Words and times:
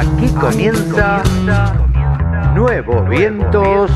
Aquí 0.00 0.28
comienza 0.40 1.22
Nuevos 2.54 3.06
Vientos 3.10 3.90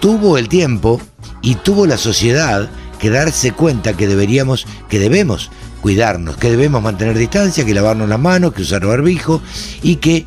tuvo 0.00 0.38
el 0.38 0.48
tiempo 0.48 1.00
y 1.42 1.56
tuvo 1.56 1.86
la 1.86 1.96
sociedad 1.96 2.68
que 2.98 3.10
darse 3.10 3.52
cuenta 3.52 3.96
que 3.96 4.06
deberíamos, 4.06 4.66
que 4.88 4.98
debemos 4.98 5.50
cuidarnos, 5.80 6.36
que 6.36 6.50
debemos 6.50 6.82
mantener 6.82 7.18
distancia, 7.18 7.64
que 7.64 7.74
lavarnos 7.74 8.08
las 8.08 8.20
manos, 8.20 8.54
que 8.54 8.62
usar 8.62 8.86
barbijo 8.86 9.42
y 9.82 9.96
que 9.96 10.24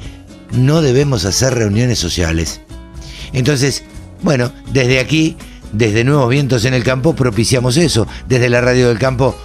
no 0.52 0.82
debemos 0.82 1.26
hacer 1.26 1.56
reuniones 1.56 1.98
sociales. 1.98 2.62
Entonces, 3.32 3.84
bueno, 4.22 4.52
desde 4.72 5.00
aquí, 5.00 5.38
desde 5.72 6.04
Nuevos 6.04 6.30
Vientos 6.30 6.66
en 6.66 6.74
el 6.74 6.84
Campo, 6.84 7.16
propiciamos 7.16 7.78
eso. 7.78 8.08
Desde 8.28 8.50
la 8.50 8.62
Radio 8.62 8.90
del 8.90 9.00
Campo 9.00 9.36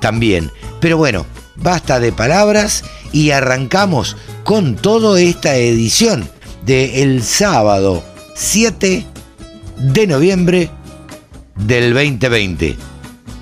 también. 0.00 0.50
Pero 0.80 0.96
bueno, 0.96 1.26
basta 1.56 2.00
de 2.00 2.12
palabras 2.12 2.84
y 3.12 3.30
arrancamos 3.30 4.16
con 4.44 4.76
toda 4.76 5.20
esta 5.20 5.56
edición 5.56 6.28
de 6.64 7.02
el 7.02 7.22
sábado 7.22 8.02
7 8.34 9.04
de 9.78 10.06
noviembre 10.06 10.70
del 11.56 11.94
2020. 11.94 12.76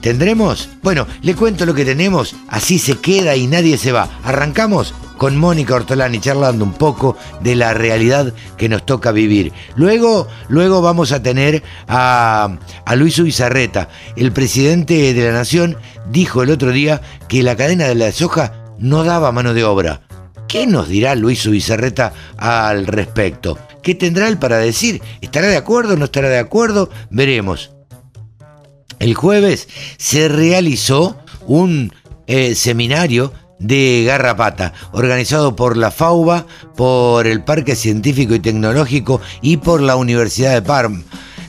¿Tendremos? 0.00 0.68
Bueno, 0.82 1.06
le 1.22 1.34
cuento 1.34 1.66
lo 1.66 1.74
que 1.74 1.84
tenemos, 1.84 2.36
así 2.48 2.78
se 2.78 2.98
queda 2.98 3.34
y 3.34 3.46
nadie 3.46 3.76
se 3.76 3.92
va. 3.92 4.08
Arrancamos 4.22 4.94
con 5.16 5.36
Mónica 5.36 5.74
Ortolani 5.74 6.20
charlando 6.20 6.64
un 6.64 6.72
poco 6.72 7.16
de 7.40 7.54
la 7.56 7.74
realidad 7.74 8.32
que 8.56 8.68
nos 8.68 8.84
toca 8.84 9.12
vivir. 9.12 9.52
Luego, 9.74 10.28
luego 10.48 10.82
vamos 10.82 11.12
a 11.12 11.22
tener 11.22 11.62
a, 11.88 12.56
a 12.84 12.96
Luis 12.96 13.18
Ubizarreta. 13.18 13.88
El 14.16 14.32
presidente 14.32 15.14
de 15.14 15.24
la 15.24 15.32
Nación 15.32 15.76
dijo 16.10 16.42
el 16.42 16.50
otro 16.50 16.70
día 16.72 17.00
que 17.28 17.42
la 17.42 17.56
cadena 17.56 17.86
de 17.86 17.94
la 17.94 18.12
soja 18.12 18.52
no 18.78 19.04
daba 19.04 19.32
mano 19.32 19.54
de 19.54 19.64
obra. 19.64 20.02
¿Qué 20.48 20.66
nos 20.66 20.88
dirá 20.88 21.14
Luis 21.14 21.44
Ubizarreta 21.46 22.12
al 22.36 22.86
respecto? 22.86 23.58
¿Qué 23.82 23.94
tendrá 23.94 24.28
él 24.28 24.38
para 24.38 24.58
decir? 24.58 25.02
¿Estará 25.20 25.48
de 25.48 25.56
acuerdo? 25.56 25.96
¿No 25.96 26.04
estará 26.04 26.28
de 26.28 26.38
acuerdo? 26.38 26.90
Veremos. 27.10 27.72
El 28.98 29.14
jueves 29.14 29.68
se 29.98 30.28
realizó 30.28 31.18
un 31.46 31.92
eh, 32.26 32.54
seminario 32.54 33.32
de 33.58 34.04
Garrapata, 34.06 34.72
organizado 34.92 35.56
por 35.56 35.76
la 35.76 35.90
FAUBA, 35.90 36.46
por 36.76 37.26
el 37.26 37.42
Parque 37.42 37.74
Científico 37.74 38.34
y 38.34 38.40
Tecnológico 38.40 39.20
y 39.40 39.56
por 39.58 39.80
la 39.80 39.96
Universidad 39.96 40.52
de 40.54 40.62
Parma, 40.62 41.02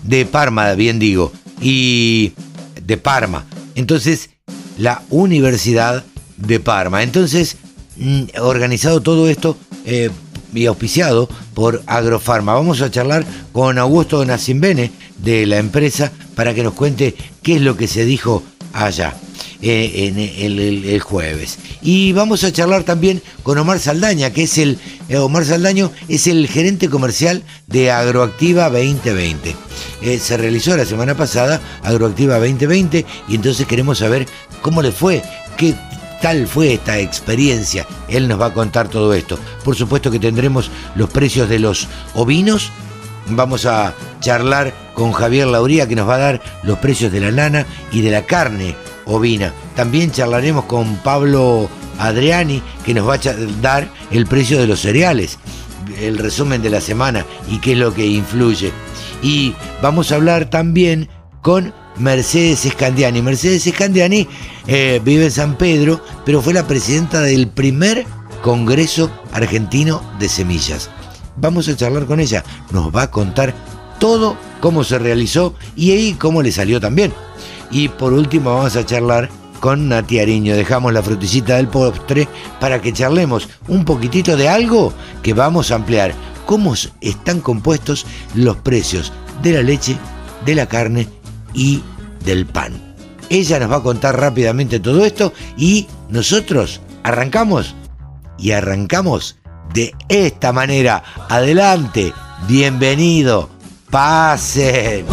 de 0.04 0.26
Parma, 0.26 0.74
bien 0.74 1.00
digo, 1.00 1.32
y 1.62 2.34
de 2.82 2.98
Parma. 2.98 3.46
Entonces, 3.76 4.30
la 4.78 5.02
Universidad 5.10 6.04
de 6.38 6.60
Parma. 6.60 7.04
Entonces, 7.04 7.58
mm, 7.98 8.24
organizado 8.42 9.02
todo 9.02 9.30
esto 9.30 9.58
eh, 9.86 10.10
y 10.54 10.66
auspiciado 10.66 11.28
por 11.54 11.84
Agrofarma. 11.88 12.54
Vamos 12.54 12.82
a 12.82 12.92
charlar 12.92 13.26
con 13.52 13.78
Augusto 13.78 14.24
Nacimbene 14.26 14.92
de 15.18 15.46
la 15.46 15.58
empresa 15.58 16.12
para 16.36 16.54
que 16.54 16.64
nos 16.64 16.74
cuente 16.74 17.16
qué 17.42 17.56
es 17.56 17.62
lo 17.62 17.76
que 17.76 17.88
se 17.88 18.06
dijo 18.06 18.44
allá. 18.86 19.16
Eh, 19.60 20.08
en 20.08 20.20
el, 20.20 21.00
jueves. 21.00 21.58
Y 21.82 22.14
vamos 22.14 22.44
a 22.44 22.52
charlar 22.52 22.84
también 22.84 23.24
con 23.42 23.58
Omar 23.58 23.80
Saldaña, 23.80 24.32
que 24.32 24.44
es 24.44 24.60
el, 24.60 24.78
eh, 25.10 25.18
Omar 25.18 25.46
Saldaño 25.46 25.92
es 26.08 26.28
el 26.28 26.48
gerente 26.48 26.90
comercial 26.90 27.42
de 27.66 27.90
Agroactiva 27.90 28.70
2020. 28.70 29.56
Eh, 30.04 30.20
se 30.20 30.38
realizó 30.38 30.78
la 30.78 30.86
semana 30.86 31.16
pasada 31.16 31.60
Agroactiva 31.82 32.38
2020 32.38 33.04
y 33.28 33.36
entonces 33.36 33.66
queremos 33.66 33.98
saber 33.98 34.28
cómo 34.62 34.84
le 34.84 34.92
fue, 34.92 35.24
qué 35.58 35.74
tal 36.22 36.48
fue 36.48 36.74
esta 36.74 37.00
experiencia. 37.00 37.88
Él 38.10 38.28
nos 38.28 38.40
va 38.40 38.48
a 38.48 38.54
contar 38.54 38.90
todo 38.90 39.12
esto. 39.16 39.40
Por 39.64 39.76
supuesto 39.76 40.12
que 40.12 40.20
tendremos 40.20 40.70
los 40.94 41.10
precios 41.10 41.50
de 41.50 41.58
los 41.58 41.88
ovinos. 42.14 42.72
Vamos 43.30 43.66
a 43.66 43.94
charlar 44.20 44.74
con 44.94 45.12
Javier 45.12 45.48
Lauría 45.48 45.88
que 45.88 45.96
nos 45.96 46.08
va 46.08 46.16
a 46.16 46.20
dar 46.20 46.42
los 46.64 46.80
precios 46.80 47.12
de 47.12 47.20
la 47.20 47.32
lana 47.32 47.66
y 47.92 48.02
de 48.02 48.12
la 48.12 48.26
carne 48.26 48.76
ovina. 49.06 49.54
También 49.76 50.12
charlaremos 50.12 50.66
con 50.66 50.96
Pablo 50.98 51.70
Adriani, 52.00 52.62
que 52.86 52.94
nos 52.94 53.08
va 53.08 53.16
a 53.16 53.62
dar 53.62 53.90
el 54.12 54.28
precio 54.28 54.60
de 54.60 54.68
los 54.68 54.80
cereales, 54.80 55.40
el 56.00 56.18
resumen 56.18 56.62
de 56.62 56.70
la 56.70 56.82
semana 56.82 57.26
y 57.50 57.60
qué 57.60 57.74
es 57.74 57.78
lo 57.78 57.94
que 57.94 58.06
influye. 58.06 58.72
Y 59.22 59.54
vamos 59.82 60.12
a 60.12 60.16
hablar 60.16 60.50
también 60.50 61.10
con 61.42 61.74
Mercedes 61.98 62.66
Escandiani. 62.66 63.22
Mercedes 63.22 63.66
Escandiani 63.66 64.28
eh, 64.68 65.02
vive 65.04 65.26
en 65.26 65.32
San 65.32 65.58
Pedro, 65.58 66.04
pero 66.26 66.42
fue 66.42 66.54
la 66.54 66.68
presidenta 66.68 67.22
del 67.22 67.48
primer 67.48 68.06
Congreso 68.42 69.12
Argentino 69.32 70.02
de 70.20 70.30
Semillas. 70.30 70.90
Vamos 71.38 71.68
a 71.68 71.76
charlar 71.76 72.06
con 72.06 72.20
ella, 72.20 72.44
nos 72.72 72.94
va 72.96 73.04
a 73.04 73.12
contar 73.12 73.54
todo 74.00 74.36
cómo 74.60 74.84
se 74.84 75.00
realizó 75.00 75.54
y 75.76 75.92
ahí 75.92 76.14
cómo 76.14 76.42
le 76.42 76.52
salió 76.52 76.80
también. 76.80 77.14
Y 77.72 77.90
por 77.90 78.14
último 78.14 78.56
vamos 78.56 78.76
a 78.76 78.86
charlar 78.86 79.30
con 79.60 79.90
Nati 79.90 80.20
Ariño. 80.20 80.56
Dejamos 80.56 80.94
la 80.94 81.04
frutillita 81.04 81.56
del 81.56 81.68
postre 81.68 82.28
para 82.60 82.82
que 82.82 82.94
charlemos 82.94 83.50
un 83.68 83.86
poquitito 83.86 84.36
de 84.38 84.50
algo 84.50 84.94
que 85.22 85.34
vamos 85.34 85.72
a 85.72 85.76
ampliar. 85.76 86.14
Cómo 86.46 86.76
están 87.02 87.42
compuestos 87.42 88.06
los 88.34 88.56
precios 88.58 89.12
de 89.44 89.52
la 89.52 89.62
leche, 89.62 89.98
de 90.46 90.56
la 90.56 90.66
carne 90.66 91.08
y 91.54 91.84
del 92.24 92.46
pan. 92.46 92.96
Ella 93.30 93.60
nos 93.60 93.72
va 93.72 93.78
a 93.78 93.84
contar 93.84 94.18
rápidamente 94.18 94.80
todo 94.80 95.06
esto 95.06 95.34
y 95.58 95.88
nosotros 96.10 96.80
arrancamos 97.04 97.76
y 98.38 98.52
arrancamos 98.52 99.36
de 99.74 99.94
esta 100.10 100.52
manera. 100.52 101.04
Adelante, 101.30 102.14
bienvenido, 102.48 103.50
pasen. 103.90 105.06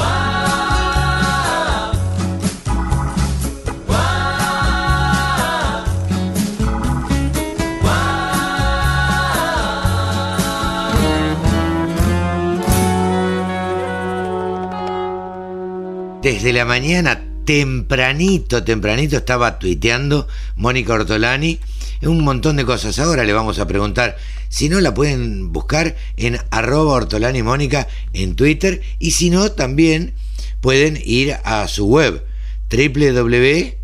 Desde 16.23 16.55
la 16.55 16.65
mañana, 16.65 17.21
tempranito, 17.45 18.65
tempranito, 18.65 19.19
estaba 19.19 19.59
tuiteando 19.59 20.27
Mónica 20.57 20.95
Ortolani 20.95 21.61
un 22.03 22.25
montón 22.25 22.57
de 22.57 22.65
cosas. 22.65 22.99
Ahora 22.99 23.23
le 23.25 23.33
vamos 23.33 23.59
a 23.59 23.67
preguntar, 23.67 24.17
si 24.49 24.69
no 24.69 24.81
la 24.81 24.95
pueden 24.95 25.53
buscar 25.53 25.97
en 26.17 26.39
arroba 26.51 27.07
mónica 27.43 27.89
en 28.13 28.37
Twitter 28.37 28.83
y 28.99 29.13
si 29.13 29.31
no 29.31 29.53
también 29.53 30.15
pueden 30.61 31.01
ir 31.05 31.37
a 31.45 31.67
su 31.69 31.87
web 31.87 32.27
www, 32.71 33.77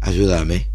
ayúdame, 0.00 0.66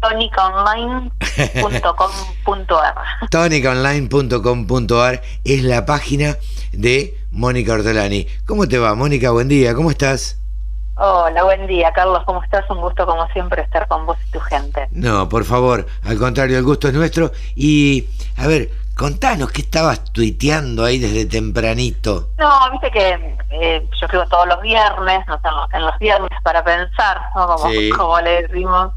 tonicaonline.com.ar 0.00 2.94
tonicaonline.com.ar 3.30 5.22
es 5.44 5.62
la 5.62 5.86
página 5.86 6.36
de 6.72 7.16
Mónica 7.30 7.74
Ortolani. 7.74 8.26
¿Cómo 8.46 8.66
te 8.68 8.78
va, 8.78 8.94
Mónica? 8.94 9.30
Buen 9.30 9.48
día, 9.48 9.74
¿cómo 9.74 9.90
estás? 9.90 10.41
Hola, 10.94 11.44
buen 11.44 11.66
día, 11.66 11.90
Carlos, 11.92 12.22
¿cómo 12.26 12.42
estás? 12.42 12.68
Un 12.68 12.82
gusto, 12.82 13.06
como 13.06 13.26
siempre, 13.28 13.62
estar 13.62 13.88
con 13.88 14.04
vos 14.04 14.18
y 14.28 14.30
tu 14.30 14.40
gente. 14.40 14.88
No, 14.90 15.26
por 15.26 15.44
favor, 15.44 15.86
al 16.04 16.18
contrario, 16.18 16.58
el 16.58 16.64
gusto 16.64 16.86
es 16.86 16.94
nuestro. 16.94 17.32
Y, 17.56 18.06
a 18.36 18.46
ver, 18.46 18.68
contanos, 18.94 19.50
¿qué 19.50 19.62
estabas 19.62 20.04
tuiteando 20.12 20.84
ahí 20.84 20.98
desde 20.98 21.24
tempranito? 21.24 22.28
No, 22.38 22.70
viste 22.72 22.90
que 22.90 23.36
eh, 23.50 23.88
yo 23.90 24.06
escribo 24.06 24.26
todos 24.26 24.46
los 24.46 24.60
viernes, 24.60 25.26
no, 25.28 25.40
en 25.72 25.82
los 25.82 25.98
viernes 25.98 26.30
para 26.42 26.62
pensar, 26.62 27.22
¿no? 27.34 27.46
como, 27.46 27.64
como 27.96 28.20
le 28.20 28.42
decimos. 28.42 28.92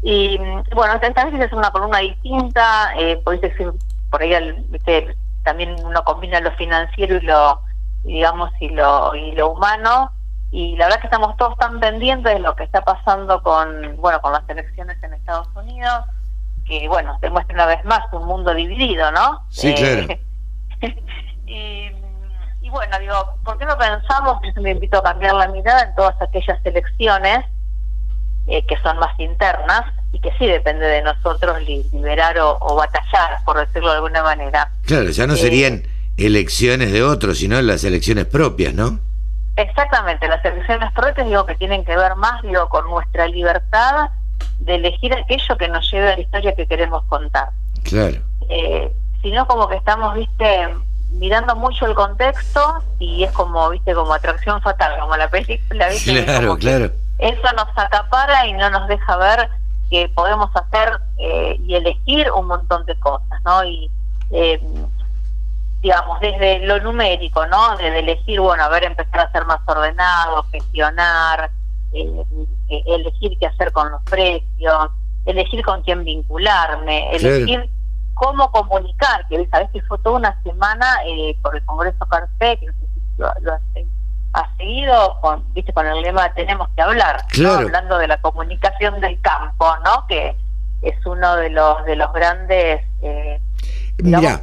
Y 0.00 0.38
bueno, 0.74 0.94
esta 1.02 1.24
vez 1.24 1.40
es 1.40 1.52
una 1.52 1.72
columna 1.72 1.98
distinta, 1.98 2.94
eh, 2.96 3.20
podéis 3.24 3.42
decir, 3.42 3.72
por 4.10 4.22
ahí 4.22 4.32
¿viste? 4.68 5.16
también 5.42 5.74
uno 5.84 6.04
combina 6.04 6.38
lo 6.38 6.52
financiero 6.52 7.16
y 7.16 7.20
lo, 7.22 7.60
digamos, 8.04 8.50
y 8.60 8.68
lo, 8.68 9.12
y 9.16 9.32
lo 9.32 9.50
humano 9.50 10.12
y 10.52 10.76
la 10.76 10.84
verdad 10.84 11.00
que 11.00 11.06
estamos 11.06 11.34
todos 11.38 11.56
tan 11.56 11.80
pendientes 11.80 12.34
de 12.34 12.38
lo 12.38 12.54
que 12.54 12.64
está 12.64 12.84
pasando 12.84 13.42
con 13.42 13.96
bueno 13.96 14.20
con 14.20 14.32
las 14.32 14.46
elecciones 14.48 15.02
en 15.02 15.14
Estados 15.14 15.48
Unidos 15.56 16.04
que 16.66 16.86
bueno 16.88 17.18
demuestra 17.22 17.54
una 17.54 17.66
vez 17.66 17.82
más 17.86 18.00
un 18.12 18.26
mundo 18.26 18.54
dividido 18.54 19.10
no 19.12 19.40
sí 19.48 19.68
eh, 19.70 20.20
claro. 20.78 20.94
y, 21.46 21.90
y, 22.60 22.70
bueno 22.70 22.98
digo 23.00 23.14
por 23.44 23.56
qué 23.56 23.64
no 23.64 23.78
pensamos 23.78 24.40
yo 24.54 24.60
me 24.60 24.72
invito 24.72 24.98
a 24.98 25.02
cambiar 25.02 25.34
la 25.34 25.48
mirada 25.48 25.84
en 25.84 25.94
todas 25.94 26.20
aquellas 26.20 26.60
elecciones 26.64 27.46
eh, 28.46 28.66
que 28.66 28.76
son 28.82 28.98
más 28.98 29.18
internas 29.18 29.84
y 30.12 30.20
que 30.20 30.32
sí 30.38 30.46
depende 30.46 30.84
de 30.84 31.00
nosotros 31.00 31.62
liberar 31.62 32.36
o, 32.38 32.76
batallar 32.76 33.42
por 33.46 33.58
decirlo 33.58 33.88
de 33.88 33.96
alguna 33.96 34.22
manera 34.22 34.70
claro 34.84 35.08
ya 35.08 35.26
no 35.26 35.32
eh, 35.32 35.38
serían 35.38 35.84
elecciones 36.18 36.92
de 36.92 37.02
otros 37.02 37.38
sino 37.38 37.62
las 37.62 37.84
elecciones 37.84 38.26
propias 38.26 38.74
no 38.74 39.11
Exactamente, 39.56 40.28
las 40.28 40.44
elecciones 40.44 40.92
propias 40.92 41.26
digo 41.26 41.44
que 41.44 41.54
tienen 41.56 41.84
que 41.84 41.94
ver 41.94 42.16
más 42.16 42.40
digo 42.42 42.68
con 42.70 42.88
nuestra 42.88 43.26
libertad 43.26 44.10
de 44.60 44.76
elegir 44.76 45.12
aquello 45.12 45.56
que 45.58 45.68
nos 45.68 45.90
lleve 45.90 46.12
a 46.12 46.16
la 46.16 46.22
historia 46.22 46.54
que 46.54 46.66
queremos 46.66 47.04
contar. 47.04 47.50
Claro. 47.84 48.18
Eh, 48.48 48.90
sino 49.20 49.46
como 49.46 49.68
que 49.68 49.76
estamos, 49.76 50.14
viste, 50.14 50.68
mirando 51.10 51.54
mucho 51.56 51.86
el 51.86 51.94
contexto 51.94 52.82
y 52.98 53.24
es 53.24 53.32
como, 53.32 53.70
viste, 53.70 53.94
como 53.94 54.12
atracción 54.14 54.60
fatal, 54.62 54.98
como 55.00 55.16
la 55.16 55.28
película, 55.28 55.88
viste. 55.88 56.24
Claro, 56.24 56.56
claro. 56.56 56.90
Eso 57.18 57.52
nos 57.54 57.68
acapara 57.76 58.46
y 58.46 58.52
no 58.54 58.70
nos 58.70 58.88
deja 58.88 59.16
ver 59.16 59.48
que 59.90 60.08
podemos 60.08 60.50
hacer 60.56 60.98
eh, 61.18 61.60
y 61.66 61.74
elegir 61.74 62.30
un 62.32 62.46
montón 62.46 62.84
de 62.86 62.98
cosas, 62.98 63.40
¿no? 63.44 63.64
Y 63.64 63.90
eh, 64.30 64.60
digamos, 65.82 66.20
desde 66.20 66.60
lo 66.60 66.80
numérico, 66.80 67.44
¿no? 67.46 67.76
Desde 67.76 67.98
elegir, 67.98 68.40
bueno, 68.40 68.62
a 68.62 68.68
ver, 68.68 68.84
empezar 68.84 69.20
a 69.20 69.32
ser 69.32 69.44
más 69.46 69.60
ordenado, 69.66 70.44
gestionar, 70.52 71.50
eh, 71.92 72.24
eh, 72.68 72.82
elegir 72.86 73.36
qué 73.38 73.46
hacer 73.46 73.72
con 73.72 73.90
los 73.90 74.00
precios, 74.04 74.90
elegir 75.26 75.64
con 75.64 75.82
quién 75.82 76.04
vincularme, 76.04 77.14
elegir 77.14 77.68
cómo 78.14 78.50
comunicar, 78.52 79.26
que 79.28 79.44
sabes 79.50 79.70
que 79.72 79.82
fue 79.82 79.98
toda 79.98 80.18
una 80.18 80.42
semana 80.44 80.86
eh, 81.04 81.36
por 81.42 81.56
el 81.56 81.64
Congreso 81.64 82.06
Carpe, 82.06 82.58
que 82.58 82.66
lo, 83.18 83.28
ha 84.34 84.56
seguido 84.56 85.18
con, 85.20 85.44
viste, 85.52 85.72
con 85.72 85.86
el 85.86 86.00
lema 86.00 86.32
tenemos 86.34 86.68
que 86.74 86.82
hablar, 86.82 87.24
hablando 87.46 87.98
de 87.98 88.06
la 88.06 88.20
comunicación 88.20 89.00
del 89.00 89.20
campo, 89.20 89.66
¿no? 89.84 90.06
Que 90.06 90.36
es 90.80 91.06
uno 91.06 91.36
de 91.36 91.50
los 91.50 91.84
de 91.84 91.96
los 91.96 92.12
grandes 92.12 92.82
eh, 93.02 93.40
Mira, 93.98 94.40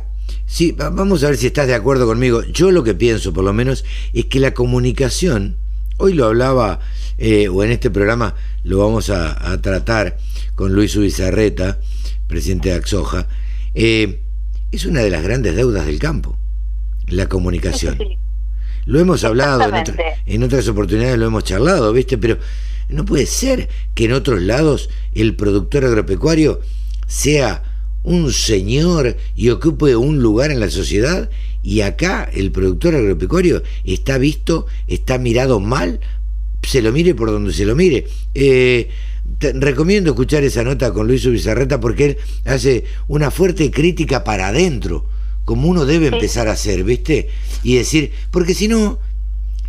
Sí, 0.50 0.72
vamos 0.75 1.24
a 1.24 1.28
ver 1.28 1.38
si 1.38 1.46
estás 1.46 1.68
de 1.68 1.75
acuerdo 1.75 2.07
conmigo. 2.07 2.42
Yo 2.42 2.72
lo 2.72 2.84
que 2.84 2.96
pienso, 2.96 3.31
por 3.31 3.44
lo 3.44 3.54
menos, 3.54 3.86
es 4.13 4.25
que 4.25 4.40
la 4.40 4.56
comunicación, 4.56 5.57
hoy 5.98 6.13
lo 6.13 6.25
hablaba, 6.25 6.80
eh, 7.19 7.48
o 7.50 7.63
en 7.63 7.69
este 7.69 7.92
programa 7.92 8.34
lo 8.63 8.80
vamos 8.80 9.12
a, 9.12 9.62
tratar 9.62 10.18
con 10.56 10.74
Luis 10.74 10.96
Ubizarreta, 10.96 11.80
presidente 12.25 12.69
de 12.69 12.75
Axoja, 12.75 13.28
eh, 13.75 14.24
es 14.72 14.86
una 14.86 15.01
de 15.01 15.12
las 15.12 15.22
grandes 15.22 15.56
deudas 15.56 15.86
del 15.86 16.00
campo, 16.00 16.36
la 17.06 17.30
comunicación. 17.30 18.00
Lo 18.86 19.00
hemos 19.00 19.24
hablado, 19.24 19.63
en, 19.63 19.86
en 20.25 20.44
otras 20.44 20.68
oportunidades 20.68 21.19
lo 21.19 21.28
hemos 21.28 21.44
charlado, 21.44 21.94
¿viste? 21.94 22.18
Pero 22.18 22.40
no 22.90 23.06
puede 23.06 23.28
ser 23.28 23.69
que 23.94 24.06
en 24.06 24.13
otros 24.13 24.42
lados 24.42 24.90
el 25.13 25.36
productor 25.36 25.86
agropecuario 25.86 26.60
sea 27.06 27.69
un 28.04 28.31
señor 28.31 29.18
y 29.36 29.50
ocupe 29.50 29.96
un 29.96 30.19
lugar 30.19 30.51
en 30.51 30.60
la 30.60 30.69
sociedad 30.69 31.30
y 31.62 31.81
acá 31.81 32.30
el 32.34 32.51
productor 32.51 32.96
agropecuario 32.96 33.63
está 33.84 34.18
visto, 34.18 34.66
está 34.88 35.18
mirado 35.18 35.60
mal, 35.60 36.00
se 36.63 36.81
lo 36.81 36.92
mire 36.92 37.16
por 37.16 37.31
donde 37.31 37.54
se 37.54 37.66
lo 37.66 37.75
mire. 37.75 38.07
Eh, 38.34 38.90
recomiendo 39.40 40.12
escuchar 40.12 40.44
esa 40.44 40.63
nota 40.63 40.94
con 40.94 41.07
Luis 41.07 41.25
Ubizarreta 41.25 41.80
porque 41.80 42.06
él 42.06 42.18
hace 42.46 42.86
una 43.07 43.31
fuerte 43.31 43.69
crítica 43.72 44.24
para 44.24 44.48
adentro, 44.48 45.06
como 45.46 45.68
uno 45.68 45.86
debe 45.86 46.07
empezar 46.07 46.48
a 46.48 46.54
hacer, 46.54 46.84
¿viste? 46.84 47.30
Y 47.63 47.75
decir, 47.75 48.12
porque 48.31 48.54
si 48.54 48.68
no, 48.68 49.00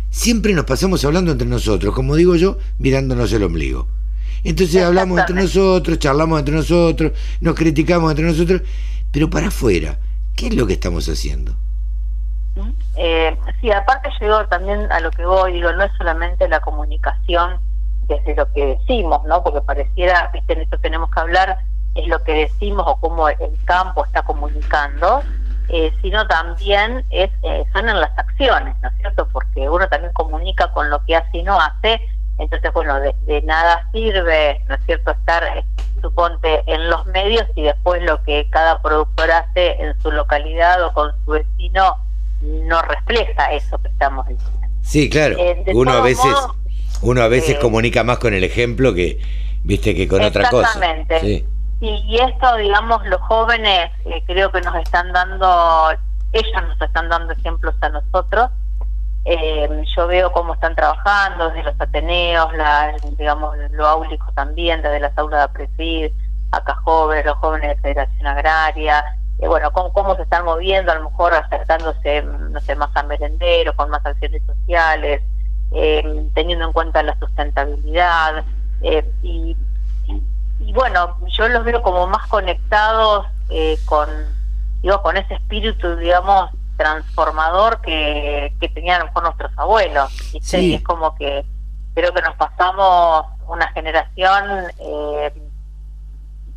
siempre 0.09 0.53
nos 0.53 0.65
pasamos 0.65 1.03
hablando 1.03 1.31
entre 1.31 1.47
nosotros, 1.47 1.93
como 1.93 2.15
digo 2.15 2.35
yo, 2.35 2.57
mirándonos 2.79 3.31
el 3.33 3.43
ombligo. 3.43 3.87
Entonces 4.43 4.83
hablamos 4.83 5.19
entre 5.19 5.35
nosotros, 5.35 5.99
charlamos 5.99 6.39
entre 6.39 6.55
nosotros, 6.55 7.11
nos 7.41 7.55
criticamos 7.55 8.11
entre 8.11 8.25
nosotros, 8.25 8.61
pero 9.11 9.29
para 9.29 9.47
afuera, 9.47 9.97
¿qué 10.35 10.47
es 10.47 10.55
lo 10.55 10.65
que 10.65 10.73
estamos 10.73 11.07
haciendo? 11.07 11.55
Eh, 12.97 13.37
sí, 13.61 13.71
aparte 13.71 14.09
yo 14.19 14.45
también 14.47 14.91
a 14.91 14.99
lo 14.99 15.11
que 15.11 15.25
voy, 15.25 15.53
digo, 15.53 15.71
no 15.71 15.83
es 15.83 15.91
solamente 15.97 16.47
la 16.47 16.59
comunicación 16.59 17.59
desde 18.07 18.35
lo 18.35 18.51
que 18.51 18.77
decimos, 18.77 19.23
¿no? 19.25 19.43
Porque 19.43 19.61
pareciera, 19.61 20.29
viste, 20.33 20.53
en 20.53 20.61
esto 20.61 20.77
tenemos 20.79 21.09
que 21.11 21.19
hablar, 21.19 21.57
es 21.95 22.07
lo 22.07 22.21
que 22.23 22.33
decimos 22.33 22.85
o 22.87 22.99
cómo 22.99 23.29
el 23.29 23.37
campo 23.65 24.05
está 24.05 24.23
comunicando, 24.23 25.21
eh, 25.69 25.93
sino 26.01 26.27
también 26.27 27.05
es 27.09 27.29
eh, 27.43 27.63
son 27.71 27.87
en 27.87 27.99
las 27.99 28.17
acciones, 28.17 28.75
¿no 28.81 28.89
es 28.89 28.95
cierto? 28.97 29.27
Porque 29.31 29.69
uno 29.69 29.87
también 29.87 30.11
comunica 30.13 30.71
con 30.73 30.89
lo 30.89 31.03
que 31.05 31.15
hace 31.15 31.37
y 31.37 31.43
no 31.43 31.59
hace, 31.59 32.01
entonces, 32.41 32.73
bueno, 32.73 32.99
de, 32.99 33.41
nada 33.43 33.87
sirve, 33.91 34.61
¿no 34.67 34.75
es 34.75 34.81
cierto?, 34.85 35.11
estar, 35.11 35.43
eh, 35.43 35.63
suponte, 36.01 36.63
en 36.65 36.89
los 36.89 37.05
medios 37.05 37.45
y 37.55 37.61
después 37.61 38.01
lo 38.01 38.23
que 38.23 38.49
cada 38.49 38.81
productor 38.81 39.29
hace 39.29 39.79
en 39.79 39.99
su 40.01 40.11
localidad 40.11 40.83
o 40.83 40.91
con 40.93 41.11
su 41.23 41.31
vecino 41.31 41.97
no 42.41 42.81
refleja 42.81 43.53
eso 43.53 43.77
que 43.79 43.89
estamos 43.89 44.27
diciendo. 44.27 44.67
Sí, 44.81 45.09
claro. 45.09 45.35
Eh, 45.37 45.63
uno 45.75 45.91
a 45.91 46.01
veces, 46.01 46.33
uno 47.03 47.21
a 47.21 47.27
veces 47.27 47.59
comunica 47.59 48.03
más 48.03 48.17
con 48.17 48.33
el 48.33 48.43
ejemplo 48.43 48.93
que, 48.95 49.19
viste, 49.63 49.93
que 49.93 50.07
con 50.07 50.23
otra 50.23 50.49
cosa. 50.49 50.67
Exactamente. 50.67 51.45
Y, 51.79 52.17
esto, 52.19 52.55
digamos, 52.57 53.05
los 53.07 53.21
jóvenes 53.21 53.91
eh, 54.05 54.23
creo 54.25 54.51
que 54.51 54.61
nos 54.61 54.75
están 54.75 55.11
dando, 55.13 55.91
ellos 56.31 56.63
nos 56.67 56.81
están 56.81 57.09
dando 57.09 57.33
ejemplos 57.33 57.75
a 57.81 57.89
nosotros 57.89 58.49
eh, 59.25 59.83
yo 59.95 60.07
veo 60.07 60.31
cómo 60.31 60.53
están 60.55 60.75
trabajando 60.75 61.49
desde 61.49 61.63
los 61.63 61.79
Ateneos, 61.79 62.53
la, 62.55 62.95
digamos, 63.17 63.55
lo 63.71 63.85
áulico 63.85 64.31
también, 64.33 64.81
desde 64.81 64.99
las 64.99 65.17
aulas 65.17 65.39
de 65.39 65.43
Apresid, 65.43 66.11
acá 66.51 66.75
jóvenes, 66.83 67.25
los 67.25 67.37
jóvenes 67.37 67.69
de 67.69 67.81
Federación 67.81 68.27
Agraria, 68.27 69.05
eh, 69.39 69.47
bueno, 69.47 69.71
cómo, 69.71 69.93
cómo 69.93 70.15
se 70.15 70.23
están 70.23 70.45
moviendo, 70.45 70.91
a 70.91 70.95
lo 70.95 71.09
mejor 71.09 71.33
acercándose, 71.33 72.21
no 72.21 72.59
sé, 72.61 72.75
más 72.75 72.95
a 72.95 73.03
merenderos, 73.03 73.75
con 73.75 73.89
más 73.89 74.05
acciones 74.05 74.41
sociales, 74.45 75.21
eh, 75.71 76.29
teniendo 76.33 76.65
en 76.65 76.73
cuenta 76.73 77.01
la 77.01 77.17
sustentabilidad, 77.19 78.43
eh, 78.81 79.03
y, 79.21 79.55
y, 80.59 80.73
bueno, 80.73 81.17
yo 81.27 81.47
los 81.47 81.63
veo 81.63 81.81
como 81.81 82.07
más 82.07 82.27
conectados 82.27 83.25
con, 83.85 84.07
digo, 84.81 85.01
con 85.01 85.17
ese 85.17 85.33
espíritu, 85.33 85.95
digamos, 85.97 86.51
transformador 86.81 87.79
que, 87.81 88.53
que 88.59 88.69
tenían 88.69 89.07
con 89.13 89.23
nuestros 89.23 89.51
abuelos. 89.57 90.11
Y 90.33 90.73
es 90.73 90.83
como 90.83 91.15
que 91.15 91.45
creo 91.93 92.13
que 92.13 92.21
nos 92.21 92.35
pasamos 92.35 93.25
una 93.47 93.67
generación, 93.71 94.71
eh, 94.79 95.33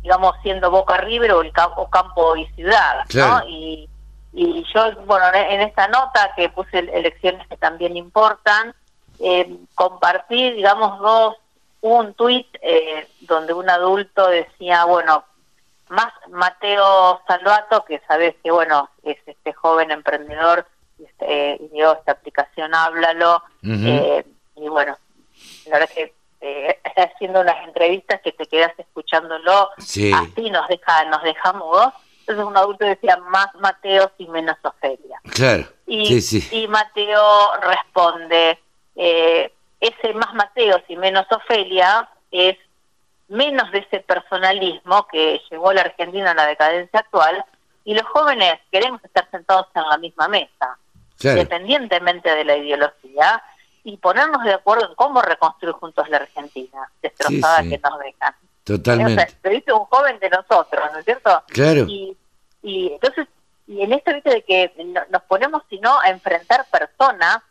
digamos, 0.01 0.35
siendo 0.41 0.71
Boca 0.71 0.97
River 0.97 1.33
o 1.33 1.41
el 1.41 1.51
campo, 1.51 1.89
campo 1.89 2.35
y 2.35 2.45
ciudad, 2.53 3.05
¿no? 3.13 3.47
Y, 3.47 3.87
y 4.33 4.65
yo, 4.73 4.95
bueno, 5.05 5.25
en 5.33 5.61
esta 5.61 5.87
nota 5.87 6.31
que 6.35 6.49
puse 6.49 6.79
elecciones 6.79 7.47
que 7.47 7.57
también 7.57 7.95
importan, 7.95 8.73
eh, 9.19 9.57
compartí, 9.75 10.51
digamos, 10.51 10.99
dos, 10.99 11.35
un 11.81 12.13
tuit 12.15 12.47
eh, 12.61 13.07
donde 13.21 13.53
un 13.53 13.69
adulto 13.69 14.27
decía, 14.27 14.85
bueno, 14.85 15.23
más 15.89 16.11
Mateo 16.29 17.21
Salvato, 17.27 17.85
que 17.85 18.01
sabes 18.07 18.35
que, 18.43 18.51
bueno, 18.51 18.89
es 19.03 19.17
este 19.25 19.53
joven 19.53 19.91
emprendedor, 19.91 20.67
este, 21.03 21.59
dio 21.71 21.93
esta 21.93 22.13
aplicación 22.13 22.73
Háblalo, 22.73 23.43
eh, 23.63 24.25
y 24.55 24.67
bueno, 24.67 24.97
la 25.65 25.79
verdad 25.79 25.89
es 25.89 25.95
que 25.95 26.13
eh, 26.41 26.79
está 26.83 27.03
haciendo 27.03 27.41
unas 27.41 27.65
entrevistas 27.65 28.21
que 28.21 28.31
te 28.31 28.45
quedas 28.45 28.71
escuchándolo, 28.77 29.71
así 29.77 30.49
nos 30.51 30.67
deja, 30.67 31.05
nos 31.05 31.23
deja 31.23 31.53
mudos. 31.53 31.93
Entonces 32.19 32.45
un 32.45 32.57
adulto 32.57 32.85
decía 32.85 33.17
más 33.17 33.53
Mateo 33.55 34.11
y 34.17 34.27
menos 34.27 34.57
Ofelia. 34.63 35.19
Claro. 35.31 35.65
Y, 35.85 36.19
y 36.51 36.67
Mateo 36.67 37.51
responde, 37.61 38.59
eh, 38.95 39.51
ese 39.79 40.13
más 40.13 40.33
Mateo 40.33 40.81
y 40.87 40.95
menos 40.95 41.25
Ofelia 41.31 42.09
es 42.31 42.57
menos 43.27 43.71
de 43.71 43.79
ese 43.79 43.99
personalismo 44.01 45.07
que 45.07 45.41
llevó 45.49 45.69
a 45.69 45.73
la 45.73 45.81
Argentina 45.81 46.31
a 46.31 46.35
la 46.35 46.45
decadencia 46.45 46.99
actual 46.99 47.43
y 47.83 47.93
los 47.93 48.03
jóvenes 48.03 48.59
queremos 48.71 49.03
estar 49.03 49.29
sentados 49.31 49.67
en 49.75 49.83
la 49.83 49.97
misma 49.97 50.27
mesa, 50.27 50.77
independientemente 51.21 52.29
de 52.33 52.43
la 52.43 52.57
ideología, 52.57 53.41
y 53.83 53.97
ponernos 53.97 54.43
de 54.43 54.53
acuerdo 54.53 54.89
en 54.89 54.95
cómo 54.95 55.21
reconstruir 55.21 55.73
juntos 55.75 56.09
la 56.09 56.17
Argentina, 56.17 56.89
destrozada 57.01 57.61
que 57.61 57.77
nos 57.77 57.99
dejan. 57.99 58.35
Totalmente. 58.63 59.37
O 59.45 59.49
dice 59.49 59.73
un 59.73 59.85
joven 59.85 60.17
de 60.17 60.29
nosotros, 60.29 60.83
¿no 60.91 60.97
es 60.97 61.05
cierto? 61.05 61.43
Claro. 61.49 61.85
Y, 61.87 62.17
y 62.63 62.93
entonces, 62.93 63.27
y 63.67 63.83
en 63.83 63.93
esto, 63.93 64.11
viste, 64.11 64.31
de 64.31 64.41
que 64.41 64.73
nos 65.11 65.21
ponemos, 65.23 65.61
sino 65.69 65.99
a 65.99 66.09
enfrentar 66.09 66.65
personas, 66.71 67.43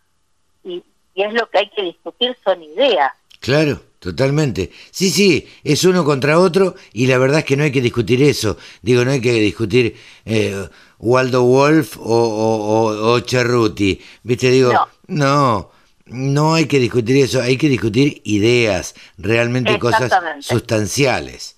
y, 0.65 0.83
y 1.15 1.23
es 1.23 1.33
lo 1.33 1.49
que 1.49 1.59
hay 1.59 1.71
que 1.71 1.83
discutir, 1.83 2.37
son 2.43 2.61
ideas. 2.65 3.13
Claro. 3.45 3.81
Totalmente. 4.05 4.71
Sí, 4.91 5.09
sí, 5.09 5.49
es 5.65 5.83
uno 5.85 6.05
contra 6.05 6.39
otro 6.39 6.75
y 6.93 7.07
la 7.07 7.17
verdad 7.17 7.39
es 7.39 7.47
que 7.47 7.57
no 7.57 7.65
hay 7.65 7.73
que 7.73 7.81
discutir 7.81 8.23
eso. 8.23 8.59
Digo, 8.83 9.03
no 9.03 9.13
hay 9.13 9.21
que 9.23 9.33
discutir 9.33 9.97
eh, 10.27 10.69
Waldo 10.99 11.43
Wolf 11.45 11.97
o, 11.97 12.03
o, 12.03 13.13
o, 13.13 13.21
Cerruti. 13.21 13.99
¿Viste? 14.23 14.51
Digo, 14.51 14.73
no. 15.07 15.71
no. 16.05 16.55
hay 16.55 16.69
que 16.69 16.79
discutir 16.79 17.25
eso, 17.25 17.41
hay 17.41 17.57
que 17.57 17.71
discutir 17.71 18.21
ideas, 18.25 18.95
realmente 19.17 19.79
cosas 19.79 20.13
sustanciales. 20.41 21.57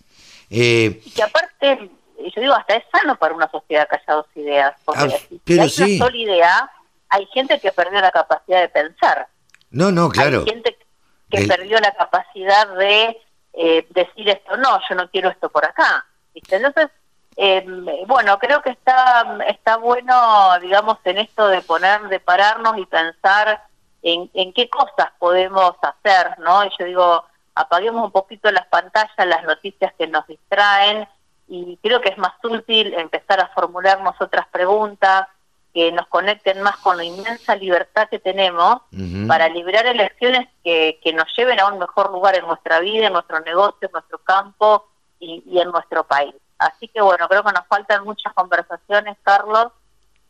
Eh, 0.49 1.03
y 1.05 1.11
que 1.11 1.25
aparte, 1.25 1.91
yo 2.17 2.41
digo, 2.41 2.55
hasta 2.55 2.77
es 2.77 2.85
sano 2.93 3.19
para 3.19 3.35
una 3.35 3.51
sociedad 3.51 3.89
que 3.89 3.97
haya 3.97 4.15
dos 4.15 4.27
ideas. 4.37 4.73
Porque 4.85 5.01
ah, 5.03 5.37
pero 5.43 5.63
hay 5.65 5.75
una 5.79 6.07
sola 6.07 6.17
idea, 6.17 6.71
hay 7.09 7.27
gente 7.35 7.59
que 7.59 7.73
perdió 7.73 8.01
la 8.01 8.13
capacidad 8.13 8.61
de 8.61 8.69
pensar. 8.69 9.27
No, 9.71 9.91
no, 9.91 10.11
claro. 10.11 10.45
Hay 10.47 10.53
gente 10.53 10.77
que 10.79 10.86
perdió 11.31 11.79
la 11.79 11.93
capacidad 11.93 12.69
de 12.77 13.21
eh, 13.53 13.87
decir 13.91 14.29
esto, 14.29 14.57
no, 14.57 14.81
yo 14.89 14.95
no 14.95 15.09
quiero 15.11 15.31
esto 15.31 15.49
por 15.49 15.65
acá. 15.65 16.05
¿viste? 16.35 16.57
Entonces, 16.57 16.89
em, 17.37 17.85
bueno, 18.07 18.39
creo 18.39 18.63
que 18.63 18.71
está, 18.71 19.39
está 19.49 19.77
bueno, 19.77 20.59
digamos, 20.61 20.99
en 21.05 21.19
esto 21.19 21.49
de 21.49 21.63
poner, 21.63 22.03
de 22.09 22.21
pararnos 22.21 22.79
y 22.79 22.87
pensar 22.87 23.63
en, 24.03 24.31
en 24.35 24.53
qué 24.53 24.69
cosas 24.69 25.11
podemos 25.19 25.75
hacer, 25.83 26.39
¿no? 26.39 26.65
Y 26.65 26.71
yo 26.79 26.85
digo, 26.85 27.25
apaguemos 27.55 28.05
un 28.05 28.13
poquito 28.13 28.51
las 28.51 28.67
pantallas, 28.67 29.27
las 29.27 29.45
noticias 29.45 29.93
que 29.99 30.07
nos 30.07 30.27
distraen, 30.27 31.09
y 31.49 31.79
creo 31.83 32.01
que 32.01 32.11
es 32.11 32.19
más 32.19 32.35
útil 32.43 32.93
empezar 32.95 33.41
a 33.41 33.49
formularnos 33.49 34.15
otras 34.21 34.47
preguntas, 34.49 35.29
que 35.77 35.93
nos 35.93 36.07
conecten 36.07 36.63
más 36.63 36.79
con 36.79 36.97
la 36.97 37.05
inmensa 37.05 37.55
libertad 37.55 38.09
que 38.09 38.19
tenemos 38.19 38.81
para 39.29 39.47
liberar 39.51 39.85
elecciones 39.85 40.49
que, 40.65 40.99
que, 41.05 41.13
nos 41.13 41.27
lleven 41.37 41.61
a 41.61 41.67
un 41.67 41.79
mejor 41.79 42.11
lugar 42.11 42.35
en 42.35 42.47
nuestra 42.47 42.81
vida, 42.81 43.09
en 43.09 43.13
nuestro 43.13 43.41
negocio, 43.41 43.87
en 43.87 43.93
nuestro 43.93 44.17
campo 44.25 44.87
y, 45.21 45.43
en 45.61 45.71
nuestro 45.71 46.05
país. 46.05 46.35
Así 46.57 46.89
que 46.89 47.03
bueno, 47.03 47.29
creo 47.29 47.43
que 47.43 47.53
nos 47.53 47.67
faltan 47.67 48.05
muchas 48.05 48.33
conversaciones, 48.33 49.19
Carlos, 49.23 49.67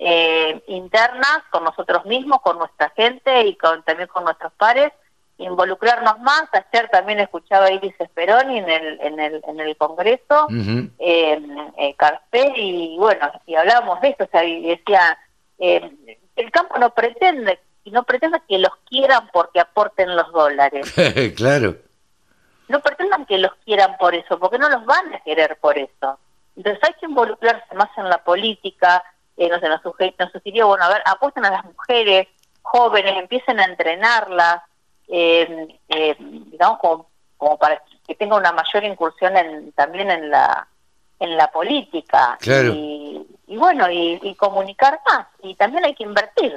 eh, 0.00 0.64
internas 0.66 1.42
con 1.50 1.62
nosotros 1.62 2.04
mismos, 2.06 2.40
con 2.40 2.58
nuestra 2.58 2.90
gente 2.96 3.46
y 3.46 3.54
con, 3.54 3.84
también 3.84 4.08
con 4.08 4.24
nuestros 4.24 4.52
pares, 4.54 4.92
involucrarnos 5.38 6.18
más. 6.22 6.48
Ayer 6.50 6.88
también 6.88 7.20
escuchaba 7.20 7.66
a 7.66 7.70
Iris 7.70 7.94
Esperoni 8.00 8.58
en 8.58 8.68
el, 8.68 9.00
en 9.00 9.20
el, 9.20 9.40
en 9.46 9.60
el 9.60 9.76
Congreso, 9.76 10.48
uh 10.50 11.94
Carpe, 11.96 12.52
y 12.56 12.96
bueno, 12.98 13.30
y 13.46 13.54
hablábamos 13.54 14.00
de 14.00 14.08
esto, 14.08 14.24
o 14.24 14.28
sea, 14.28 14.42
y 14.42 14.60
decía 14.66 15.16
eh, 15.58 16.18
el 16.36 16.50
campo 16.50 16.78
no 16.78 16.90
pretende 16.90 17.60
y 17.84 17.90
no 17.90 18.02
pretende 18.02 18.42
que 18.48 18.58
los 18.58 18.72
quieran 18.88 19.28
porque 19.32 19.60
aporten 19.60 20.14
los 20.16 20.30
dólares. 20.32 20.92
claro. 21.36 21.76
No 22.68 22.80
pretendan 22.80 23.26
que 23.26 23.38
los 23.38 23.54
quieran 23.64 23.96
por 23.96 24.14
eso, 24.14 24.38
porque 24.38 24.58
no 24.58 24.68
los 24.68 24.84
van 24.84 25.14
a 25.14 25.20
querer 25.20 25.56
por 25.60 25.78
eso. 25.78 26.18
Entonces 26.56 26.82
hay 26.82 26.94
que 26.94 27.06
involucrarse 27.06 27.74
más 27.74 27.90
en 27.96 28.08
la 28.08 28.18
política, 28.18 29.04
eh, 29.36 29.48
no 29.48 29.60
sé, 29.60 29.68
nos, 29.68 29.82
nos 29.84 30.32
sugirió, 30.32 30.66
bueno, 30.66 30.84
a 30.84 30.88
ver, 30.88 31.02
apuesten 31.04 31.44
a 31.44 31.50
las 31.50 31.64
mujeres 31.64 32.26
jóvenes, 32.62 33.16
empiecen 33.16 33.60
a 33.60 33.64
entrenarlas, 33.64 34.62
eh, 35.08 35.78
eh, 35.88 36.16
digamos, 36.18 36.78
como, 36.80 37.10
como, 37.36 37.58
para 37.58 37.80
que 38.06 38.14
tenga 38.14 38.36
una 38.36 38.52
mayor 38.52 38.82
incursión 38.84 39.36
en, 39.36 39.72
también 39.72 40.10
en 40.10 40.30
la 40.30 40.66
en 41.18 41.36
la 41.36 41.50
política. 41.50 42.36
Claro. 42.40 42.72
Y, 42.74 43.26
y 43.46 43.56
bueno, 43.56 43.90
y, 43.90 44.34
comunicar 44.34 45.00
más. 45.06 45.26
Y 45.42 45.54
también 45.54 45.84
hay 45.84 45.94
que 45.94 46.04
invertir. 46.04 46.52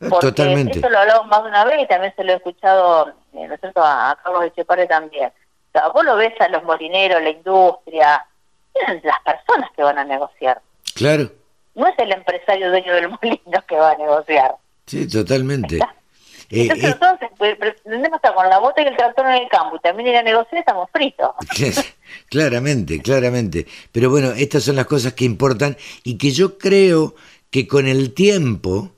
Eh, 0.00 0.08
porque 0.08 0.26
Totalmente. 0.28 0.78
Esto 0.78 0.90
lo 0.90 0.98
hablamos 0.98 1.26
más 1.26 1.42
de 1.42 1.48
una 1.48 1.64
vez 1.64 1.82
y 1.82 1.86
también 1.86 2.14
se 2.14 2.24
lo 2.24 2.32
he 2.32 2.36
escuchado, 2.36 3.08
eh, 3.32 3.48
¿no 3.48 3.54
es 3.54 3.60
cierto?, 3.60 3.82
a, 3.82 4.18
Carlos 4.22 4.44
Echepare 4.44 4.86
también. 4.86 5.28
O 5.28 5.72
sea, 5.72 5.88
vos 5.88 6.04
lo 6.04 6.16
ves 6.16 6.40
a 6.40 6.48
los 6.48 6.62
molineros, 6.64 7.22
la 7.22 7.30
industria, 7.30 8.26
eran 8.74 9.00
las 9.02 9.20
personas 9.20 9.70
que 9.74 9.82
van 9.82 9.98
a 9.98 10.04
negociar. 10.04 10.60
Claro. 10.94 11.30
No 11.74 11.86
es 11.86 11.98
el 11.98 12.12
empresario 12.12 12.70
dueño 12.70 12.92
del 12.94 13.08
molino 13.08 13.64
que 13.66 13.76
va 13.76 13.92
a 13.92 13.96
negociar. 13.96 14.54
Sí, 14.86 15.08
totalmente. 15.08 15.78
Eh, 16.50 16.62
entonces 16.62 16.84
eh, 16.84 16.96
nosotros 16.98 17.30
pues, 17.36 17.56
pretendemos 17.56 18.16
estar 18.16 18.34
con 18.34 18.48
la 18.48 18.58
bota 18.58 18.80
y 18.82 18.86
el 18.86 18.96
tractor 18.96 19.26
en 19.26 19.42
el 19.42 19.48
campo 19.48 19.76
y 19.76 19.80
también 19.80 20.08
ir 20.08 20.16
a 20.16 20.22
negociar, 20.22 20.60
estamos 20.60 20.88
fritos. 20.90 21.30
claramente, 22.28 23.00
claramente. 23.00 23.66
Pero 23.92 24.10
bueno, 24.10 24.32
estas 24.32 24.64
son 24.64 24.76
las 24.76 24.86
cosas 24.86 25.14
que 25.14 25.24
importan 25.24 25.76
y 26.04 26.16
que 26.16 26.30
yo 26.30 26.58
creo 26.58 27.14
que 27.50 27.66
con 27.66 27.86
el 27.86 28.12
tiempo 28.12 28.92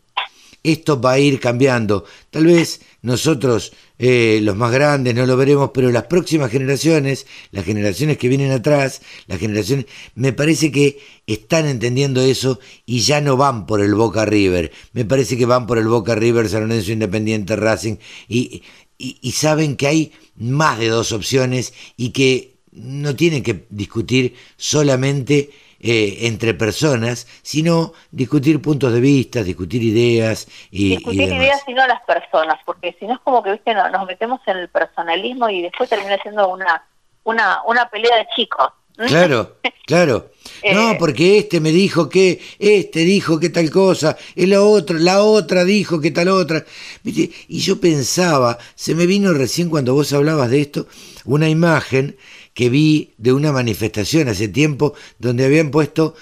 esto 0.63 1.01
va 1.01 1.13
a 1.13 1.19
ir 1.19 1.41
cambiando. 1.41 2.05
Tal 2.31 2.47
vez 2.47 2.81
nosotros, 3.03 3.73
eh, 3.99 4.41
los 4.43 4.57
más 4.57 4.73
grandes, 4.73 5.15
no 5.15 5.25
lo 5.25 5.37
veremos, 5.37 5.71
pero 5.73 5.91
las 5.91 6.05
próximas 6.05 6.51
generaciones, 6.51 7.27
las 7.51 7.65
generaciones 7.65 8.19
que 8.19 8.29
vienen 8.29 8.51
atrás, 8.53 9.01
las 9.27 9.39
generaciones, 9.39 9.87
me 10.15 10.33
parece 10.33 10.71
que 10.71 10.99
están 11.27 11.67
entendiendo 11.67 12.21
eso 12.21 12.61
y 12.85 13.01
ya 13.01 13.21
no 13.21 13.37
van 13.37 13.67
por 13.67 13.81
el 13.81 13.95
Boca 13.95 14.25
River. 14.27 14.71
Me 14.93 15.05
parece 15.05 15.39
que 15.39 15.47
van 15.47 15.67
por 15.67 15.79
el 15.79 15.89
Boca 15.89 16.15
River, 16.15 16.49
San 16.49 16.69
Lorenzo 16.69 16.93
Independiente, 16.93 17.57
Racing, 17.57 17.97
y, 18.29 18.63
y 18.99 19.33
saben 19.33 19.77
que 19.77 19.87
hay 19.87 20.13
más 20.37 20.79
de 20.79 20.89
dos 20.89 21.13
opciones 21.13 21.73
y 21.97 22.11
que 22.11 22.50
no 22.73 23.17
tienen 23.17 23.43
que 23.43 23.67
discutir 23.71 24.37
solamente 24.57 25.51
eh, 25.83 26.27
entre 26.27 26.55
personas, 26.55 27.27
sino 27.43 27.95
discutir 28.11 28.61
puntos 28.61 28.93
de 28.93 29.01
vista, 29.01 29.43
discutir 29.43 29.83
ideas 29.83 30.47
y 30.71 30.91
discutir 30.91 31.23
ideas 31.23 31.63
y 31.67 31.73
no 31.73 31.87
las 31.87 32.03
personas, 32.03 32.59
porque 32.67 32.95
si 33.01 33.07
no 33.07 33.15
es 33.15 33.21
como 33.21 33.43
que 33.43 33.53
viste 33.53 33.75
nos 33.75 34.07
metemos 34.07 34.41
en 34.47 34.59
el 34.59 34.69
personalismo 34.69 35.49
y 35.49 35.63
después 35.63 35.89
termina 35.89 36.19
siendo 36.23 36.49
una 36.49 36.85
una 37.25 37.63
una 37.67 37.89
pelea 37.89 38.17
de 38.19 38.27
chicos. 38.37 38.69
Claro, 39.07 39.57
claro. 39.87 40.31
No, 40.75 40.91
eh, 40.91 40.97
porque 40.99 41.39
este 41.39 41.61
me 41.61 41.71
dijo 41.71 42.11
que, 42.11 42.41
este 42.59 43.01
dijo 43.01 43.41
que 43.41 43.49
tal 43.49 43.71
cosa, 43.71 44.19
y 44.35 44.45
la 44.45 44.63
otra, 44.63 44.99
la 44.99 45.23
otra 45.23 45.65
dijo 45.65 46.01
que 46.01 46.11
tal 46.11 46.29
otra. 46.29 46.65
Y 47.03 47.59
yo 47.61 47.81
pensaba, 47.81 48.59
se 48.75 48.95
me 48.95 49.07
vino 49.07 49.33
recién 49.33 49.71
cuando 49.71 49.95
vos 49.95 50.13
hablabas 50.13 50.51
de 50.51 50.61
esto, 50.61 50.87
una 51.25 51.49
imagen 51.49 52.17
que 52.55 52.69
vi 52.69 53.13
de 53.19 53.33
una 53.33 53.53
manifestación 53.53 54.29
hace 54.29 54.49
tiempo 54.49 54.95
donde 55.19 55.45
habían 55.45 55.71
puesto 55.71 56.15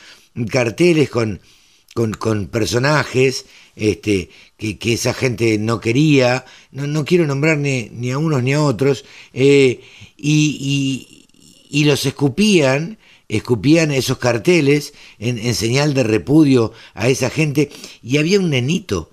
carteles 0.51 1.11
con, 1.11 1.41
con, 1.95 2.47
personajes 2.47 3.47
este, 3.75 4.31
que, 4.57 4.79
que, 4.79 4.93
esa 4.93 5.15
gente 5.15 5.59
no 5.59 5.81
quería, 5.81 6.45
no, 6.71 6.87
no 6.87 7.05
quiero 7.05 7.27
nombrar 7.27 7.59
ni, 7.59 7.89
ni, 7.91 8.11
a 8.11 8.19
unos 8.19 8.43
ni 8.43 8.53
a 8.53 8.63
otros, 8.63 9.05
eh, 9.33 9.81
y, 10.17 11.27
y, 11.71 11.85
los 11.85 12.07
escupían, 12.07 12.99
escupían 13.29 13.91
esos 13.91 14.19
carteles 14.19 14.95
en, 15.19 15.39
en, 15.39 15.55
señal 15.55 15.95
de 15.95 16.03
repudio 16.03 16.73
a 16.95 17.09
esa 17.09 17.31
gente, 17.31 17.71
y 18.03 18.19
había 18.19 18.41
un 18.41 18.51
nenito 18.51 19.11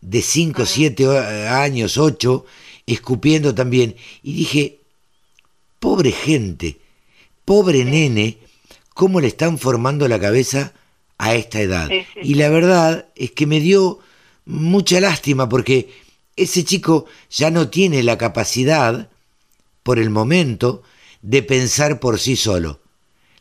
de 0.00 0.22
5, 0.22 0.66
7 0.66 1.18
años, 1.48 1.98
8, 1.98 2.44
escupiendo 2.86 3.54
también, 3.54 3.96
y 4.22 4.34
dije, 4.34 4.78
Pobre 5.84 6.12
gente, 6.12 6.78
pobre 7.44 7.84
nene, 7.84 8.38
cómo 8.94 9.20
le 9.20 9.26
están 9.26 9.58
formando 9.58 10.08
la 10.08 10.18
cabeza 10.18 10.72
a 11.18 11.34
esta 11.34 11.60
edad. 11.60 11.90
Y 12.22 12.36
la 12.36 12.48
verdad 12.48 13.08
es 13.14 13.32
que 13.32 13.46
me 13.46 13.60
dio 13.60 13.98
mucha 14.46 14.98
lástima 14.98 15.46
porque 15.46 15.90
ese 16.36 16.64
chico 16.64 17.04
ya 17.28 17.50
no 17.50 17.68
tiene 17.68 18.02
la 18.02 18.16
capacidad, 18.16 19.10
por 19.82 19.98
el 19.98 20.08
momento, 20.08 20.82
de 21.20 21.42
pensar 21.42 22.00
por 22.00 22.18
sí 22.18 22.36
solo. 22.36 22.80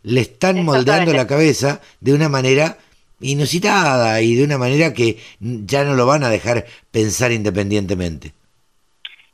le 0.02 0.20
están 0.20 0.66
moldeando 0.66 1.14
la 1.14 1.28
cabeza 1.28 1.80
de 2.02 2.14
una 2.14 2.28
manera 2.28 2.78
inusitada 3.22 4.22
y 4.22 4.36
de 4.36 4.44
una 4.44 4.58
manera 4.58 4.94
que 4.94 5.18
ya 5.40 5.86
no 5.86 5.96
lo 5.96 6.06
van 6.06 6.26
a 6.26 6.30
dejar 6.30 6.66
pensar 6.92 7.32
independientemente. 7.32 8.34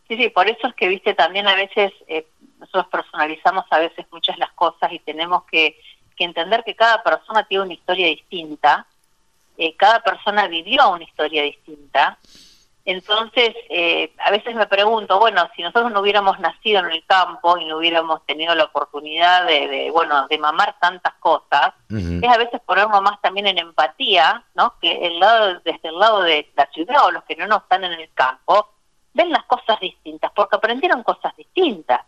Sí, 0.07 0.15
sí, 0.15 0.29
por 0.29 0.47
eso 0.47 0.67
es 0.67 0.75
que, 0.75 0.87
viste, 0.87 1.15
también 1.15 1.47
a 1.47 1.55
veces 1.55 1.91
eh, 2.07 2.25
nosotros 2.59 2.87
personalizamos 2.87 3.65
a 3.69 3.79
veces 3.79 4.05
muchas 4.11 4.37
las 4.37 4.51
cosas 4.53 4.91
y 4.91 4.99
tenemos 4.99 5.43
que, 5.45 5.79
entender 6.21 6.65
que 6.65 6.75
cada 6.75 7.01
persona 7.01 7.45
tiene 7.45 7.63
una 7.63 7.73
historia 7.73 8.07
distinta, 8.07 8.85
eh, 9.57 9.73
cada 9.77 10.01
persona 10.01 10.47
vivió 10.47 10.89
una 10.89 11.05
historia 11.05 11.43
distinta 11.43 12.17
entonces, 12.89 13.53
eh, 13.69 14.11
a 14.17 14.31
veces 14.31 14.55
me 14.55 14.65
pregunto, 14.65 15.19
bueno, 15.19 15.47
si 15.55 15.61
nosotros 15.61 15.91
no 15.91 15.99
hubiéramos 15.99 16.39
nacido 16.39 16.79
en 16.79 16.91
el 16.91 17.05
campo 17.05 17.55
y 17.59 17.65
no 17.65 17.77
hubiéramos 17.77 18.25
tenido 18.25 18.55
la 18.55 18.63
oportunidad 18.63 19.45
de, 19.45 19.91
bueno, 19.91 20.27
de 20.27 20.39
mamar 20.39 20.75
tantas 20.79 21.13
cosas, 21.19 21.73
es 21.87 22.27
a 22.27 22.37
veces 22.37 22.59
ponernos 22.65 22.99
más 23.03 23.21
también 23.21 23.45
en 23.45 23.59
empatía, 23.59 24.43
¿no? 24.55 24.73
Que 24.81 25.05
el 25.05 25.19
lado, 25.19 25.59
desde 25.63 25.89
el 25.89 25.99
lado 25.99 26.23
de 26.23 26.51
la 26.55 26.65
ciudad 26.71 27.05
o 27.05 27.11
los 27.11 27.23
que 27.25 27.35
no, 27.35 27.45
no 27.45 27.57
están 27.57 27.83
en 27.83 27.93
el 27.93 28.09
campo, 28.15 28.69
ven 29.13 29.29
las 29.31 29.43
cosas 29.43 29.79
distintas, 29.79 30.31
porque 30.33 30.55
aprendieron 30.55 31.03
cosas 31.03 31.35
distintas. 31.35 32.01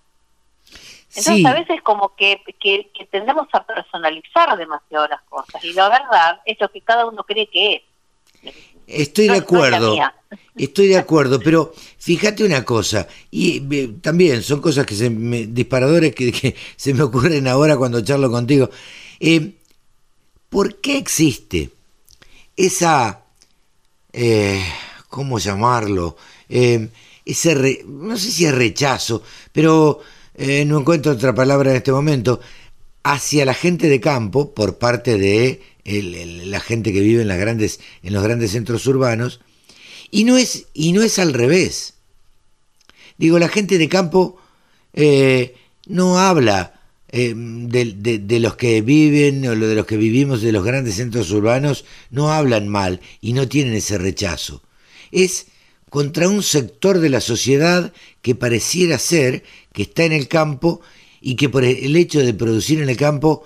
Entonces 1.13 1.45
a 1.45 1.53
veces 1.53 1.81
como 1.81 2.15
que, 2.15 2.41
que, 2.59 2.89
que 2.97 3.05
tendemos 3.07 3.47
a 3.51 3.65
personalizar 3.65 4.57
demasiado 4.57 5.07
las 5.09 5.21
cosas 5.23 5.63
y 5.63 5.73
la 5.73 5.89
verdad 5.89 6.39
es 6.45 6.57
lo 6.59 6.69
que 6.69 6.81
cada 6.81 7.05
uno 7.05 7.23
cree 7.23 7.47
que 7.47 7.75
es. 7.75 8.53
Estoy 8.87 9.27
de 9.27 9.37
acuerdo, 9.37 9.95
estoy 10.55 10.87
de 10.87 10.97
acuerdo, 10.97 11.39
pero 11.39 11.73
fíjate 11.97 12.43
una 12.43 12.65
cosa, 12.65 13.07
y 13.29 13.63
eh, 13.73 13.93
también 14.01 14.41
son 14.41 14.59
cosas 14.59 14.85
que 14.85 14.95
se 14.95 15.09
me, 15.09 15.45
disparadores 15.45 16.13
que, 16.13 16.55
se 16.75 16.93
me 16.93 17.03
ocurren 17.03 17.47
ahora 17.47 17.77
cuando 17.77 18.01
charlo 18.01 18.29
contigo. 18.29 18.69
Eh, 19.19 19.53
¿Por 20.49 20.81
qué 20.81 20.97
existe 20.97 21.69
esa, 22.57 23.21
eh, 24.11 24.61
¿cómo 25.09 25.39
llamarlo? 25.39 26.17
ese, 26.49 27.85
no 27.85 28.17
sé 28.17 28.31
si 28.31 28.45
es 28.45 28.53
rechazo, 28.53 29.23
pero 29.53 30.01
no 30.65 30.79
encuentro 30.79 31.11
otra 31.11 31.35
palabra 31.35 31.71
en 31.71 31.77
este 31.77 31.91
momento, 31.91 32.39
hacia 33.03 33.45
la 33.45 33.53
gente 33.53 33.89
de 33.89 33.99
campo 33.99 34.53
por 34.53 34.77
parte 34.77 35.17
de 35.17 35.61
la 35.85 36.59
gente 36.59 36.93
que 36.93 37.01
vive 37.01 37.21
en, 37.21 37.27
los 37.27 38.23
grandes 38.23 38.51
centros 38.51 38.85
urbanos, 38.87 39.39
y 40.11 40.23
no 40.23 40.37
es, 40.37 40.67
y 40.73 40.91
no 40.91 41.01
es 41.01 41.19
al 41.19 41.33
revés. 41.33 41.95
Digo, 43.17 43.39
la 43.39 43.49
gente 43.49 43.77
de 43.77 43.89
campo 43.89 44.39
eh, 44.93 45.55
no 45.87 46.19
habla 46.19 46.81
eh, 47.09 47.33
de, 47.35 48.39
los 48.39 48.55
que 48.55 48.81
viven 48.81 49.45
o 49.47 49.55
de 49.55 49.75
los 49.75 49.85
que 49.85 49.97
vivimos 49.97 50.41
de 50.41 50.51
los 50.51 50.63
grandes 50.63 50.95
centros 50.95 51.31
urbanos, 51.31 51.85
no 52.09 52.31
hablan 52.31 52.67
mal 52.67 53.01
y 53.19 53.33
no 53.33 53.47
tienen 53.47 53.73
ese 53.73 53.97
rechazo. 53.97 54.61
Es 55.11 55.47
contra 55.89 56.29
un 56.29 56.41
sector 56.41 56.99
de 56.99 57.09
la 57.09 57.19
sociedad 57.19 57.91
que 58.21 58.33
pareciera 58.33 58.97
ser 58.97 59.43
que 59.73 59.83
está 59.83 60.03
en 60.03 60.13
el 60.13 60.27
campo 60.27 60.81
y 61.19 61.35
que 61.35 61.49
por 61.49 61.63
el 61.63 61.95
hecho 61.95 62.19
de 62.19 62.33
producir 62.33 62.81
en 62.81 62.89
el 62.89 62.97
campo 62.97 63.45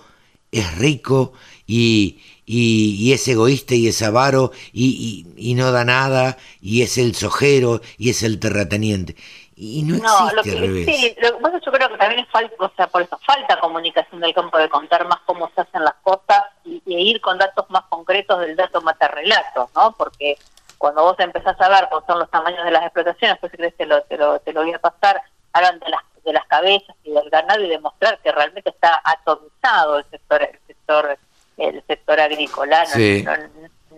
es 0.52 0.78
rico 0.78 1.34
y, 1.68 2.20
y, 2.46 3.12
es 3.12 3.28
egoísta 3.28 3.76
y 3.76 3.88
es 3.88 4.02
avaro 4.02 4.52
y, 4.72 5.26
y, 5.36 5.54
no 5.56 5.72
da 5.72 5.84
nada 5.84 6.38
y 6.62 6.84
es 6.84 6.98
el 6.98 7.16
sojero 7.16 7.82
y 7.98 8.10
es 8.10 8.24
el 8.24 8.40
terrateniente. 8.40 9.16
Y 9.58 9.84
no, 9.84 9.96
existe 9.96 10.36
lo 10.36 10.44
que, 10.44 10.56
revés. 10.56 10.86
Sí, 10.86 11.16
lo 11.22 11.52
que 11.52 11.66
yo 11.66 11.72
creo 11.72 11.90
que 11.90 11.98
también 11.98 12.22
es 12.22 12.30
falta, 12.30 12.54
o 12.60 12.72
sea, 12.76 12.88
por 12.88 13.02
eso 13.02 13.18
falta 13.26 13.60
comunicación 13.60 14.20
del 14.20 14.34
campo 14.34 14.58
de 14.58 14.70
contar 14.70 15.08
más 15.08 15.20
cómo 15.26 15.50
se 15.56 15.62
hacen 15.62 15.84
las 15.84 15.96
cosas 16.04 16.44
y, 16.66 16.82
ir 16.86 17.22
con 17.22 17.38
datos 17.38 17.70
más 17.70 17.84
concretos 17.90 18.40
del 18.42 18.56
dato 18.56 18.82
matarrelato, 18.82 19.70
¿no? 19.76 19.94
Porque 19.94 20.38
cuando 20.78 21.04
vos 21.04 21.16
empezás 21.20 21.60
a 21.60 21.70
ver 21.70 21.88
cómo 21.90 22.06
son 22.06 22.20
los 22.20 22.30
tamaños 22.30 22.64
de 22.66 22.72
las 22.72 22.84
explotaciones, 22.84 23.38
pues 23.40 23.52
si 23.52 23.58
crees 23.58 23.78
te 23.78 23.86
lo, 23.86 24.02
te 24.04 24.18
lo, 24.18 24.40
te 24.40 24.52
lo 24.52 24.62
voy 24.62 24.74
a 24.74 24.80
pasar, 24.80 25.22
hablan 25.54 25.80
de 25.80 25.90
las 25.90 26.02
de 26.26 26.34
las 26.34 26.46
cabezas 26.48 26.96
y 27.04 27.12
del 27.12 27.30
ganado 27.30 27.64
y 27.64 27.70
demostrar 27.70 28.20
que 28.20 28.32
realmente 28.32 28.70
está 28.70 29.02
atomizado 29.04 30.00
el 30.00 30.06
sector 30.10 30.42
el 30.42 30.60
sector 30.68 31.18
el 31.58 31.84
sector 31.88 32.20
agrícola 32.20 32.84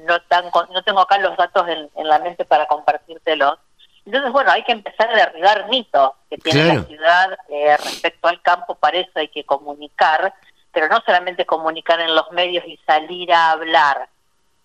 no, 0.06 0.20
no, 0.30 0.84
tengo 0.84 1.00
acá 1.02 1.18
los 1.18 1.36
datos 1.38 1.68
en, 1.68 2.08
la 2.08 2.20
mente 2.20 2.46
para 2.46 2.66
compartírtelos. 2.68 3.58
Entonces 4.06 4.32
bueno 4.32 4.52
hay 4.52 4.64
que 4.64 4.72
empezar 4.72 5.10
a 5.10 5.16
derribar 5.16 5.68
mitos 5.70 6.12
que 6.30 6.38
tiene 6.38 6.76
la 6.76 6.84
ciudad 6.84 7.38
eh, 7.50 7.76
respecto 7.78 8.28
al 8.28 8.42
campo 8.42 8.76
para 8.76 9.00
eso 9.00 9.12
hay 9.16 9.28
que 9.28 9.44
comunicar 9.44 10.34
pero 10.72 10.88
no 10.88 11.02
solamente 11.06 11.46
comunicar 11.46 12.00
en 12.00 12.14
los 12.14 12.32
medios 12.32 12.64
y 12.68 12.78
salir 12.86 13.34
a 13.34 13.52
hablar 13.52 14.08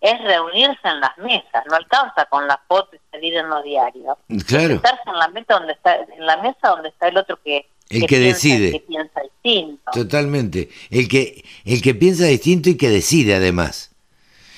es 0.03 0.21
reunirse 0.21 0.81
en 0.83 1.01
las 1.01 1.17
mesas, 1.17 1.65
no 1.71 1.77
alcanza 1.77 2.27
con 2.29 2.47
la 2.49 2.61
foto 2.67 2.97
y 2.97 2.99
salir 3.13 3.37
en 3.37 3.49
los 3.49 3.63
diarios. 3.63 4.19
Claro. 4.47 4.75
Estarse 4.75 5.03
en 5.07 5.19
la 5.19 5.29
mesa 5.29 5.55
donde 5.55 5.73
está, 5.73 5.95
en 5.95 6.27
la 6.27 6.37
mesa 6.43 6.69
donde 6.69 6.89
está 6.89 7.07
el 7.07 7.17
otro 7.17 7.39
que, 7.43 7.69
el 7.89 8.07
que, 8.07 8.19
decide. 8.19 8.73
que 8.73 8.81
piensa 8.81 9.21
distinto. 9.21 9.91
Totalmente. 9.93 10.69
El 10.91 11.09
que, 11.09 11.45
el 11.65 11.81
que 11.81 11.95
piensa 11.95 12.25
distinto 12.25 12.69
y 12.69 12.77
que 12.77 12.91
decide 12.91 13.37
además. 13.37 13.95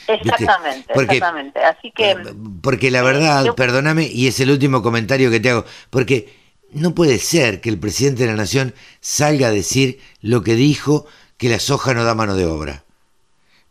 Exactamente, 0.08 0.92
exactamente. 0.94 1.62
Así 1.62 1.90
que. 1.90 2.12
Eh, 2.12 2.16
porque 2.62 2.90
la 2.90 3.02
verdad, 3.02 3.54
perdóname, 3.54 4.04
y 4.04 4.28
es 4.28 4.40
el 4.40 4.50
último 4.50 4.82
comentario 4.82 5.30
que 5.30 5.40
te 5.40 5.50
hago, 5.50 5.66
porque 5.90 6.34
no 6.72 6.94
puede 6.94 7.18
ser 7.18 7.60
que 7.60 7.68
el 7.68 7.78
presidente 7.78 8.22
de 8.22 8.30
la 8.30 8.36
nación 8.36 8.74
salga 9.00 9.48
a 9.48 9.52
decir 9.52 10.00
lo 10.22 10.42
que 10.42 10.54
dijo 10.54 11.06
que 11.36 11.50
la 11.50 11.58
soja 11.58 11.92
no 11.92 12.04
da 12.04 12.14
mano 12.14 12.34
de 12.34 12.46
obra. 12.46 12.83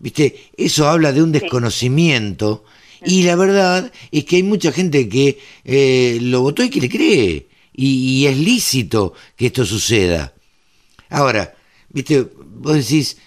¿Viste? 0.04 0.50
Eso 0.58 0.90
habla 0.90 1.14
de 1.14 1.24
un 1.24 1.32
desconocimiento 1.32 2.66
y 3.06 3.24
la 3.24 3.38
verdad 3.38 3.90
es 4.12 4.26
que 4.26 4.36
hay 4.36 4.44
mucha 4.44 4.74
gente 4.74 5.08
que 5.08 5.40
eh, 5.64 6.18
lo 6.22 6.42
votó 6.42 6.62
y 6.62 6.70
que 6.70 6.82
le 6.82 6.90
cree. 6.90 7.48
Y, 7.72 8.26
es 8.28 8.38
lícito 8.38 9.14
que 9.38 9.46
esto 9.46 9.64
suceda. 9.64 10.34
Ahora, 11.10 11.56
¿viste? 11.88 12.28
Vos 12.38 12.76
decís, 12.76 13.18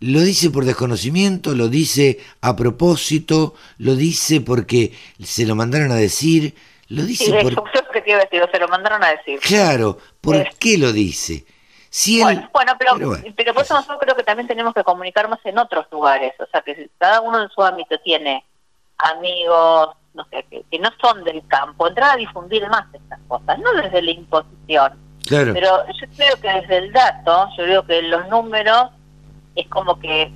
lo 0.00 0.20
dice 0.20 0.48
por 0.48 0.64
desconocimiento, 0.64 1.54
lo 1.54 1.68
dice 1.68 2.20
a 2.40 2.56
propósito, 2.56 3.54
lo 3.76 3.94
dice 3.94 4.40
porque 4.40 4.92
se 5.22 5.44
lo 5.44 5.54
mandaron 5.54 5.92
a 5.92 5.96
decir, 5.96 6.54
lo 6.88 7.04
dice 7.04 7.32
por... 7.32 7.52
se 8.50 8.58
lo 8.58 8.68
mandaron 8.68 9.04
a 9.04 9.10
decir. 9.10 9.40
Claro, 9.40 9.98
¿por 10.22 10.48
qué 10.58 10.78
lo 10.78 10.90
dice? 10.90 11.44
Bueno, 12.52 12.72
pero, 12.78 12.96
pero, 13.36 13.54
por 13.54 13.62
eso 13.62 13.74
nosotros 13.74 13.98
creo 14.00 14.16
que 14.16 14.24
también 14.24 14.48
tenemos 14.48 14.74
que 14.74 14.82
comunicar 14.82 15.28
más 15.28 15.38
en 15.44 15.58
otros 15.58 15.86
lugares. 15.92 16.32
O 16.40 16.46
sea, 16.46 16.60
que 16.62 16.90
cada 16.98 17.20
uno 17.20 17.42
en 17.42 17.48
su 17.50 17.62
ámbito 17.62 17.96
tiene 17.98 18.44
amigos, 18.98 19.90
no 20.12 20.24
sé, 20.24 20.44
que, 20.50 20.78
no 20.78 20.90
son 21.00 21.22
del 21.22 21.46
campo, 21.46 21.86
entrar 21.86 22.12
a 22.12 22.16
difundir 22.16 22.68
más 22.68 22.86
estas 22.92 23.20
cosas, 23.28 23.58
no 23.60 23.72
desde 23.74 24.02
la 24.02 24.10
imposición. 24.10 24.92
Pero 25.28 25.86
yo 25.86 26.06
creo 26.16 26.36
que 26.40 26.48
desde 26.60 26.78
el 26.78 26.92
dato, 26.92 27.48
yo 27.56 27.64
creo 27.64 27.86
que 27.86 28.02
los 28.02 28.28
números 28.28 28.90
es 29.54 29.66
como 29.68 29.98
que 29.98 30.30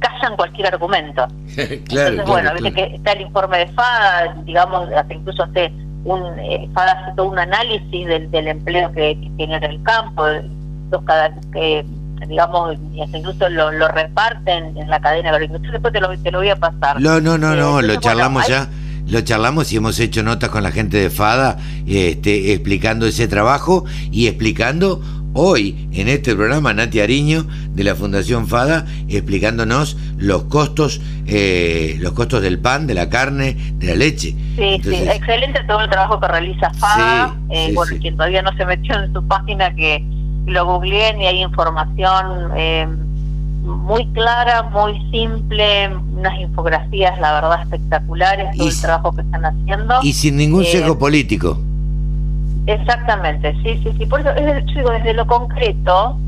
callan 0.00 0.36
cualquier 0.36 0.74
argumento. 0.74 1.26
claro, 1.88 2.10
Entonces, 2.10 2.26
bueno, 2.26 2.52
viste 2.54 2.74
que 2.74 2.96
está 2.96 3.12
el 3.12 3.22
informe 3.22 3.58
de 3.58 3.68
FADA, 3.68 4.34
digamos, 4.44 4.90
hasta 4.92 5.14
incluso 5.14 5.44
hace 5.44 5.72
un, 6.06 6.38
eh, 6.38 6.68
hace 6.74 7.14
todo 7.16 7.30
un 7.30 7.38
análisis 7.38 8.06
del, 8.06 8.30
del 8.30 8.48
empleo 8.48 8.90
que, 8.92 9.18
tiene 9.36 9.56
en 9.56 9.64
el 9.64 9.82
campo, 9.82 10.24
los 10.90 11.02
cada, 11.04 11.34
que 11.52 11.84
digamos, 12.28 12.76
incluso 12.94 13.48
lo, 13.50 13.72
lo 13.72 13.88
reparten 13.88 14.76
en 14.76 14.88
la 14.88 15.00
cadena 15.00 15.30
agroindustrial, 15.30 15.72
después 15.72 15.92
te 15.92 16.00
lo, 16.00 16.16
te 16.18 16.30
lo 16.30 16.38
voy 16.38 16.48
a 16.48 16.56
pasar. 16.56 17.00
No, 17.00 17.20
no, 17.20 17.36
no, 17.36 17.54
no, 17.54 17.82
lo 17.82 17.96
charlamos 17.96 18.46
ya 18.46 18.68
lo 19.08 19.20
charlamos 19.20 19.72
y 19.72 19.76
hemos 19.76 20.00
hecho 20.00 20.22
notas 20.22 20.50
con 20.50 20.62
la 20.62 20.72
gente 20.72 20.96
de 20.96 21.10
FADA 21.10 21.58
este, 21.86 22.52
explicando 22.52 23.06
ese 23.06 23.28
trabajo 23.28 23.84
y 24.10 24.26
explicando 24.26 25.00
hoy 25.36 25.88
en 25.92 26.08
este 26.08 26.34
programa 26.34 26.72
Nati 26.72 27.00
Ariño 27.00 27.46
de 27.74 27.84
la 27.84 27.94
Fundación 27.94 28.46
FADA 28.46 28.86
explicándonos 29.08 29.96
los 30.16 30.44
costos 30.44 31.00
eh, 31.26 31.96
los 32.00 32.12
costos 32.12 32.42
del 32.42 32.58
pan, 32.58 32.86
de 32.86 32.94
la 32.94 33.08
carne, 33.08 33.56
de 33.74 33.86
la 33.88 33.94
leche. 33.94 34.34
Sí, 34.56 34.80
sí, 34.82 34.94
excelente 34.94 35.62
todo 35.64 35.80
el 35.80 35.90
trabajo 35.90 36.20
que 36.20 36.28
realiza 36.28 36.70
FADA. 36.70 37.36
eh, 37.50 37.72
bueno, 37.74 37.96
quien 38.00 38.16
todavía 38.16 38.42
no 38.42 38.56
se 38.56 38.64
metió 38.64 38.94
en 39.02 39.12
su 39.12 39.26
página 39.26 39.74
que 39.74 40.02
lo 40.46 40.64
googleen 40.64 41.20
y 41.20 41.26
hay 41.26 41.42
información 41.42 42.52
eh, 42.56 42.86
muy 43.66 44.06
clara, 44.12 44.62
muy 44.62 44.94
simple, 45.10 45.88
unas 45.88 46.38
infografías, 46.40 47.18
la 47.18 47.32
verdad, 47.32 47.62
espectaculares, 47.62 48.56
todo 48.56 48.68
el 48.68 48.80
trabajo 48.80 49.12
que 49.14 49.22
están 49.22 49.44
haciendo. 49.44 49.94
Y 50.02 50.12
sin 50.12 50.36
ningún 50.36 50.62
eh, 50.62 50.66
sesgo 50.66 50.98
político. 50.98 51.58
Exactamente, 52.66 53.54
sí, 53.62 53.80
sí, 53.82 53.94
sí. 53.96 54.06
Por 54.06 54.20
eso, 54.20 54.30
yo 54.36 54.74
digo, 54.74 54.90
desde 54.90 55.14
lo 55.14 55.26
concreto, 55.26 56.18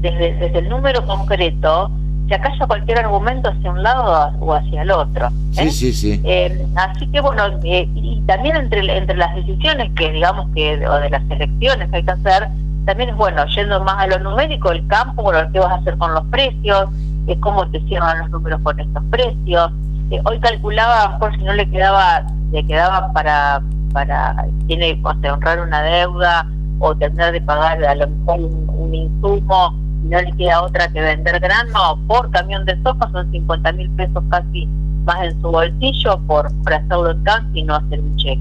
desde, 0.00 0.34
desde 0.34 0.58
el 0.58 0.68
número 0.68 1.04
concreto, 1.06 1.90
se 2.28 2.34
acalla 2.34 2.66
cualquier 2.66 2.98
argumento 2.98 3.48
hacia 3.48 3.70
un 3.70 3.82
lado 3.82 4.36
o 4.40 4.54
hacia 4.54 4.82
el 4.82 4.90
otro. 4.90 5.28
¿eh? 5.28 5.30
Sí, 5.52 5.70
sí, 5.70 5.92
sí. 5.92 6.20
Eh, 6.24 6.66
así 6.76 7.06
que 7.06 7.20
bueno, 7.20 7.44
eh, 7.64 7.88
y 7.94 8.20
también 8.26 8.56
entre, 8.56 8.80
entre 8.96 9.16
las 9.16 9.34
decisiones 9.34 9.90
que 9.96 10.12
digamos 10.12 10.46
que, 10.54 10.86
o 10.86 10.94
de 11.00 11.08
las 11.08 11.22
elecciones 11.30 11.88
que 11.90 11.96
hay 11.96 12.02
que 12.02 12.10
hacer, 12.10 12.48
también 12.88 13.10
es 13.10 13.16
bueno, 13.16 13.44
yendo 13.54 13.84
más 13.84 13.98
a 13.98 14.06
lo 14.06 14.18
numérico, 14.18 14.72
el 14.72 14.86
campo, 14.86 15.22
bueno, 15.22 15.46
qué 15.52 15.58
vas 15.58 15.72
a 15.72 15.74
hacer 15.74 15.98
con 15.98 16.14
los 16.14 16.24
precios, 16.26 16.88
eh, 17.26 17.38
cómo 17.40 17.68
te 17.70 17.80
cierran 17.82 18.18
los 18.20 18.30
números 18.30 18.60
con 18.62 18.80
estos 18.80 19.02
precios. 19.10 19.70
Eh, 20.10 20.20
hoy 20.24 20.40
calculaba, 20.40 21.18
por 21.18 21.36
si 21.36 21.44
no 21.44 21.52
le 21.52 21.68
quedaba, 21.68 22.24
le 22.50 22.66
quedaba 22.66 23.12
para, 23.12 23.60
para 23.98 24.46
tiene 24.68 25.00
que 25.22 25.30
honrar 25.30 25.60
una 25.60 25.82
deuda 25.82 26.46
o 26.78 26.94
tener 26.96 27.32
de 27.32 27.40
pagar 27.40 27.82
a 27.84 27.94
lo 27.96 28.08
mejor 28.08 28.40
un, 28.40 28.94
insumo 28.94 29.74
y 30.04 30.08
no 30.08 30.20
le 30.20 30.32
queda 30.36 30.62
otra 30.62 30.86
que 30.88 31.00
vender 31.00 31.40
grano 31.40 31.98
por 32.06 32.30
camión 32.30 32.64
de 32.64 32.80
soja, 32.84 33.10
son 33.10 33.28
50 33.32 33.72
mil 33.72 33.90
pesos 33.90 34.22
casi 34.30 34.66
más 35.04 35.24
en 35.24 35.40
su 35.40 35.50
bolsillo 35.50 36.20
por, 36.28 36.48
por 36.62 36.74
hacerlo 36.74 37.10
en 37.10 37.56
y 37.56 37.62
no 37.64 37.74
hacer 37.74 38.00
un 38.00 38.16
cheque. 38.16 38.40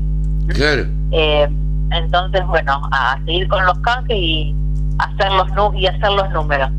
Claro. 0.50 0.86
Eh, 1.12 1.50
entonces, 1.92 2.46
bueno, 2.46 2.80
a 2.92 3.20
seguir 3.26 3.48
con 3.48 3.66
los 3.66 3.80
canjes 3.80 4.16
y 4.16 4.56
hacer 5.00 5.32
los, 5.32 5.76
y 5.76 5.88
hacer 5.88 6.12
los 6.12 6.30
números. 6.32 6.70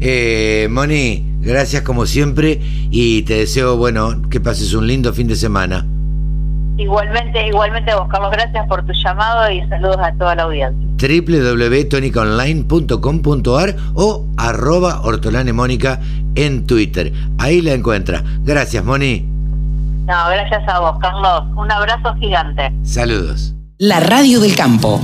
Eh, 0.00 0.66
Moni, 0.68 1.24
gracias 1.40 1.82
como 1.82 2.06
siempre 2.06 2.60
y 2.90 3.22
te 3.22 3.34
deseo, 3.34 3.76
bueno, 3.76 4.22
que 4.28 4.40
pases 4.40 4.74
un 4.74 4.88
lindo 4.88 5.12
fin 5.12 5.28
de 5.28 5.36
semana. 5.36 5.86
Igualmente, 6.78 7.46
igualmente 7.46 7.94
vos, 7.94 8.08
Carlos, 8.08 8.30
gracias 8.30 8.66
por 8.68 8.86
tu 8.86 8.92
llamado 8.92 9.50
y 9.50 9.66
saludos 9.68 9.98
a 10.00 10.12
toda 10.12 10.36
la 10.36 10.44
audiencia. 10.44 10.88
www.tonicaonline.com.ar 10.96 13.76
o 13.94 14.24
arroba 14.36 15.00
hortolanemónica 15.02 15.98
en 16.36 16.64
Twitter. 16.66 17.12
Ahí 17.38 17.60
la 17.62 17.72
encuentra. 17.72 18.22
Gracias, 18.44 18.84
Moni. 18.84 19.26
No, 20.06 20.28
gracias 20.30 20.62
a 20.68 20.78
vos, 20.78 20.98
Carlos. 21.00 21.42
Un 21.56 21.70
abrazo 21.70 22.14
gigante. 22.14 22.72
Saludos. 22.84 23.54
La 23.78 23.98
Radio 24.00 24.40
del 24.40 24.54
Campo. 24.54 25.00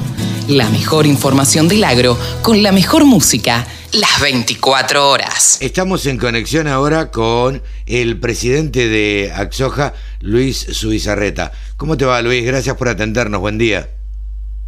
La 0.49 0.69
mejor 0.69 1.07
información 1.07 1.69
del 1.69 1.85
agro 1.85 2.19
con 2.43 2.63
la 2.63 2.71
mejor 2.71 3.07
música 3.07 3.67
las 3.95 4.21
24 4.21 5.09
horas. 5.09 5.57
Estamos 5.63 6.05
en 6.05 6.19
conexión 6.19 6.69
ahora 6.69 7.11
con 7.11 7.63
el 7.87 8.21
presidente 8.21 8.89
de 8.89 9.33
Axoja, 9.35 9.95
Luis 10.21 10.59
Subizarreta. 10.59 11.53
¿Cómo 11.79 11.97
te 11.97 12.05
va, 12.05 12.21
Luis? 12.21 12.45
Gracias 12.45 12.77
por 12.77 12.91
atendernos. 12.91 13.41
Buen 13.41 13.57
día. 13.57 13.89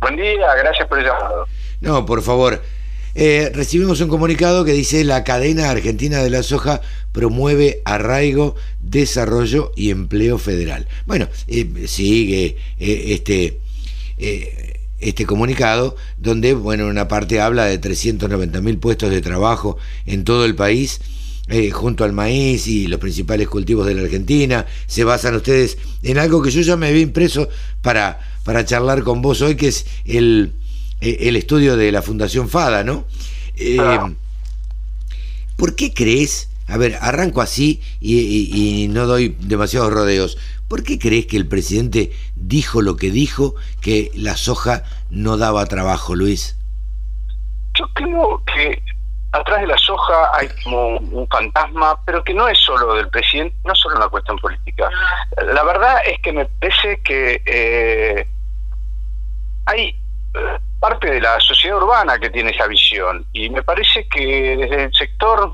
Buen 0.00 0.16
día, 0.16 0.54
gracias 0.56 0.88
por 0.88 0.98
el 0.98 1.04
llamado. 1.04 1.46
No, 1.82 2.06
por 2.06 2.22
favor. 2.22 2.62
Eh, 3.14 3.52
recibimos 3.54 4.00
un 4.00 4.08
comunicado 4.08 4.64
que 4.64 4.72
dice 4.72 5.04
la 5.04 5.24
cadena 5.24 5.68
argentina 5.68 6.22
de 6.22 6.30
la 6.30 6.42
soja 6.42 6.80
promueve 7.12 7.82
arraigo, 7.84 8.56
desarrollo 8.80 9.72
y 9.76 9.90
empleo 9.90 10.38
federal. 10.38 10.88
Bueno, 11.04 11.28
eh, 11.48 11.84
sigue 11.86 12.56
eh, 12.78 13.04
este 13.08 13.60
este 14.98 15.26
comunicado, 15.26 15.96
donde, 16.16 16.54
bueno, 16.54 16.84
en 16.84 16.90
una 16.90 17.08
parte 17.08 17.40
habla 17.40 17.66
de 17.66 17.78
390 17.78 18.60
mil 18.60 18.78
puestos 18.78 19.10
de 19.10 19.20
trabajo 19.20 19.76
en 20.06 20.24
todo 20.24 20.44
el 20.44 20.54
país, 20.54 21.00
eh, 21.48 21.70
junto 21.70 22.04
al 22.04 22.12
maíz 22.12 22.66
y 22.66 22.86
los 22.88 22.98
principales 22.98 23.48
cultivos 23.48 23.86
de 23.86 23.94
la 23.94 24.02
Argentina. 24.02 24.66
Se 24.86 25.04
basan 25.04 25.36
ustedes 25.36 25.78
en 26.02 26.18
algo 26.18 26.42
que 26.42 26.50
yo 26.50 26.60
ya 26.62 26.76
me 26.76 26.88
había 26.88 27.02
impreso 27.02 27.48
para, 27.82 28.20
para 28.44 28.64
charlar 28.64 29.02
con 29.02 29.22
vos 29.22 29.42
hoy, 29.42 29.54
que 29.54 29.68
es 29.68 29.86
el, 30.06 30.54
eh, 31.00 31.18
el 31.20 31.36
estudio 31.36 31.76
de 31.76 31.92
la 31.92 32.02
Fundación 32.02 32.48
FADA, 32.48 32.82
¿no? 32.82 33.04
Eh, 33.56 33.78
¿Por 35.56 35.74
qué 35.74 35.92
crees? 35.92 36.48
A 36.66 36.78
ver, 36.78 36.98
arranco 37.00 37.40
así 37.40 37.80
y 38.00 38.88
no 38.90 39.06
doy 39.06 39.36
demasiados 39.40 39.92
rodeos. 39.92 40.36
¿Por 40.68 40.82
qué 40.82 40.98
crees 40.98 41.26
que 41.26 41.36
el 41.36 41.46
presidente 41.46 42.10
dijo 42.34 42.82
lo 42.82 42.96
que 42.96 43.10
dijo, 43.10 43.54
que 43.80 44.10
la 44.14 44.36
soja 44.36 44.82
no 45.10 45.36
daba 45.36 45.64
trabajo, 45.66 46.14
Luis? 46.14 46.58
Yo 47.78 47.86
creo 47.94 48.42
que 48.46 48.82
atrás 49.30 49.60
de 49.60 49.66
la 49.68 49.78
soja 49.78 50.30
hay 50.34 50.48
como 50.64 50.96
un 50.96 51.28
fantasma, 51.28 52.00
pero 52.04 52.24
que 52.24 52.34
no 52.34 52.48
es 52.48 52.58
solo 52.58 52.94
del 52.94 53.08
presidente, 53.08 53.54
no 53.64 53.72
es 53.72 53.78
solo 53.78 53.96
una 53.96 54.08
cuestión 54.08 54.38
política. 54.38 54.88
La 55.52 55.62
verdad 55.62 55.98
es 56.04 56.18
que 56.20 56.32
me 56.32 56.46
parece 56.46 57.00
que 57.02 57.42
eh, 57.46 58.26
hay 59.66 59.88
eh, 60.34 60.58
parte 60.80 61.10
de 61.10 61.20
la 61.20 61.38
sociedad 61.38 61.76
urbana 61.76 62.18
que 62.18 62.30
tiene 62.30 62.50
esa 62.50 62.66
visión 62.66 63.24
y 63.32 63.50
me 63.50 63.62
parece 63.62 64.06
que 64.08 64.56
desde 64.56 64.84
el 64.84 64.94
sector 64.94 65.52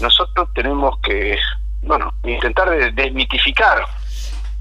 nosotros 0.00 0.48
tenemos 0.54 0.98
que, 1.00 1.36
bueno, 1.82 2.14
intentar 2.22 2.94
desmitificar 2.94 3.84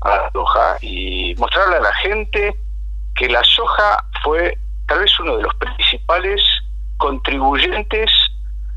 a 0.06 0.18
la 0.18 0.32
soja 0.32 0.78
y 0.82 1.36
mostrarle 1.38 1.78
a 1.78 1.82
la 1.82 1.94
gente 1.96 2.56
que 3.16 3.28
la 3.28 3.44
soja 3.44 4.06
fue 4.24 4.58
tal 4.88 5.00
vez 5.00 5.20
uno 5.20 5.38
de 5.38 5.44
los 5.44 5.56
principales 5.56 6.42
contribuyentes 6.98 8.12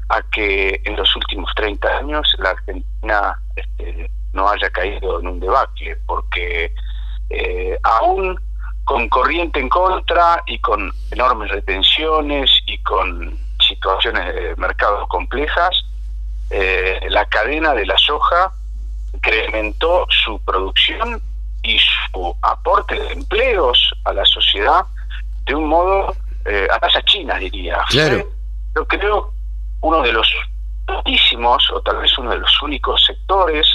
a 0.09 0.23
que 0.33 0.81
en 0.85 0.97
los 0.97 1.15
últimos 1.17 1.51
30 1.55 1.89
años 1.99 2.27
la 2.39 2.51
Argentina 2.51 3.41
este, 3.57 4.11
no 4.33 4.49
haya 4.49 4.71
caído 4.71 5.21
en 5.21 5.27
un 5.27 5.41
debacle, 5.41 5.97
porque 6.07 6.73
eh, 7.29 7.79
aún 7.83 8.41
con 8.85 9.09
corriente 9.11 9.61
en 9.61 9.69
contra 9.69 10.43
y 10.47 10.59
con 10.61 10.91
enormes 11.11 11.51
retenciones 11.51 12.51
y 12.67 12.79
con 12.83 13.39
situaciones 13.61 14.35
de 14.35 14.57
mercados 14.57 15.07
complejas, 15.09 15.71
eh, 16.51 17.01
la 17.11 17.27
cadena 17.27 17.75
de 17.75 17.85
la 17.85 17.99
soja 17.99 18.53
incrementó 19.13 20.07
su 20.11 20.41
producción 20.45 21.21
y 21.63 21.79
su 21.79 22.37
aporte 22.43 22.99
de 22.99 23.13
empleos 23.13 23.95
a 24.05 24.13
la 24.13 24.25
sociedad 24.25 24.85
de 25.45 25.55
un 25.55 25.67
modo 25.69 26.15
eh, 26.45 26.69
a 26.71 26.79
tasa 26.79 27.03
china, 27.03 27.37
diría. 27.37 27.79
Claro. 27.89 28.29
Yo 28.75 28.87
creo 28.87 29.33
uno 29.81 30.03
de 30.03 30.13
los 30.13 30.33
muchísimos, 30.89 31.71
o 31.73 31.81
tal 31.83 31.99
vez 31.99 32.17
uno 32.19 32.31
de 32.31 32.39
los 32.39 32.63
únicos 32.63 33.05
sectores, 33.05 33.67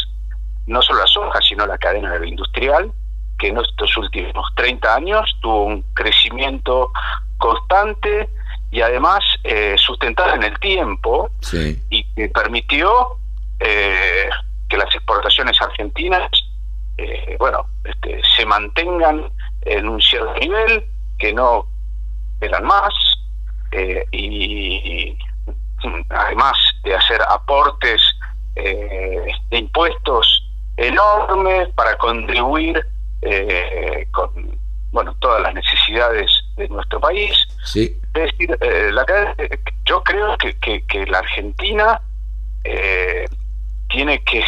no 0.66 0.82
solo 0.82 1.00
la 1.00 1.08
soja, 1.08 1.40
sino 1.42 1.66
la 1.66 1.78
cadena 1.78 2.12
agroindustrial, 2.12 2.92
que 3.38 3.50
en 3.50 3.58
estos 3.58 3.96
últimos 3.98 4.48
30 4.56 4.96
años 4.96 5.38
tuvo 5.42 5.66
un 5.66 5.82
crecimiento 5.94 6.92
constante 7.38 8.30
y 8.72 8.82
además 8.82 9.24
eh, 9.44 9.76
sustentado 9.78 10.36
en 10.36 10.44
el 10.44 10.60
tiempo 10.60 11.30
y 11.90 12.04
que 12.16 12.30
permitió 12.30 13.18
eh, 13.60 14.30
que 14.74 14.78
las 14.80 14.96
exportaciones 14.96 15.62
argentinas, 15.62 16.32
eh, 16.98 17.36
bueno, 17.38 17.68
este, 17.84 18.20
se 18.36 18.44
mantengan 18.44 19.32
en 19.62 19.88
un 19.88 20.02
cierto 20.02 20.34
nivel, 20.40 20.84
que 21.20 21.32
no 21.32 21.68
eran 22.42 22.66
más, 22.66 22.92
eh, 23.72 24.04
y, 24.12 25.16
además 26.10 26.58
de 26.84 26.96
hacer 26.96 27.22
aportes 27.30 28.02
eh, 28.56 29.28
de 29.52 29.58
impuestos 29.60 30.44
enormes 30.78 31.70
para 31.76 31.96
contribuir 31.98 32.84
con 34.12 34.58
bueno 34.92 35.16
todas 35.20 35.42
las 35.44 35.54
necesidades 35.54 36.32
de 36.58 36.68
nuestro 36.68 37.00
país. 37.00 37.32
Sí. 37.64 37.96
Es 38.16 38.32
decir, 38.32 38.58
la, 38.92 39.06
yo 39.86 40.04
creo 40.04 40.36
que, 40.38 40.58
que, 40.58 40.84
que 40.88 41.06
la 41.06 41.20
Argentina 41.20 42.02
eh, 42.64 43.26
tiene 43.94 44.24
que 44.24 44.44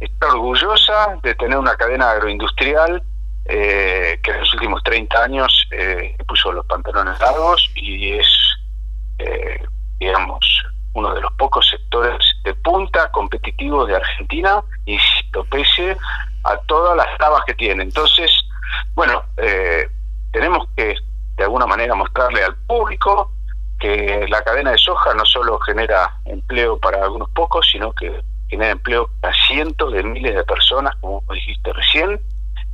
estar 0.00 0.30
orgullosa 0.30 1.18
de 1.22 1.34
tener 1.34 1.58
una 1.58 1.76
cadena 1.76 2.10
agroindustrial 2.10 3.02
eh, 3.50 4.20
que 4.22 4.30
en 4.30 4.40
los 4.40 4.54
últimos 4.54 4.82
30 4.82 5.22
años 5.24 5.66
eh, 5.70 6.14
puso 6.26 6.52
los 6.52 6.66
pantalones 6.66 7.18
largos 7.18 7.70
y 7.74 8.12
es, 8.12 8.26
eh, 9.18 9.62
digamos, 9.98 10.38
uno 10.92 11.14
de 11.14 11.22
los 11.22 11.32
pocos 11.32 11.66
sectores 11.66 12.18
de 12.44 12.52
punta 12.54 13.10
competitivos 13.10 13.88
de 13.88 13.96
Argentina, 13.96 14.62
insisto, 14.84 15.44
pese 15.44 15.96
a 16.44 16.56
todas 16.66 16.94
las 16.94 17.06
trabas 17.16 17.42
que 17.46 17.54
tiene. 17.54 17.84
Entonces, 17.84 18.30
bueno, 18.94 19.24
tenemos 20.30 20.68
que 20.76 20.94
de 21.36 21.44
alguna 21.44 21.66
manera 21.66 21.94
mostrarle 21.94 22.44
al 22.44 22.54
público 22.66 23.32
que 23.78 24.26
la 24.28 24.42
cadena 24.42 24.72
de 24.72 24.78
soja 24.78 25.14
no 25.14 25.24
solo 25.24 25.58
genera 25.60 26.18
empleo 26.26 26.78
para 26.78 27.02
algunos 27.02 27.30
pocos, 27.30 27.66
sino 27.70 27.92
que 27.92 28.22
genera 28.48 28.72
empleo 28.72 29.10
a 29.22 29.32
cientos 29.46 29.92
de 29.92 30.02
miles 30.02 30.34
de 30.34 30.44
personas, 30.44 30.94
como 31.00 31.22
dijiste 31.32 31.72
recién, 31.72 32.20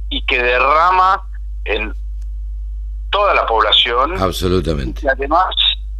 y 0.08 0.24
que 0.26 0.42
derrama 0.42 1.22
en 1.64 1.94
toda 3.10 3.34
la 3.34 3.46
población. 3.46 4.20
Absolutamente. 4.20 5.02
Y 5.04 5.08
además 5.08 5.54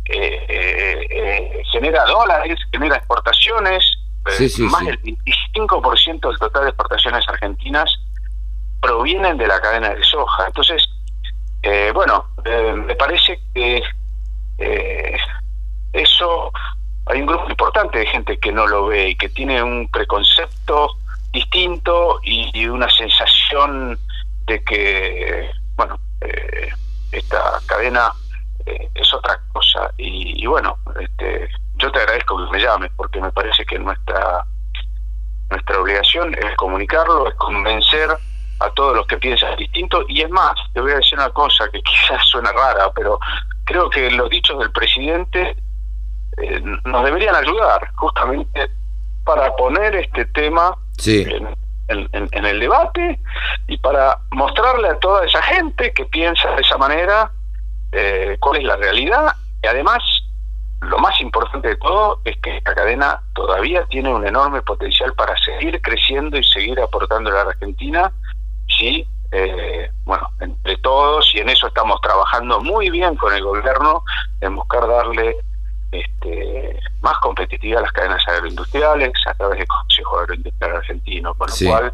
eh, 0.06 0.46
eh, 0.48 1.06
eh, 1.10 1.62
genera 1.72 2.04
dólares, 2.04 2.58
genera 2.70 2.96
exportaciones. 2.96 3.84
más 4.24 4.84
del 4.84 5.00
25% 5.02 6.28
del 6.28 6.38
total 6.38 6.64
de 6.64 6.68
exportaciones 6.70 7.24
argentinas 7.28 7.90
provienen 8.80 9.38
de 9.38 9.46
la 9.46 9.60
cadena 9.60 9.90
de 9.90 10.02
soja. 10.04 10.46
Entonces, 10.46 10.82
bueno, 11.94 12.26
me 12.87 12.94
parece 12.96 13.38
que 13.54 13.82
eso 15.92 16.52
hay 17.07 17.21
un 17.21 17.27
grupo 17.27 17.51
importante 17.51 17.99
de 17.99 18.07
gente 18.07 18.38
que 18.38 18.53
no 18.53 18.67
lo 18.67 18.87
ve 18.87 19.11
y 19.11 19.17
que 19.17 19.29
tiene 19.29 19.62
un 19.62 19.88
preconcepto 19.90 20.90
distinto 21.33 22.21
y, 22.23 22.67
una 22.67 22.88
sensación 22.90 23.99
de 24.47 24.62
que, 24.64 25.51
bueno, 25.77 25.99
eh, 26.21 26.71
esta 27.12 27.61
cadena 27.67 28.12
eh, 28.64 28.88
es 28.95 29.12
otra 29.12 29.38
cosa. 29.53 29.90
Y, 29.99 30.47
bueno, 30.47 30.79
este, 30.99 31.49
yo 31.77 31.90
te 31.90 31.99
agradezco 31.99 32.37
que 32.37 32.53
me 32.53 32.62
llames 32.62 32.90
porque 32.97 33.21
me 33.21 33.33
parece 33.33 33.64
que 33.67 33.79
nuestra 33.79 34.45
nuestra 35.51 35.79
obligación 35.79 36.35
es 36.35 36.57
comunicarlo, 36.57 37.29
es 37.29 37.35
convencer 37.35 38.09
a 38.61 38.71
todos 38.71 38.97
los 38.97 39.07
que 39.07 39.19
piensan 39.19 39.57
distinto. 39.57 40.05
Y 40.09 40.23
es 40.23 40.31
más, 40.31 40.55
te 40.73 40.81
voy 40.81 40.93
a 40.93 40.97
decir 40.97 41.19
una 41.19 41.31
cosa 41.31 41.69
que 41.71 41.83
quizás 41.83 42.25
suena 42.27 42.51
rara, 42.53 42.90
pero 42.95 43.19
creo 43.64 43.90
que 43.90 44.11
los 44.11 44.31
dichos 44.31 44.59
del 44.59 44.73
presidente 44.73 45.57
eh, 46.37 46.61
nos 46.85 47.05
deberían 47.05 47.35
ayudar 47.35 47.90
justamente 47.94 48.70
para 49.25 49.55
poner 49.57 49.94
este 49.97 50.25
tema 50.27 50.77
en, 51.88 52.47
el 52.47 52.61
debate 52.61 53.20
y 53.68 53.77
para 53.79 54.18
mostrarle 54.31 54.88
a 54.88 54.99
toda 54.99 55.25
esa 55.25 55.42
gente 55.42 55.92
que 55.92 56.05
piensa 56.07 56.51
de 56.55 56.62
esa 56.62 56.79
manera 56.79 57.31
eh, 57.92 58.37
cuál 58.40 58.59
es 58.59 58.64
la 58.64 58.77
realidad. 58.77 59.35
Y 59.62 59.66
además 59.66 60.03
lo 60.81 60.99
más 60.99 61.18
importante 61.20 61.68
de 61.68 61.77
todo 61.77 62.20
es 62.25 62.37
que 62.38 62.59
esta 62.59 62.75
cadena 62.75 63.20
todavía 63.35 63.87
tiene 63.87 64.12
un 64.12 64.27
enorme 64.27 64.62
potencial 64.62 65.14
para 65.14 65.35
seguir 65.38 65.81
creciendo 65.81 66.37
y 66.37 66.44
seguir 66.44 66.81
aportando 66.81 67.31
a 67.31 67.35
la 67.35 67.51
Argentina. 67.51 68.12
Si 68.79 69.07
eh, 69.33 69.90
bueno 70.05 70.29
entre 70.40 70.77
todos 70.79 71.35
y 71.35 71.40
en 71.40 71.49
eso 71.49 71.66
estamos 71.66 72.01
trabajando 72.01 72.61
muy 72.61 72.90
bien 72.90 73.16
con 73.16 73.33
el 73.35 73.42
gobierno 73.42 74.05
en 74.40 74.55
buscar 74.55 74.87
darle 74.87 75.37
este, 75.94 76.80
más 77.00 77.16
competitiva 77.18 77.78
a 77.78 77.83
las 77.83 77.92
cadenas 77.92 78.22
agroindustriales 78.26 79.12
a 79.26 79.35
través 79.35 79.59
del 79.59 79.68
Consejo 79.68 80.18
Agroindustrial 80.18 80.76
Argentino, 80.76 81.35
con 81.35 81.48
lo 81.48 81.68
cual, 81.68 81.92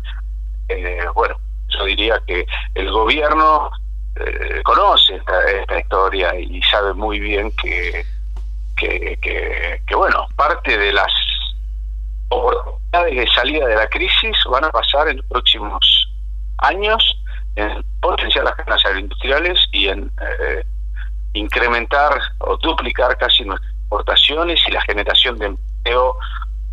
eh, 0.68 1.04
bueno, 1.14 1.36
yo 1.68 1.84
diría 1.84 2.20
que 2.26 2.46
el 2.74 2.90
gobierno 2.90 3.70
eh, 4.16 4.60
conoce 4.64 5.16
esta, 5.16 5.78
historia 5.78 6.34
y 6.38 6.62
sabe 6.62 6.94
muy 6.94 7.20
bien 7.20 7.50
que, 7.52 8.04
que, 8.76 9.18
que, 9.86 9.94
bueno, 9.94 10.26
parte 10.36 10.76
de 10.76 10.92
las 10.92 11.12
oportunidades 12.28 13.16
de 13.16 13.28
salida 13.28 13.66
de 13.66 13.76
la 13.76 13.86
crisis 13.88 14.36
van 14.50 14.64
a 14.64 14.70
pasar 14.70 15.08
en 15.08 15.18
los 15.18 15.26
próximos 15.26 16.08
años 16.58 17.02
en 17.56 17.84
potenciar 18.00 18.44
las 18.44 18.54
cadenas 18.54 18.84
agroindustriales 18.84 19.58
y 19.72 19.88
en 19.88 20.10
eh, 20.20 20.64
incrementar 21.34 22.20
o 22.38 22.56
duplicar 22.56 23.16
casi 23.18 23.44
nuestra 23.44 23.69
exportaciones 23.90 24.60
y 24.68 24.70
la 24.70 24.80
generación 24.82 25.38
de 25.38 25.46
empleo 25.46 26.14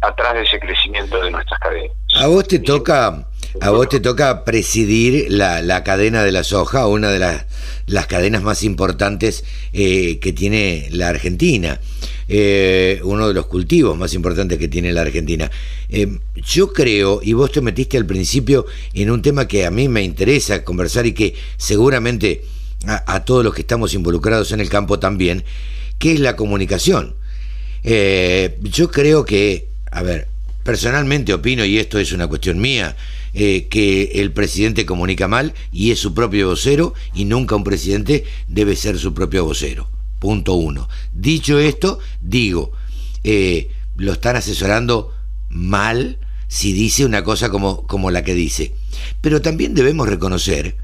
atrás 0.01 0.36
de 0.36 0.43
ese 0.43 0.60
crecimiento 0.60 1.19
de 1.21 1.32
nuestras 1.32 1.60
cadenas. 1.60 1.91
A 2.15 2.27
vos 2.27 2.47
te 2.47 2.60
toca, 2.60 3.27
a 3.60 3.69
vos 3.71 3.89
te 3.89 3.99
toca 3.99 4.45
presidir 4.45 5.32
la, 5.32 5.62
la 5.63 5.84
cadena 5.84 6.23
de 6.23 6.32
la 6.32 6.43
soja, 6.43 6.86
una 6.86 7.10
de 7.10 7.17
las, 7.17 7.45
las 7.88 8.06
cadenas 8.06 8.43
más 8.43 8.63
importantes 8.63 9.43
eh, 9.73 10.19
que 10.19 10.34
tiene 10.34 10.89
la 10.91 11.10
Argentina, 11.10 11.80
eh, 12.27 13.01
uno 13.03 13.27
de 13.27 13.34
los 13.34 13.47
cultivos 13.47 13.97
más 13.97 14.13
importantes 14.13 14.60
que 14.60 14.67
tiene 14.67 14.93
la 14.93 15.01
Argentina. 15.01 15.49
Eh, 15.89 16.19
yo 16.36 16.71
creo, 16.71 17.19
y 17.23 17.34
vos 17.34 17.51
te 17.51 17.62
metiste 17.62 17.97
al 17.97 18.06
principio 18.06 18.67
en 18.93 19.10
un 19.10 19.23
tema 19.23 19.47
que 19.47 19.65
a 19.65 19.71
mí 19.71 19.88
me 19.88 20.03
interesa 20.03 20.63
conversar 20.63 21.08
y 21.08 21.13
que 21.13 21.34
seguramente 21.58 22.43
a, 22.86 23.15
a 23.15 23.25
todos 23.25 23.43
los 23.43 23.56
que 23.56 23.62
estamos 23.62 23.95
involucrados 23.95 24.51
en 24.51 24.60
el 24.60 24.69
campo 24.69 24.99
también, 24.99 25.43
¿Qué 25.99 26.13
es 26.13 26.19
la 26.19 26.36
comunicación? 26.36 27.15
Eh, 27.83 28.57
yo 28.62 28.91
creo 28.91 29.25
que, 29.25 29.69
a 29.91 30.01
ver, 30.03 30.27
personalmente 30.63 31.33
opino, 31.33 31.65
y 31.65 31.77
esto 31.77 31.99
es 31.99 32.12
una 32.12 32.27
cuestión 32.27 32.60
mía, 32.60 32.95
eh, 33.33 33.67
que 33.69 34.12
el 34.15 34.31
presidente 34.31 34.86
comunica 34.86 35.27
mal 35.27 35.53
y 35.71 35.91
es 35.91 35.99
su 35.99 36.13
propio 36.13 36.47
vocero 36.49 36.93
y 37.13 37.25
nunca 37.25 37.55
un 37.55 37.63
presidente 37.63 38.25
debe 38.47 38.75
ser 38.75 38.97
su 38.97 39.13
propio 39.13 39.45
vocero. 39.45 39.89
Punto 40.19 40.53
uno. 40.55 40.89
Dicho 41.13 41.60
esto, 41.60 41.99
digo, 42.21 42.71
eh, 43.23 43.69
lo 43.95 44.13
están 44.13 44.38
asesorando 44.38 45.13
mal 45.49 46.17
si 46.47 46.73
dice 46.73 47.05
una 47.05 47.23
cosa 47.23 47.49
como, 47.49 47.86
como 47.86 48.12
la 48.12 48.23
que 48.23 48.33
dice. 48.33 48.73
Pero 49.21 49.41
también 49.41 49.75
debemos 49.75 50.10
reconocer 50.10 50.75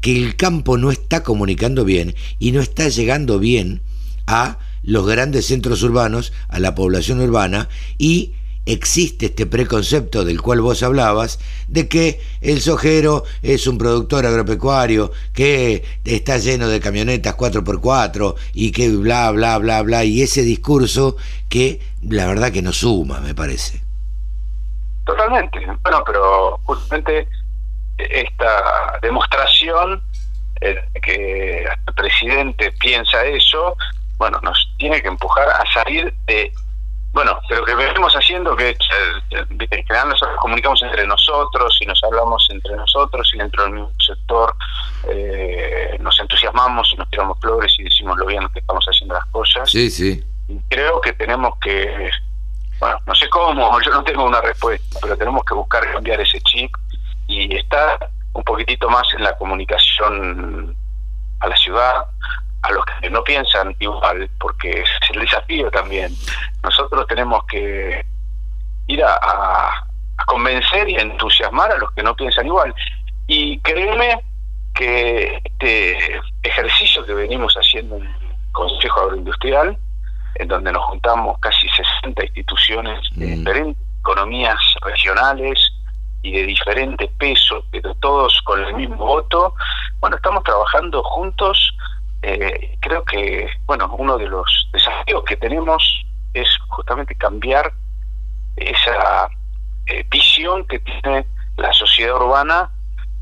que 0.00 0.16
el 0.16 0.36
campo 0.36 0.78
no 0.78 0.90
está 0.90 1.22
comunicando 1.22 1.84
bien 1.84 2.14
y 2.38 2.52
no 2.52 2.60
está 2.60 2.88
llegando 2.88 3.38
bien 3.38 3.82
a 4.26 4.58
los 4.82 5.06
grandes 5.06 5.46
centros 5.46 5.82
urbanos, 5.82 6.32
a 6.48 6.58
la 6.58 6.74
población 6.74 7.20
urbana, 7.20 7.68
y 7.98 8.34
existe 8.66 9.26
este 9.26 9.46
preconcepto 9.46 10.24
del 10.24 10.40
cual 10.40 10.60
vos 10.60 10.82
hablabas, 10.82 11.38
de 11.68 11.88
que 11.88 12.20
el 12.40 12.60
sojero 12.60 13.24
es 13.42 13.66
un 13.66 13.78
productor 13.78 14.26
agropecuario, 14.26 15.12
que 15.32 15.84
está 16.04 16.38
lleno 16.38 16.68
de 16.68 16.80
camionetas 16.80 17.36
4x4 17.36 18.34
y 18.54 18.72
que 18.72 18.88
bla, 18.90 19.30
bla, 19.32 19.58
bla, 19.58 19.82
bla, 19.82 20.04
y 20.04 20.22
ese 20.22 20.42
discurso 20.42 21.16
que 21.48 21.80
la 22.02 22.26
verdad 22.26 22.52
que 22.52 22.62
no 22.62 22.72
suma, 22.72 23.20
me 23.20 23.34
parece. 23.34 23.82
Totalmente, 25.04 25.60
bueno, 25.82 26.02
pero 26.06 26.58
justamente 26.64 27.28
esta 27.98 28.98
demostración 29.02 30.02
eh, 30.60 30.82
que 31.02 31.64
el 31.64 31.94
presidente 31.94 32.72
piensa 32.80 33.24
eso, 33.26 33.76
bueno, 34.16 34.38
nos 34.42 34.56
tiene 34.78 35.00
que 35.02 35.08
empujar 35.08 35.48
a 35.48 35.64
salir 35.72 36.12
de, 36.26 36.52
bueno, 37.12 37.38
de 37.48 37.56
lo 37.56 37.64
que 37.64 37.74
venimos 37.74 38.12
haciendo, 38.14 38.56
que 38.56 38.76
en 39.30 39.68
general 39.68 40.08
nosotros 40.08 40.36
comunicamos 40.40 40.82
entre 40.82 41.06
nosotros 41.06 41.76
y 41.80 41.86
nos 41.86 42.02
hablamos 42.04 42.46
entre 42.50 42.76
nosotros 42.76 43.30
y 43.34 43.38
dentro 43.38 43.64
del 43.64 43.72
mismo 43.72 43.92
sector 43.98 44.54
eh, 45.08 45.96
nos 46.00 46.18
entusiasmamos 46.18 46.90
y 46.92 46.96
nos 46.96 47.10
tiramos 47.10 47.38
flores 47.40 47.74
y 47.78 47.84
decimos 47.84 48.16
lo 48.18 48.26
bien 48.26 48.48
que 48.52 48.60
estamos 48.60 48.84
haciendo 48.84 49.14
las 49.14 49.26
cosas. 49.26 49.70
Sí, 49.70 49.90
sí. 49.90 50.24
Y 50.48 50.58
creo 50.68 51.00
que 51.00 51.12
tenemos 51.12 51.58
que, 51.60 52.10
bueno, 52.78 52.98
no 53.06 53.14
sé 53.14 53.28
cómo, 53.28 53.80
yo 53.84 53.90
no 53.90 54.04
tengo 54.04 54.24
una 54.24 54.40
respuesta, 54.40 54.98
pero 55.00 55.16
tenemos 55.16 55.44
que 55.44 55.54
buscar 55.54 55.90
cambiar 55.92 56.20
ese 56.20 56.40
chip 56.40 56.74
y 57.26 57.56
estar 57.56 58.10
un 58.32 58.42
poquitito 58.42 58.90
más 58.90 59.06
en 59.16 59.24
la 59.24 59.36
comunicación 59.36 60.76
a 61.40 61.48
la 61.48 61.56
ciudad, 61.56 62.06
a 62.64 62.72
los 62.72 62.84
que 63.00 63.10
no 63.10 63.22
piensan 63.22 63.76
igual, 63.78 64.28
porque 64.40 64.80
es 64.80 64.88
el 65.12 65.20
desafío 65.20 65.70
también. 65.70 66.12
Nosotros 66.62 67.06
tenemos 67.06 67.44
que 67.44 68.04
ir 68.86 69.04
a, 69.04 69.86
convencer 70.26 70.88
y 70.88 70.96
a 70.96 71.02
entusiasmar 71.02 71.70
a 71.72 71.76
los 71.76 71.90
que 71.92 72.02
no 72.02 72.14
piensan 72.16 72.46
igual. 72.46 72.74
Y 73.26 73.58
créeme 73.58 74.20
que 74.74 75.40
este 75.44 76.20
ejercicio 76.42 77.04
que 77.04 77.12
venimos 77.12 77.54
haciendo 77.54 77.96
en 77.96 78.04
el 78.04 78.14
Consejo 78.52 79.00
Agroindustrial, 79.00 79.76
en 80.36 80.48
donde 80.48 80.72
nos 80.72 80.84
juntamos 80.84 81.38
casi 81.40 81.68
60 81.68 82.24
instituciones 82.24 83.00
de 83.16 83.26
mm. 83.26 83.38
diferentes 83.38 83.82
economías 84.00 84.58
regionales 84.82 85.58
y 86.22 86.32
de 86.32 86.46
diferente 86.46 87.10
peso, 87.18 87.62
pero 87.70 87.94
todos 87.96 88.40
con 88.44 88.64
el 88.64 88.74
mismo 88.74 88.96
voto, 88.96 89.54
bueno, 90.00 90.16
estamos 90.16 90.42
trabajando 90.44 91.02
juntos 91.02 91.74
eh, 92.26 92.78
creo 92.80 93.04
que, 93.04 93.46
bueno, 93.66 93.94
uno 93.98 94.16
de 94.16 94.26
los 94.26 94.46
desafíos 94.72 95.22
que 95.24 95.36
tenemos 95.36 95.82
es 96.32 96.48
justamente 96.68 97.14
cambiar 97.16 97.70
esa 98.56 99.28
eh, 99.86 100.06
visión 100.10 100.66
que 100.66 100.78
tiene 100.78 101.26
la 101.58 101.70
sociedad 101.74 102.16
urbana 102.16 102.70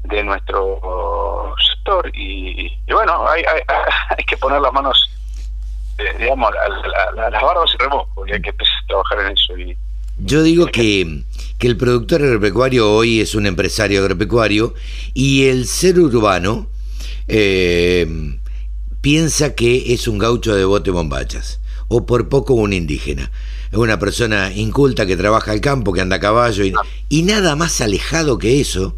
de 0.04 0.22
nuestro 0.22 1.52
sector. 1.68 2.12
Y, 2.14 2.78
bueno, 2.92 3.28
hay, 3.28 3.42
hay, 4.16 4.24
que 4.24 4.36
poner 4.36 4.60
las 4.60 4.72
manos, 4.72 5.10
eh, 5.98 6.14
digamos, 6.20 6.52
a, 6.54 7.28
las 7.28 7.42
barbas 7.42 7.74
y 7.74 7.82
remojos, 7.82 8.28
y 8.28 8.32
hay 8.34 8.42
que 8.42 8.50
empezar 8.50 8.74
a 8.84 8.86
trabajar 8.86 9.18
en 9.20 9.32
eso. 9.32 9.58
Y, 9.58 9.76
Yo 10.18 10.44
digo 10.44 10.66
que, 10.66 11.24
que 11.58 11.66
el 11.66 11.76
productor 11.76 12.22
agropecuario 12.22 12.88
hoy 12.88 13.20
es 13.20 13.34
un 13.34 13.46
empresario 13.46 14.00
agropecuario 14.00 14.74
y 15.12 15.48
el 15.48 15.66
ser 15.66 15.98
urbano 15.98 16.68
eh, 17.26 18.06
piensa 19.02 19.54
que 19.54 19.92
es 19.92 20.08
un 20.08 20.16
gaucho 20.16 20.54
de 20.54 20.64
bote 20.64 20.90
bombachas, 20.90 21.58
o 21.88 22.06
por 22.06 22.30
poco 22.30 22.54
un 22.54 22.72
indígena. 22.72 23.30
Es 23.70 23.78
una 23.78 23.98
persona 23.98 24.52
inculta 24.54 25.04
que 25.06 25.16
trabaja 25.16 25.50
al 25.50 25.60
campo, 25.60 25.92
que 25.92 26.00
anda 26.00 26.16
a 26.16 26.20
caballo, 26.20 26.64
y, 27.10 27.22
nada 27.22 27.56
más 27.56 27.80
alejado 27.80 28.38
que 28.38 28.60
eso, 28.60 28.96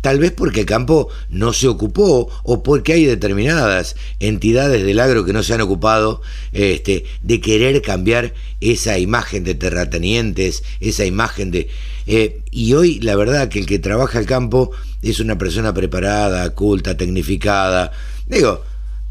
tal 0.00 0.18
vez 0.18 0.32
porque 0.32 0.60
el 0.60 0.66
campo 0.66 1.08
no 1.30 1.52
se 1.52 1.68
ocupó 1.68 2.28
o 2.42 2.62
porque 2.64 2.94
hay 2.94 3.04
determinadas 3.04 3.94
entidades 4.18 4.84
del 4.84 4.98
agro 4.98 5.24
que 5.24 5.32
no 5.32 5.44
se 5.44 5.54
han 5.54 5.60
ocupado 5.60 6.20
este, 6.52 7.04
de 7.22 7.40
querer 7.40 7.80
cambiar 7.80 8.34
esa 8.60 8.98
imagen 8.98 9.44
de 9.44 9.54
terratenientes, 9.54 10.64
esa 10.80 11.04
imagen 11.04 11.52
de... 11.52 11.68
Eh, 12.08 12.40
y 12.50 12.74
hoy 12.74 12.98
la 12.98 13.14
verdad 13.14 13.48
que 13.48 13.60
el 13.60 13.66
que 13.66 13.78
trabaja 13.78 14.18
al 14.18 14.26
campo 14.26 14.72
es 15.02 15.20
una 15.20 15.38
persona 15.38 15.72
preparada, 15.72 16.50
culta, 16.50 16.96
tecnificada. 16.96 17.92
Digo, 18.26 18.62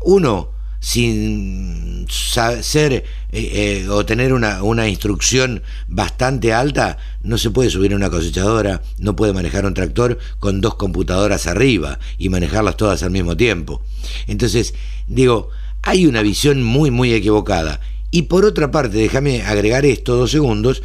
uno 0.03 0.49
sin 0.79 2.07
ser 2.09 2.93
eh, 2.93 3.03
eh, 3.31 3.87
o 3.87 4.03
tener 4.03 4.33
una, 4.33 4.63
una, 4.63 4.89
instrucción 4.89 5.61
bastante 5.87 6.53
alta, 6.53 6.97
no 7.21 7.37
se 7.37 7.51
puede 7.51 7.69
subir 7.69 7.93
a 7.93 7.95
una 7.95 8.09
cosechadora, 8.09 8.81
no 8.97 9.15
puede 9.15 9.31
manejar 9.31 9.67
un 9.67 9.75
tractor 9.75 10.17
con 10.39 10.59
dos 10.59 10.75
computadoras 10.75 11.45
arriba 11.45 11.99
y 12.17 12.29
manejarlas 12.29 12.77
todas 12.77 13.03
al 13.03 13.11
mismo 13.11 13.37
tiempo. 13.37 13.83
Entonces, 14.25 14.73
digo, 15.07 15.49
hay 15.83 16.07
una 16.07 16.23
visión 16.23 16.63
muy, 16.63 16.89
muy 16.89 17.13
equivocada. 17.13 17.79
Y 18.09 18.23
por 18.23 18.43
otra 18.43 18.71
parte, 18.71 18.97
déjame 18.97 19.43
agregar 19.43 19.85
esto 19.85 20.15
dos 20.15 20.31
segundos, 20.31 20.81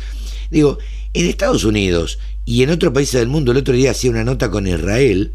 digo, 0.50 0.78
en 1.14 1.26
Estados 1.26 1.64
Unidos 1.64 2.18
y 2.44 2.62
en 2.62 2.70
otros 2.70 2.92
países 2.92 3.18
del 3.18 3.28
mundo, 3.28 3.52
el 3.52 3.58
otro 3.58 3.74
día 3.74 3.92
hacía 3.92 4.10
una 4.10 4.24
nota 4.24 4.50
con 4.50 4.66
Israel, 4.66 5.32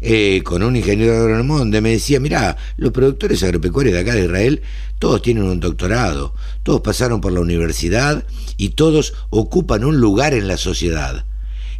eh, 0.00 0.42
con 0.44 0.62
un 0.62 0.76
ingeniero 0.76 1.16
agrónomo 1.16 1.58
donde 1.58 1.80
me 1.80 1.90
decía, 1.90 2.20
mirá, 2.20 2.56
los 2.76 2.92
productores 2.92 3.42
agropecuarios 3.42 3.94
de 3.94 4.00
acá 4.00 4.14
de 4.14 4.24
Israel, 4.24 4.62
todos 4.98 5.22
tienen 5.22 5.44
un 5.44 5.60
doctorado, 5.60 6.34
todos 6.62 6.80
pasaron 6.80 7.20
por 7.20 7.32
la 7.32 7.40
universidad 7.40 8.24
y 8.56 8.70
todos 8.70 9.14
ocupan 9.30 9.84
un 9.84 9.98
lugar 10.00 10.34
en 10.34 10.48
la 10.48 10.56
sociedad. 10.56 11.24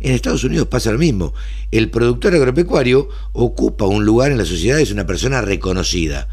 En 0.00 0.12
Estados 0.12 0.44
Unidos 0.44 0.68
pasa 0.68 0.92
lo 0.92 0.98
mismo. 0.98 1.32
El 1.70 1.90
productor 1.90 2.34
agropecuario 2.34 3.08
ocupa 3.32 3.86
un 3.86 4.04
lugar 4.04 4.30
en 4.30 4.38
la 4.38 4.44
sociedad, 4.44 4.78
es 4.78 4.92
una 4.92 5.06
persona 5.06 5.40
reconocida. 5.40 6.28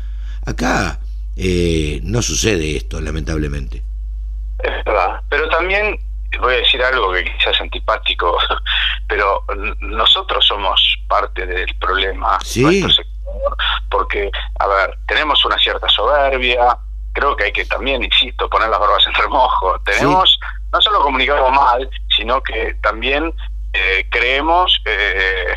Acá 0.45 0.99
eh, 1.35 2.01
no 2.03 2.21
sucede 2.21 2.75
esto, 2.75 2.99
lamentablemente. 3.01 3.83
Es 4.59 4.85
verdad, 4.85 5.21
pero 5.29 5.47
también 5.49 5.97
voy 6.39 6.55
a 6.55 6.57
decir 6.57 6.83
algo 6.83 7.11
que 7.13 7.23
quizás 7.23 7.55
es 7.55 7.61
antipático, 7.61 8.37
pero 9.07 9.43
nosotros 9.79 10.45
somos 10.45 10.97
parte 11.07 11.45
del 11.45 11.73
problema. 11.75 12.39
Sí. 12.43 12.85
porque, 13.89 14.31
a 14.59 14.67
ver, 14.67 14.97
tenemos 15.07 15.43
una 15.45 15.57
cierta 15.57 15.87
soberbia, 15.89 16.77
creo 17.13 17.35
que 17.35 17.45
hay 17.45 17.51
que 17.51 17.65
también, 17.65 18.03
insisto, 18.03 18.49
poner 18.49 18.69
las 18.69 18.79
barbas 18.79 19.05
en 19.07 19.13
remojo. 19.13 19.79
Tenemos, 19.85 20.39
no 20.71 20.81
solo 20.81 21.01
comunicamos 21.01 21.51
mal, 21.51 21.89
sino 22.15 22.41
que 22.41 22.75
también 22.81 23.33
eh, 23.73 24.07
creemos 24.09 24.81
eh, 24.85 25.55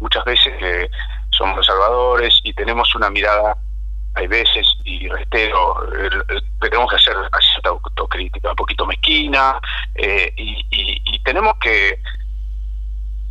muchas 0.00 0.24
veces 0.24 0.52
que 0.58 0.90
somos 1.30 1.56
los 1.56 1.66
salvadores 1.66 2.38
y 2.44 2.52
tenemos 2.54 2.94
una 2.94 3.10
mirada 3.10 3.56
hay 4.14 4.26
veces, 4.26 4.66
y 4.84 5.08
reitero, 5.08 5.88
tenemos 6.60 6.90
que 6.90 6.96
hacer 6.96 7.16
cierta 7.52 7.70
autocrítica, 7.70 8.50
un 8.50 8.56
poquito 8.56 8.86
mezquina, 8.86 9.58
eh, 9.94 10.32
y, 10.36 11.22
tenemos 11.24 11.54
que 11.60 12.02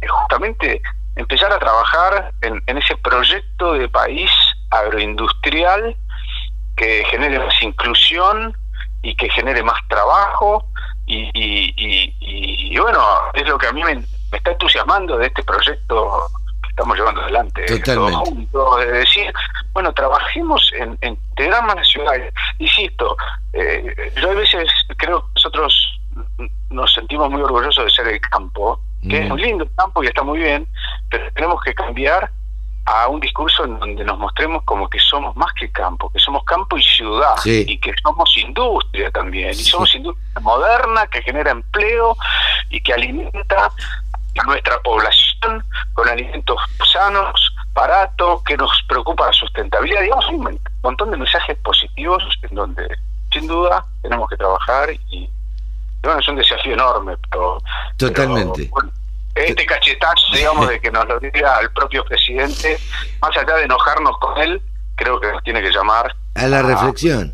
justamente 0.08 0.82
empezar 1.16 1.52
a 1.52 1.60
trabajar 1.60 2.32
en, 2.42 2.78
ese 2.78 2.96
proyecto 2.98 3.74
de 3.74 3.90
país 3.90 4.32
agroindustrial 4.70 5.96
que 6.78 7.04
genere 7.12 7.38
más 7.38 7.62
inclusión 7.62 8.58
y 9.04 9.16
que 9.16 9.30
genere 9.30 9.62
más 9.62 9.78
trabajo, 9.90 10.66
y, 11.06 11.30
y 11.36 12.78
bueno, 12.80 13.04
es 13.34 13.48
lo 13.48 13.58
que 13.58 13.68
a 13.68 13.74
mí 13.74 13.84
me 13.84 14.04
está 14.32 14.52
entusiasmando 14.52 15.18
de 15.18 15.28
este 15.28 15.44
proyecto 15.44 16.30
estamos 16.82 16.98
llevando 16.98 17.22
adelante 17.22 17.80
todos 17.80 18.16
juntos, 18.28 18.80
de 18.80 18.92
decir, 18.92 19.34
bueno, 19.74 19.94
trabajemos 19.94 20.72
en, 20.78 20.98
integrar 21.02 21.64
más 21.64 21.76
las 21.76 21.88
ciudades. 21.88 22.34
Insisto, 22.58 23.16
eh, 23.54 24.12
yo 24.20 24.32
a 24.32 24.34
veces 24.34 24.68
creo 24.98 25.22
que 25.22 25.28
nosotros 25.36 26.00
nos 26.70 26.94
sentimos 26.94 27.30
muy 27.30 27.42
orgullosos 27.42 27.86
de 27.86 27.92
ser 27.92 28.08
el 28.08 28.22
campo, 28.22 28.80
que 29.08 29.20
es 29.20 29.26
mm. 29.26 29.30
muy 29.30 29.42
lindo 29.42 29.68
campo 29.76 30.04
y 30.04 30.08
está 30.08 30.24
muy 30.24 30.40
bien, 30.40 30.68
pero 31.10 31.32
tenemos 31.34 31.62
que 31.64 31.74
cambiar 31.74 32.32
a 32.86 33.08
un 33.08 33.20
discurso 33.20 33.64
en 33.66 33.78
donde 33.80 34.04
nos 34.04 34.18
mostremos 34.18 34.64
como 34.64 34.90
que 34.90 35.00
somos 35.00 35.36
más 35.36 35.54
que 35.54 35.72
campo, 35.72 36.10
que 36.12 36.20
somos 36.20 36.44
campo 36.46 36.78
y 36.78 36.84
ciudad, 36.84 37.36
y 37.46 37.78
que 37.78 37.94
somos 38.04 38.36
industria 38.38 39.12
también, 39.12 39.52
y 39.52 39.54
somos 39.54 39.94
industria 39.94 40.42
moderna 40.42 41.06
que 41.08 41.22
genera 41.22 41.52
empleo 41.52 42.18
y 42.72 42.82
que 42.82 42.94
alimenta 42.94 43.72
a 44.40 44.44
nuestra 44.44 44.80
población 44.82 45.64
con 45.94 46.08
alimentos 46.08 46.58
sanos, 46.92 47.54
baratos, 47.74 48.44
que 48.44 48.58
nos 48.58 48.72
preocupa 48.88 49.28
la 49.28 49.34
sustentabilidad. 49.34 50.02
Digamos, 50.02 50.28
un 50.30 50.60
montón 50.84 51.12
de 51.12 51.18
mensajes 51.18 51.58
positivos 51.60 52.24
en 52.44 52.56
donde, 52.56 52.88
sin 53.32 53.48
duda, 53.48 53.86
tenemos 54.02 54.30
que 54.30 54.38
trabajar 54.38 54.90
y, 55.10 55.30
bueno, 56.04 56.20
es 56.20 56.28
un 56.28 56.36
desafío 56.36 56.74
enorme, 56.74 57.16
pero... 57.30 57.58
Totalmente. 57.98 58.70
este 59.36 59.66
cachetazo, 59.66 60.34
digamos, 60.34 60.68
de 60.68 60.80
que 60.80 60.92
nos 60.92 61.08
lo 61.08 61.20
diga 61.20 61.60
el 61.60 61.72
propio 61.72 62.04
presidente, 62.06 62.78
más 63.22 63.36
allá 63.38 63.56
de 63.56 63.64
enojarnos 63.64 64.18
con 64.20 64.38
él, 64.38 64.62
creo 64.96 65.20
que 65.20 65.32
nos 65.32 65.44
tiene 65.44 65.62
que 65.62 65.72
llamar... 65.72 66.16
A 66.36 66.48
la 66.48 66.62
reflexión. 66.62 67.34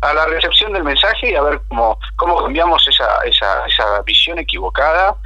A 0.00 0.14
la 0.14 0.26
recepción 0.26 0.72
del 0.72 0.84
mensaje 0.84 1.30
y 1.30 1.34
a 1.34 1.42
ver 1.42 1.60
cómo, 1.68 1.98
cómo 2.16 2.42
cambiamos 2.44 2.86
esa, 2.86 3.20
esa, 3.24 3.66
esa 3.66 4.02
visión 4.02 4.38
equivocada 4.38 5.16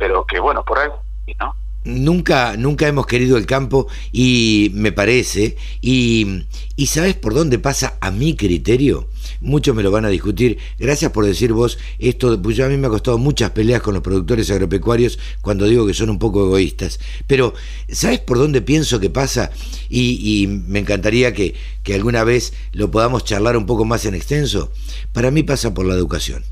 pero 0.00 0.24
que 0.24 0.40
bueno, 0.40 0.64
por 0.64 0.78
ahí, 0.78 0.88
¿no? 1.38 1.54
Nunca, 1.84 2.56
nunca 2.56 2.88
hemos 2.88 3.06
querido 3.06 3.36
el 3.36 3.46
campo 3.46 3.86
y 4.12 4.70
me 4.74 4.92
parece, 4.92 5.56
y, 5.80 6.44
y 6.74 6.86
¿sabes 6.86 7.14
por 7.14 7.34
dónde 7.34 7.58
pasa 7.58 7.96
a 8.00 8.10
mi 8.10 8.34
criterio? 8.34 9.08
Muchos 9.42 9.74
me 9.74 9.82
lo 9.82 9.90
van 9.90 10.04
a 10.06 10.08
discutir. 10.08 10.58
Gracias 10.78 11.12
por 11.12 11.24
decir 11.24 11.52
vos 11.52 11.78
esto, 11.98 12.40
pues 12.40 12.56
yo 12.56 12.64
a 12.66 12.68
mí 12.68 12.76
me 12.76 12.86
ha 12.86 12.90
costado 12.90 13.18
muchas 13.18 13.50
peleas 13.50 13.82
con 13.82 13.94
los 13.94 14.02
productores 14.02 14.50
agropecuarios 14.50 15.18
cuando 15.40 15.66
digo 15.66 15.86
que 15.86 15.94
son 15.94 16.10
un 16.10 16.18
poco 16.18 16.46
egoístas. 16.46 16.98
Pero, 17.26 17.54
¿sabes 17.88 18.20
por 18.20 18.38
dónde 18.38 18.62
pienso 18.62 19.00
que 19.00 19.10
pasa? 19.10 19.50
Y, 19.88 20.42
y 20.42 20.46
me 20.46 20.80
encantaría 20.80 21.32
que, 21.32 21.54
que 21.82 21.94
alguna 21.94 22.24
vez 22.24 22.52
lo 22.72 22.90
podamos 22.90 23.24
charlar 23.24 23.56
un 23.56 23.66
poco 23.66 23.84
más 23.84 24.04
en 24.06 24.14
extenso. 24.14 24.70
Para 25.12 25.30
mí 25.30 25.42
pasa 25.42 25.72
por 25.72 25.86
la 25.86 25.94
educación. 25.94 26.42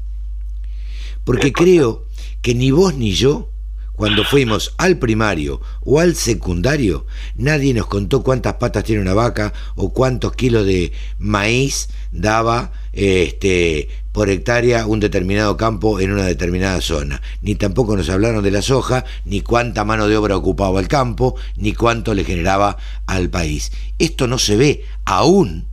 Porque 1.24 1.52
creo 1.52 2.07
que 2.42 2.54
ni 2.54 2.70
vos 2.70 2.94
ni 2.94 3.12
yo, 3.12 3.50
cuando 3.98 4.22
fuimos 4.22 4.74
al 4.76 4.98
primario 4.98 5.60
o 5.80 5.98
al 5.98 6.14
secundario, 6.14 7.04
nadie 7.34 7.74
nos 7.74 7.86
contó 7.86 8.22
cuántas 8.22 8.54
patas 8.54 8.84
tiene 8.84 9.02
una 9.02 9.12
vaca 9.12 9.52
o 9.74 9.92
cuántos 9.92 10.34
kilos 10.34 10.64
de 10.66 10.92
maíz 11.18 11.88
daba 12.12 12.70
este, 12.92 13.88
por 14.12 14.30
hectárea 14.30 14.86
un 14.86 15.00
determinado 15.00 15.56
campo 15.56 15.98
en 15.98 16.12
una 16.12 16.26
determinada 16.26 16.80
zona. 16.80 17.20
Ni 17.42 17.56
tampoco 17.56 17.96
nos 17.96 18.08
hablaron 18.08 18.44
de 18.44 18.52
la 18.52 18.62
soja, 18.62 19.04
ni 19.24 19.40
cuánta 19.40 19.84
mano 19.84 20.06
de 20.06 20.16
obra 20.16 20.36
ocupaba 20.36 20.78
el 20.78 20.86
campo, 20.86 21.34
ni 21.56 21.72
cuánto 21.72 22.14
le 22.14 22.22
generaba 22.22 22.76
al 23.06 23.30
país. 23.30 23.72
Esto 23.98 24.28
no 24.28 24.38
se 24.38 24.56
ve 24.56 24.84
aún 25.06 25.66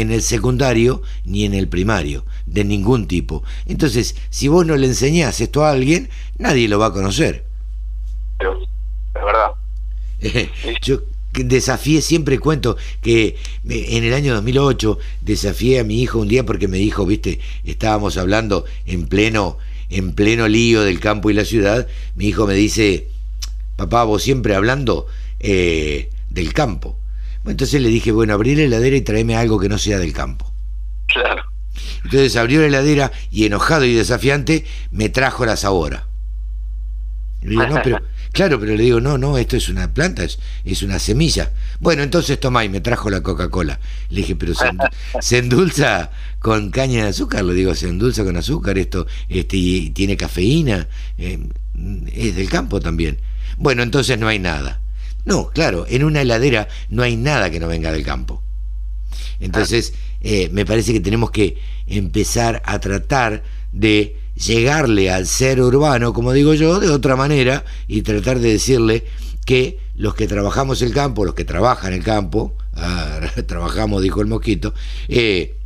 en 0.00 0.12
el 0.12 0.22
secundario 0.22 1.02
ni 1.24 1.44
en 1.44 1.54
el 1.54 1.68
primario, 1.68 2.24
de 2.46 2.64
ningún 2.64 3.08
tipo. 3.08 3.42
Entonces, 3.66 4.14
si 4.30 4.46
vos 4.46 4.64
no 4.64 4.76
le 4.76 4.86
enseñás 4.86 5.40
esto 5.40 5.64
a 5.64 5.70
alguien, 5.70 6.08
nadie 6.38 6.68
lo 6.68 6.78
va 6.78 6.86
a 6.86 6.92
conocer. 6.92 7.44
Es 8.38 9.24
verdad. 9.24 9.50
Yo 10.82 11.00
desafié, 11.32 12.00
siempre 12.00 12.38
cuento 12.38 12.76
que 13.02 13.36
en 13.68 14.04
el 14.04 14.14
año 14.14 14.34
2008 14.34 14.98
desafié 15.20 15.80
a 15.80 15.84
mi 15.84 16.00
hijo 16.00 16.20
un 16.20 16.28
día 16.28 16.46
porque 16.46 16.68
me 16.68 16.78
dijo, 16.78 17.04
viste, 17.04 17.40
estábamos 17.64 18.16
hablando 18.16 18.64
en 18.86 19.08
pleno, 19.08 19.58
en 19.90 20.14
pleno 20.14 20.46
lío 20.46 20.82
del 20.82 21.00
campo 21.00 21.28
y 21.30 21.34
la 21.34 21.44
ciudad, 21.44 21.88
mi 22.14 22.26
hijo 22.26 22.46
me 22.46 22.54
dice, 22.54 23.08
papá, 23.76 24.04
vos 24.04 24.22
siempre 24.22 24.54
hablando 24.54 25.06
eh, 25.40 26.10
del 26.30 26.52
campo. 26.52 26.96
Entonces 27.46 27.80
le 27.80 27.88
dije, 27.88 28.12
bueno, 28.12 28.34
abrí 28.34 28.54
la 28.54 28.62
heladera 28.62 28.96
y 28.96 29.00
tráeme 29.00 29.36
algo 29.36 29.58
que 29.58 29.68
no 29.68 29.78
sea 29.78 29.98
del 29.98 30.12
campo. 30.12 30.52
Claro. 31.06 31.42
Entonces 32.04 32.36
abrió 32.36 32.60
la 32.60 32.66
heladera 32.66 33.12
y 33.30 33.46
enojado 33.46 33.84
y 33.84 33.94
desafiante 33.94 34.64
me 34.90 35.08
trajo 35.08 35.46
la 35.46 35.56
sabora. 35.56 36.06
Le 37.42 37.50
digo, 37.50 37.66
no, 37.66 37.80
pero, 37.82 38.00
claro, 38.32 38.58
pero 38.58 38.74
le 38.74 38.82
digo, 38.82 39.00
no, 39.00 39.18
no, 39.18 39.38
esto 39.38 39.56
es 39.56 39.68
una 39.68 39.92
planta, 39.92 40.24
es, 40.24 40.82
una 40.82 40.98
semilla. 40.98 41.52
Bueno, 41.80 42.02
entonces 42.02 42.38
toma 42.40 42.64
y 42.64 42.68
me 42.68 42.80
trajo 42.80 43.10
la 43.10 43.22
Coca-Cola. 43.22 43.78
Le 44.10 44.20
dije, 44.22 44.36
pero 44.36 44.54
se, 45.20 45.38
endulza 45.38 46.10
con 46.40 46.70
caña 46.70 47.04
de 47.04 47.10
azúcar, 47.10 47.44
le 47.44 47.54
digo, 47.54 47.74
se 47.74 47.88
endulza 47.88 48.24
con 48.24 48.36
azúcar, 48.36 48.78
esto, 48.78 49.06
este, 49.28 49.56
y 49.56 49.90
tiene 49.90 50.16
cafeína, 50.16 50.88
eh, 51.16 51.38
es 52.12 52.36
del 52.36 52.48
campo 52.48 52.80
también. 52.80 53.18
Bueno, 53.56 53.82
entonces 53.82 54.18
no 54.18 54.28
hay 54.28 54.38
nada. 54.38 54.80
No, 55.24 55.48
claro, 55.50 55.86
en 55.88 56.04
una 56.04 56.22
heladera 56.22 56.68
no 56.88 57.02
hay 57.02 57.16
nada 57.16 57.50
que 57.50 57.60
no 57.60 57.68
venga 57.68 57.92
del 57.92 58.04
campo. 58.04 58.42
Entonces, 59.40 59.92
eh, 60.20 60.48
me 60.52 60.64
parece 60.64 60.92
que 60.92 61.00
tenemos 61.00 61.30
que 61.30 61.58
empezar 61.86 62.62
a 62.64 62.78
tratar 62.80 63.42
de 63.72 64.16
llegarle 64.34 65.10
al 65.10 65.26
ser 65.26 65.60
urbano, 65.60 66.12
como 66.12 66.32
digo 66.32 66.54
yo, 66.54 66.80
de 66.80 66.90
otra 66.90 67.16
manera 67.16 67.64
y 67.86 68.02
tratar 68.02 68.38
de 68.38 68.52
decirle 68.52 69.04
que 69.44 69.78
los 69.96 70.14
que 70.14 70.28
trabajamos 70.28 70.82
el 70.82 70.92
campo, 70.92 71.24
los 71.24 71.34
que 71.34 71.44
trabajan 71.44 71.92
el 71.92 72.04
campo, 72.04 72.54
ah, 72.74 73.20
trabajamos, 73.46 74.02
dijo 74.02 74.20
el 74.20 74.28
mosquito, 74.28 74.74
eh, 75.08 75.56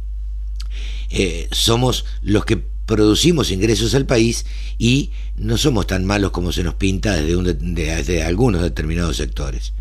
eh, 1.11 1.49
somos 1.51 2.07
los 2.23 2.45
que 2.45 2.72
producimos 2.87 3.51
ingresos 3.51 3.95
al 3.95 4.07
país 4.07 4.47
y 4.79 5.13
no 5.37 5.57
somos 5.57 5.87
tan 5.87 6.05
malos 6.05 6.31
como 6.31 6.53
se 6.53 6.63
nos 6.63 6.75
pinta 6.75 7.13
desde, 7.13 7.37
un, 7.37 7.75
desde 7.75 8.25
algunos 8.25 8.63
determinados 8.63 9.17
sectores. 9.17 9.73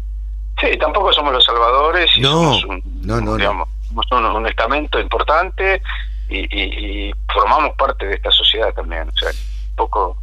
Sí, 0.59 0.77
tampoco 0.77 1.11
somos 1.11 1.33
los 1.33 1.43
salvadores. 1.43 2.11
no, 2.19 2.59
no, 3.01 3.21
no, 3.21 3.67
somos 4.07 4.35
un, 4.35 4.47
estamento 4.47 4.99
importante 4.99 5.81
y, 6.29 7.11
formamos 7.33 7.75
parte 7.77 8.05
de 8.05 8.15
esta 8.15 8.31
sociedad 8.31 8.73
también. 8.73 9.09
O 9.09 9.17
sea, 9.17 9.29
un 9.29 9.75
poco. 9.75 10.17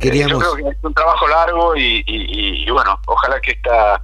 Eh, 0.00 0.26
yo 0.28 0.38
creo 0.38 0.54
que 0.54 0.62
es 0.68 0.84
un 0.84 0.94
trabajo 0.94 1.26
largo 1.26 1.76
y, 1.76 2.04
y, 2.06 2.70
bueno, 2.70 3.00
ojalá 3.06 3.40
que 3.40 3.50
esta 3.52 4.00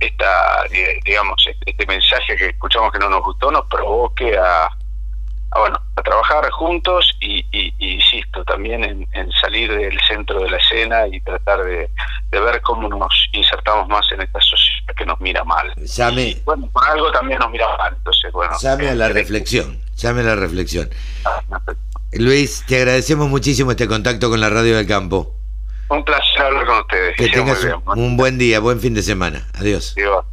esta, 0.00 0.64
digamos, 1.04 1.44
este 1.66 1.86
mensaje 1.86 2.36
que 2.36 2.46
escuchamos 2.50 2.92
que 2.92 3.00
no 3.00 3.10
nos 3.10 3.22
gustó 3.22 3.50
nos 3.50 3.66
provoque 3.66 4.38
a, 4.38 4.70
bueno, 5.56 5.80
a 5.96 6.02
trabajar 6.02 6.50
juntos 6.50 7.16
y, 7.20 7.44
insisto, 7.78 8.44
también 8.44 8.84
en, 9.12 9.32
salir 9.40 9.70
del 9.70 9.98
centro 10.06 10.40
de 10.40 10.50
la 10.50 10.58
escena 10.58 11.06
y 11.08 11.20
tratar 11.20 11.64
de, 11.64 11.88
ver 12.30 12.60
cómo 12.62 12.88
nos 12.88 13.28
insertamos 13.32 13.88
más 13.88 14.04
en 14.12 14.22
esta 14.22 14.40
sociedad 14.40 14.94
que 14.96 15.06
nos 15.06 15.20
mira 15.20 15.44
mal. 15.44 15.72
Llame, 15.76 16.36
bueno, 16.44 16.68
por 16.72 16.84
algo 16.86 17.10
también 17.12 17.38
nos 17.38 17.50
mira 17.50 17.66
mal, 17.78 17.94
entonces, 17.96 18.32
bueno. 18.32 18.54
Llame 18.60 18.88
a 18.90 18.94
la 18.94 19.08
reflexión, 19.08 19.80
llame 19.96 20.20
a 20.20 20.24
la 20.24 20.34
reflexión. 20.34 20.90
Luis, 22.12 22.64
te 22.66 22.76
agradecemos 22.76 23.28
muchísimo 23.28 23.70
este 23.70 23.86
contacto 23.86 24.30
con 24.30 24.40
la 24.40 24.50
Radio 24.50 24.76
del 24.76 24.86
Campo. 24.86 25.34
Un 25.88 26.04
placer 26.04 26.42
hablar 26.42 26.66
con 26.66 26.78
ustedes. 26.80 27.16
Que, 27.16 27.28
tengas 27.28 27.66
un, 27.96 28.16
buen 28.16 28.36
día, 28.38 28.60
buen 28.60 28.80
fin 28.80 28.94
de 28.94 29.02
semana. 29.02 29.46
Adiós. 29.54 29.94
Dios, 29.94 30.24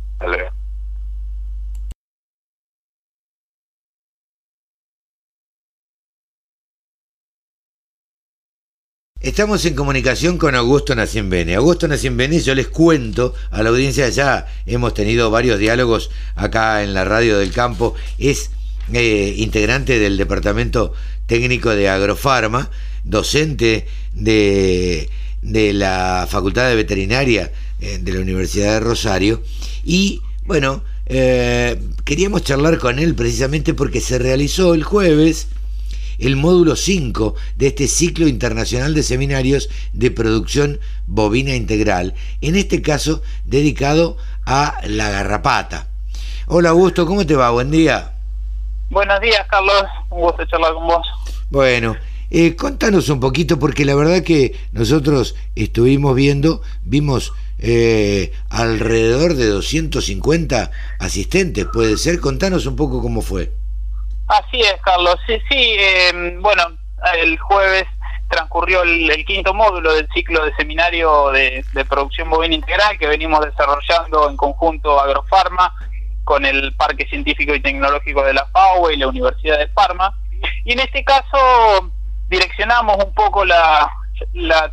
Estamos 9.25 9.65
en 9.65 9.73
comunicación 9.73 10.37
con 10.37 10.53
Augusto 10.53 10.93
Nacimbene. 10.93 11.55
Augusto 11.55 11.87
Nacimbene, 11.87 12.39
yo 12.41 12.53
les 12.53 12.67
cuento 12.67 13.33
a 13.49 13.63
la 13.63 13.69
audiencia, 13.69 14.07
ya 14.09 14.45
hemos 14.67 14.93
tenido 14.93 15.31
varios 15.31 15.57
diálogos 15.57 16.11
acá 16.35 16.83
en 16.83 16.93
la 16.93 17.05
radio 17.05 17.39
del 17.39 17.51
campo, 17.51 17.95
es 18.19 18.51
eh, 18.93 19.33
integrante 19.37 19.97
del 19.97 20.17
Departamento 20.17 20.93
Técnico 21.25 21.71
de 21.71 21.89
Agrofarma, 21.89 22.69
docente 23.03 23.87
de, 24.13 25.09
la 25.41 26.27
Facultad 26.29 26.69
de 26.69 26.75
Veterinaria 26.75 27.51
eh, 27.81 27.97
de 27.99 28.13
la 28.13 28.19
Universidad 28.19 28.73
de 28.73 28.79
Rosario, 28.81 29.41
y 29.83 30.21
bueno, 30.45 30.83
eh, 31.07 31.81
queríamos 32.03 32.43
charlar 32.43 32.77
con 32.77 32.99
él 32.99 33.15
precisamente 33.15 33.73
porque 33.73 34.01
se 34.01 34.19
realizó 34.19 34.75
el 34.75 34.83
jueves 34.83 35.47
el 36.19 36.35
módulo 36.35 36.75
5 36.75 37.35
de 37.57 37.67
este 37.67 37.87
ciclo 37.87 38.27
internacional 38.27 38.93
de 38.93 39.03
seminarios 39.03 39.69
de 39.93 40.11
producción 40.11 40.79
bovina 41.07 41.55
integral, 41.55 42.13
en 42.41 42.55
este 42.55 42.81
caso 42.81 43.21
dedicado 43.45 44.17
a 44.45 44.79
la 44.85 45.09
garrapata. 45.09 45.87
Hola 46.47 46.69
Augusto, 46.69 47.05
¿cómo 47.05 47.25
te 47.25 47.35
va? 47.35 47.49
Buen 47.51 47.71
día. 47.71 48.13
Buenos 48.89 49.19
días, 49.19 49.45
Carlos. 49.49 49.83
Un 50.09 50.21
gusto 50.21 50.45
charlar 50.45 50.73
con 50.73 50.87
vos. 50.87 51.07
Bueno, 51.49 51.95
eh, 52.29 52.55
contanos 52.55 53.09
un 53.09 53.19
poquito, 53.19 53.57
porque 53.57 53.85
la 53.85 53.95
verdad 53.95 54.23
que 54.23 54.55
nosotros 54.71 55.35
estuvimos 55.55 56.15
viendo, 56.15 56.61
vimos 56.83 57.33
eh, 57.59 58.31
alrededor 58.49 59.35
de 59.35 59.47
250 59.47 60.71
asistentes, 60.99 61.65
puede 61.71 61.97
ser. 61.97 62.19
Contanos 62.19 62.65
un 62.65 62.75
poco 62.75 63.01
cómo 63.01 63.21
fue. 63.21 63.51
Así 64.27 64.61
es, 64.61 64.75
Carlos. 64.83 65.17
Sí, 65.27 65.39
sí. 65.49 65.75
Em, 65.79 66.41
bueno, 66.41 66.63
el 67.17 67.37
jueves 67.39 67.85
transcurrió 68.29 68.81
el, 68.81 69.25
quinto 69.25 69.53
módulo 69.53 69.93
del 69.93 70.07
ciclo 70.13 70.43
de 70.43 70.55
seminario 70.55 71.31
de, 71.31 71.63
producción 71.87 72.29
bovina 72.29 72.55
integral 72.55 72.97
que 72.97 73.07
venimos 73.07 73.45
desarrollando 73.45 74.29
en 74.29 74.35
conjunto 74.35 74.99
Agrofarma 74.99 75.73
con 76.23 76.43
el 76.43 76.73
Parque 76.75 77.07
Científico 77.07 77.53
y 77.53 77.61
Tecnológico 77.61 78.23
de 78.23 78.33
la 78.33 78.45
FAO 78.47 78.89
y 78.89 78.97
la 78.97 79.07
Universidad 79.07 79.59
de 79.59 79.67
Parma. 79.67 80.17
Y 80.63 80.73
en 80.73 80.79
este 80.79 81.03
caso 81.03 81.91
direccionamos 82.27 82.97
un 83.03 83.13
poco 83.13 83.45
la 83.45 83.91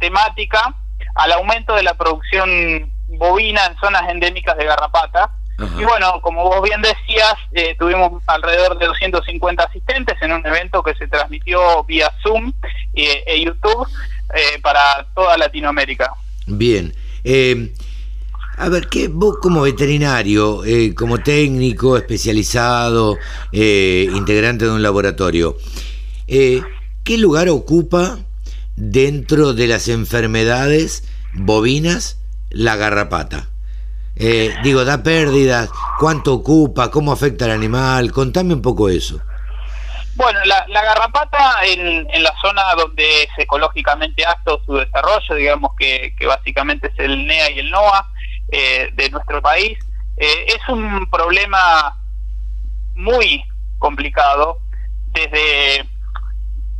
temática 0.01 0.75
al 1.15 1.33
aumento 1.33 1.75
de 1.75 1.83
la 1.83 1.95
producción 1.95 2.91
bovina 3.19 3.67
en 3.67 3.77
zonas 3.77 4.09
endémicas 4.09 4.57
de 4.57 4.65
garrapata, 4.65 5.31
y 5.59 5.85
bueno, 5.85 6.21
como 6.23 6.45
vos 6.45 6.63
bien 6.63 6.81
decías, 6.83 7.35
eh, 7.53 7.77
tuvimos 7.79 8.23
alrededor 8.27 8.79
de 8.79 8.87
250 8.87 9.63
asistentes 9.63 10.17
en 10.21 10.33
un 10.33 10.47
evento 10.47 10.83
que 10.83 10.95
se 10.95 11.07
transmitió 11.09 11.85
vía 11.85 12.11
Zoom 12.23 12.53
eh, 12.95 13.23
e 13.27 13.45
YouTube 13.45 13.87
eh, 14.35 14.59
para 14.63 15.07
toda 15.15 15.37
Latinoamérica. 15.37 16.13
Bien. 16.47 16.93
a 18.57 18.69
ver, 18.69 18.89
¿qué, 18.89 19.09
vos 19.09 19.37
como 19.41 19.63
veterinario, 19.63 20.63
como 20.97 21.19
técnico 21.19 21.97
especializado, 21.97 23.19
integrante 23.53 24.65
de 24.65 24.71
un 24.73 24.83
laboratorio, 24.83 25.57
¿qué 26.27 27.19
lugar 27.19 27.49
ocupa 27.49 28.19
dentro 28.77 29.53
de 29.53 29.69
las 29.69 29.89
enfermedades 29.89 31.05
bovinas 31.35 32.19
la 32.51 32.77
garrapata? 32.77 33.52
Eh, 34.17 34.55
digo, 34.63 34.85
da 34.85 35.03
pérdidas, 35.03 35.71
cuánto 35.99 36.35
ocupa, 36.35 36.91
cómo 36.91 37.13
afecta 37.13 37.47
al 37.47 37.53
animal, 37.53 38.13
contame 38.13 38.55
un 38.55 38.63
poco 38.63 38.89
eso. 38.89 39.21
Bueno, 40.15 40.39
la, 40.45 40.83
garrapata 40.83 41.65
en, 41.65 42.07
la 42.23 42.35
zona 42.41 42.63
donde 42.77 43.23
es 43.23 43.31
ecológicamente 43.39 44.25
apto 44.27 44.63
su 44.67 44.75
desarrollo, 44.75 45.35
digamos 45.35 45.73
que, 45.79 46.15
básicamente 46.27 46.89
es 46.89 46.99
el 46.99 47.27
NEA 47.27 47.51
y 47.53 47.59
el 47.61 47.71
NOA 47.71 48.13
eh, 48.53 48.91
de 48.93 49.11
nuestro 49.11 49.41
país, 49.41 49.79
eh, 50.19 50.47
es 50.49 50.69
un 50.69 51.09
problema 51.11 51.97
muy 52.95 53.43
complicado 53.79 54.59
desde, 55.13 55.89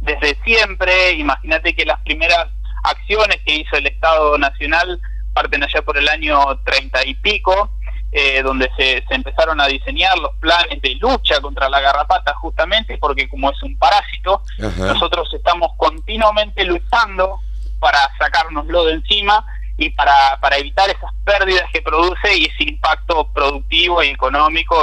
desde 0.01 0.37
siempre. 0.45 1.13
Imagínate 1.13 1.75
que 1.75 1.87
las 1.87 2.01
primeras 2.01 2.49
acciones 2.85 3.39
que 3.47 3.57
hizo 3.57 3.77
el 3.77 3.87
Estado 3.87 4.37
Nacional 4.37 5.01
parten 5.33 5.63
allá 5.63 5.83
por 5.83 5.97
el 5.97 6.09
año 6.09 6.39
treinta 6.65 7.05
y 7.05 7.15
pico, 7.15 7.71
eh, 8.11 8.43
donde 8.43 8.71
se, 8.77 9.03
empezaron 9.09 9.59
a 9.61 9.67
diseñar 9.67 10.19
los 10.19 10.35
planes 10.37 10.83
de 10.83 10.95
lucha 10.97 11.41
contra 11.41 11.71
la 11.71 11.81
garrapata 11.81 12.35
justamente 12.35 12.99
porque 12.99 13.27
como 13.29 13.51
es 13.51 13.63
un 13.63 13.77
parásito, 13.79 14.43
nosotros 14.59 15.33
estamos 15.33 15.71
continuamente 15.79 16.65
luchando 16.65 17.41
para 17.81 17.99
sacárnoslo 18.19 18.85
de 18.85 18.95
encima 18.95 19.45
y 19.79 19.89
para, 19.91 20.39
para 20.41 20.59
evitar 20.59 20.91
esas 20.91 21.11
pérdidas 21.25 21.65
que 21.73 21.81
produce 21.81 22.37
y 22.37 22.45
ese 22.45 22.65
impacto 22.65 23.29
productivo 23.33 24.03
y 24.03 24.09
económico 24.09 24.77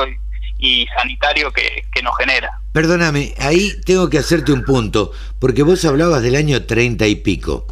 y, 0.57 0.87
sanitario 0.97 1.53
que, 1.53 1.83
que 1.93 2.01
nos 2.01 2.17
genera. 2.17 2.51
Perdóname, 2.73 3.33
ahí 3.39 3.79
tengo 3.85 4.09
que 4.09 4.17
hacerte 4.17 4.51
un 4.51 4.65
punto, 4.65 5.11
porque 5.39 5.63
vos 5.63 5.85
hablabas 5.85 6.21
del 6.21 6.35
año 6.35 6.65
treinta 6.65 7.07
y 7.07 7.15
pico. 7.15 7.65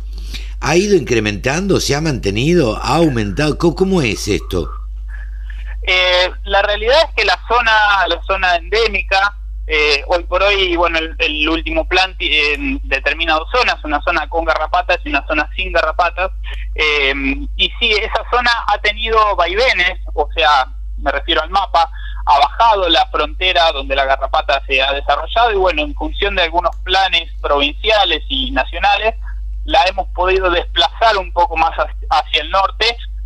¿Ha 0.60 0.76
ido 0.76 0.96
incrementando? 0.96 1.80
¿Se 1.80 1.96
ha 1.96 2.02
mantenido? 2.02 2.78
¿Ha 2.78 2.96
aumentado? 2.96 3.58
¿Cómo, 3.58 4.02
es 4.02 4.28
esto? 4.28 4.70
Eh, 5.84 6.30
la 6.46 6.62
realidad 6.64 6.98
es 7.08 7.16
que 7.16 7.26
la 7.26 7.40
zona, 7.48 7.72
la 8.08 8.22
zona 8.24 8.56
endémica, 8.56 9.38
eh, 9.68 10.04
hoy 10.08 10.24
por 10.24 10.42
hoy, 10.42 10.76
bueno, 10.76 11.00
el, 11.00 11.50
último 11.50 11.88
plan 11.88 12.16
eh, 12.20 12.56
determina 12.84 13.36
dos 13.36 13.50
zonas, 13.52 13.84
una 13.84 14.02
zona 14.02 14.28
con 14.28 14.46
garrapatas 14.46 15.00
y 15.06 15.10
una 15.10 15.26
zona 15.28 15.50
sin 15.56 15.72
garrapatas. 15.72 16.32
y 17.56 17.72
sí, 17.80 17.92
esa 17.92 18.24
zona 18.32 18.52
ha 18.68 18.78
tenido 18.80 19.36
vaivenes, 19.36 20.00
o 20.14 20.28
sea, 20.36 20.68
me 20.98 21.12
refiero 21.12 21.42
al 21.44 21.50
mapa, 21.50 21.90
ha 22.26 22.40
bajado 22.40 22.90
la 22.90 23.06
frontera 23.08 23.72
donde 23.72 23.96
la 23.96 24.06
garrapata 24.06 24.62
se 24.68 24.82
ha 24.82 24.92
desarrollado 24.92 25.52
y 25.52 25.56
bueno, 25.56 25.84
en 25.84 25.96
función 25.96 26.36
de 26.36 26.44
algunos 26.44 26.76
planes 26.78 27.32
provinciales 27.42 28.24
y 28.28 28.52
nacionales, 28.52 29.16
la 29.68 29.84
hemos 29.84 30.08
podido 30.16 30.50
desplazar 30.50 31.18
un 31.18 31.32
poco 31.34 31.58
más 31.58 31.72
hacia 32.10 32.42
el 32.42 32.50
norte, 32.50 32.86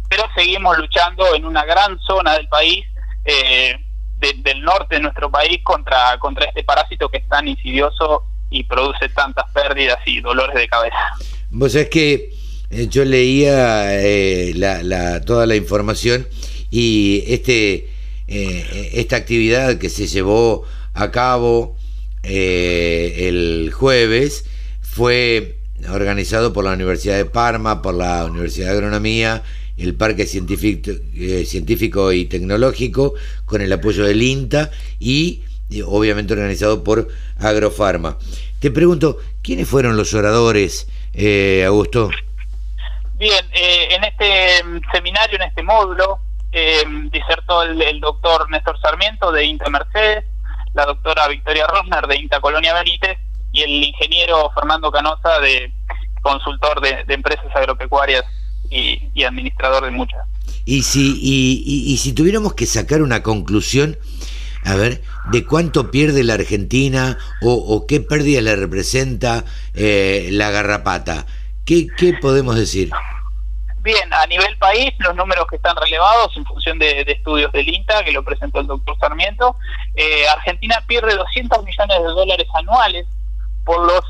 pero 0.10 0.24
seguimos 0.36 0.76
luchando 0.78 1.36
en 1.36 1.46
una 1.46 1.64
gran 1.64 2.00
zona 2.00 2.34
del 2.34 2.48
país, 2.50 2.84
eh, 3.26 3.76
del 4.20 4.62
norte 4.64 4.96
de 4.96 5.02
nuestro 5.02 5.30
país, 5.30 5.60
contra, 5.64 6.18
contra 6.20 6.46
este 6.46 6.64
parásito 6.64 7.10
que 7.10 7.20
es 7.20 7.30
tan 7.30 7.48
insidioso 7.48 8.24
y 8.50 8.64
produce 8.64 9.08
tantas 9.10 9.50
pérdidas 9.52 10.00
y 10.08 10.20
dolores 10.20 10.56
de 10.56 10.68
cabeza. 10.68 10.98
Vos 11.52 11.76
es 11.76 11.90
que 11.90 12.32
eh, 12.72 12.88
yo 12.88 13.06
leía 13.06 14.02
eh, 14.02 14.54
toda 15.26 15.46
la 15.46 15.56
información 15.56 16.28
y 16.70 17.24
este 17.28 17.88
esta 18.28 19.18
actividad 19.18 19.78
que 19.78 19.90
se 19.90 20.08
llevó 20.08 20.64
a 20.94 21.12
cabo 21.12 21.76
el 22.24 23.74
jueves 23.74 24.46
fue 24.82 25.61
organizado 25.90 26.54
por 26.54 26.64
la 26.64 26.74
Universidad 26.74 27.18
de 27.18 27.26
Parma, 27.26 27.82
por 27.82 27.96
la 27.96 28.26
Universidad 28.26 28.68
de 28.68 28.78
Agronomía, 28.78 29.44
el 29.78 29.96
Parque 29.96 30.26
Científico, 30.26 30.92
eh, 31.16 31.46
Científico 31.46 32.12
y 32.12 32.26
Tecnológico, 32.26 33.14
con 33.46 33.62
el 33.62 33.72
apoyo 33.74 34.06
del 34.06 34.22
INTA 34.22 34.70
y 35.00 35.44
obviamente 35.86 36.34
organizado 36.34 36.84
por 36.84 37.08
Agrofarma. 37.40 38.18
Te 38.60 38.72
pregunto, 38.72 39.18
¿quiénes 39.42 39.68
fueron 39.68 39.98
los 39.98 40.14
oradores, 40.14 40.88
eh, 41.14 41.64
Augusto? 41.66 42.10
Bien, 43.18 43.46
eh, 43.54 43.88
en 43.92 44.04
este 44.04 44.64
seminario, 44.92 45.38
en 45.38 45.44
este 45.44 45.64
módulo, 45.64 46.20
disertó 47.12 47.64
el, 47.64 47.82
el, 47.82 48.02
doctor 48.02 48.50
Néstor 48.52 48.78
Sarmiento 48.82 49.32
de 49.32 49.46
INTA 49.46 49.70
Mercedes, 49.70 50.26
la 50.74 50.86
doctora 50.86 51.28
Victoria 51.30 51.66
Rosner 51.68 52.06
de 52.08 52.18
INTA 52.18 52.42
Colonia 52.42 52.74
Benítez 52.74 53.18
y 53.52 53.62
el 53.62 53.84
ingeniero 53.84 54.52
Fernando 54.56 54.92
Canosa, 54.92 55.40
de 55.40 55.72
consultor 56.22 56.82
de, 56.82 57.14
empresas 57.14 57.48
agropecuarias 57.56 58.24
y, 58.70 59.24
administrador 59.24 59.86
de 59.86 59.92
muchas. 59.92 60.22
Y 60.66 60.84
si, 60.84 61.20
y, 61.22 61.98
si 61.98 62.14
tuviéramos 62.14 62.54
que 62.54 62.66
sacar 62.66 63.02
una 63.02 63.24
conclusión, 63.24 63.98
a 64.64 64.76
ver, 64.76 65.02
de 65.32 65.46
cuánto 65.46 65.92
pierde 65.92 66.24
la 66.24 66.36
Argentina 66.36 67.18
o, 67.42 67.86
qué 67.88 68.00
pérdida 68.00 68.42
le 68.42 68.56
representa 68.56 69.44
eh, 69.74 70.30
la 70.32 70.52
garrapata, 70.52 71.26
¿qué, 71.66 71.88
¿qué 71.98 72.14
podemos 72.14 72.56
decir? 72.56 72.92
Bien, 73.82 74.14
a 74.14 74.28
nivel 74.28 74.56
país, 74.60 74.94
los 75.00 75.16
números 75.16 75.48
que 75.50 75.56
están 75.56 75.76
relevados 75.76 76.38
en 76.38 76.46
función 76.46 76.78
de, 76.78 77.02
estudios 77.08 77.52
del 77.52 77.68
INTA, 77.68 78.04
que 78.04 78.12
lo 78.12 78.24
presentó 78.24 78.60
el 78.60 78.68
doctor 78.68 78.96
Sarmiento, 79.00 79.56
eh, 79.96 80.28
Argentina 80.36 80.84
pierde 80.88 81.16
200 81.16 81.64
millones 81.66 81.98
de 81.98 82.04
dólares 82.04 82.48
anuales 82.54 83.08
por 83.66 83.86
los 83.86 84.02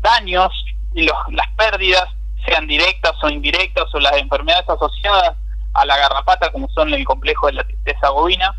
daños 0.00 0.50
y 0.94 1.02
los, 1.02 1.16
las 1.30 1.48
pérdidas, 1.56 2.04
sean 2.46 2.66
directas 2.66 3.12
o 3.22 3.28
indirectas, 3.28 3.92
o 3.94 3.98
las 3.98 4.16
enfermedades 4.16 4.68
asociadas 4.68 5.36
a 5.74 5.84
la 5.84 5.96
garrapata, 5.96 6.50
como 6.50 6.68
son 6.70 6.92
el 6.94 7.04
complejo 7.04 7.46
de 7.46 7.54
la 7.54 7.64
tristeza 7.64 8.10
bovina. 8.10 8.54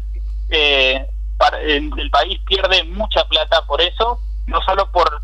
Eh, 0.50 1.06
el 1.64 2.10
país 2.12 2.40
pierde 2.46 2.84
mucha 2.84 3.24
plata 3.26 3.66
por 3.66 3.82
eso, 3.82 4.20
no 4.48 4.62
solo 4.62 4.92
por 4.92 5.22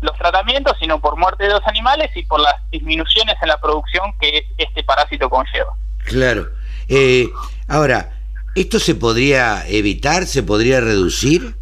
los 0.00 0.16
tratamientos, 0.18 0.76
sino 0.78 1.00
por 1.00 1.16
muerte 1.16 1.44
de 1.44 1.50
los 1.50 1.66
animales 1.66 2.10
y 2.14 2.22
por 2.24 2.40
las 2.40 2.54
disminuciones 2.70 3.36
en 3.40 3.48
la 3.48 3.58
producción 3.58 4.12
que 4.20 4.46
este 4.58 4.84
parásito 4.84 5.30
conlleva. 5.30 5.74
Claro. 6.04 6.48
Eh, 6.88 7.28
ahora, 7.68 8.10
¿esto 8.54 8.78
se 8.78 8.94
podría 8.94 9.66
evitar? 9.66 10.26
¿Se 10.26 10.42
podría 10.42 10.80
reducir? 10.80 11.56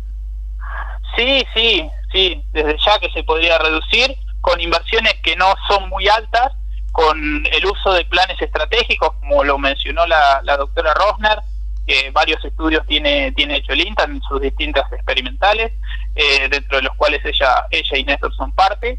Sí, 1.16 1.44
sí, 1.54 1.88
sí, 2.12 2.44
desde 2.52 2.76
ya 2.84 2.98
que 2.98 3.10
se 3.10 3.24
podría 3.24 3.58
reducir 3.58 4.16
con 4.40 4.60
inversiones 4.60 5.14
que 5.22 5.36
no 5.36 5.54
son 5.68 5.88
muy 5.88 6.08
altas, 6.08 6.52
con 6.90 7.46
el 7.46 7.66
uso 7.66 7.92
de 7.94 8.04
planes 8.04 8.40
estratégicos, 8.40 9.12
como 9.20 9.44
lo 9.44 9.58
mencionó 9.58 10.06
la, 10.06 10.40
la 10.44 10.56
doctora 10.56 10.92
Rosner, 10.94 11.38
que 11.86 12.10
varios 12.10 12.44
estudios 12.44 12.86
tiene, 12.86 13.32
tiene 13.32 13.56
hecho 13.56 13.72
el 13.72 13.86
INTA 13.86 14.04
en 14.04 14.20
sus 14.22 14.40
distintas 14.40 14.92
experimentales, 14.92 15.72
eh, 16.14 16.48
dentro 16.48 16.76
de 16.76 16.82
los 16.82 16.94
cuales 16.96 17.24
ella, 17.24 17.66
ella 17.70 17.98
y 17.98 18.04
Néstor 18.04 18.34
son 18.36 18.52
parte. 18.52 18.98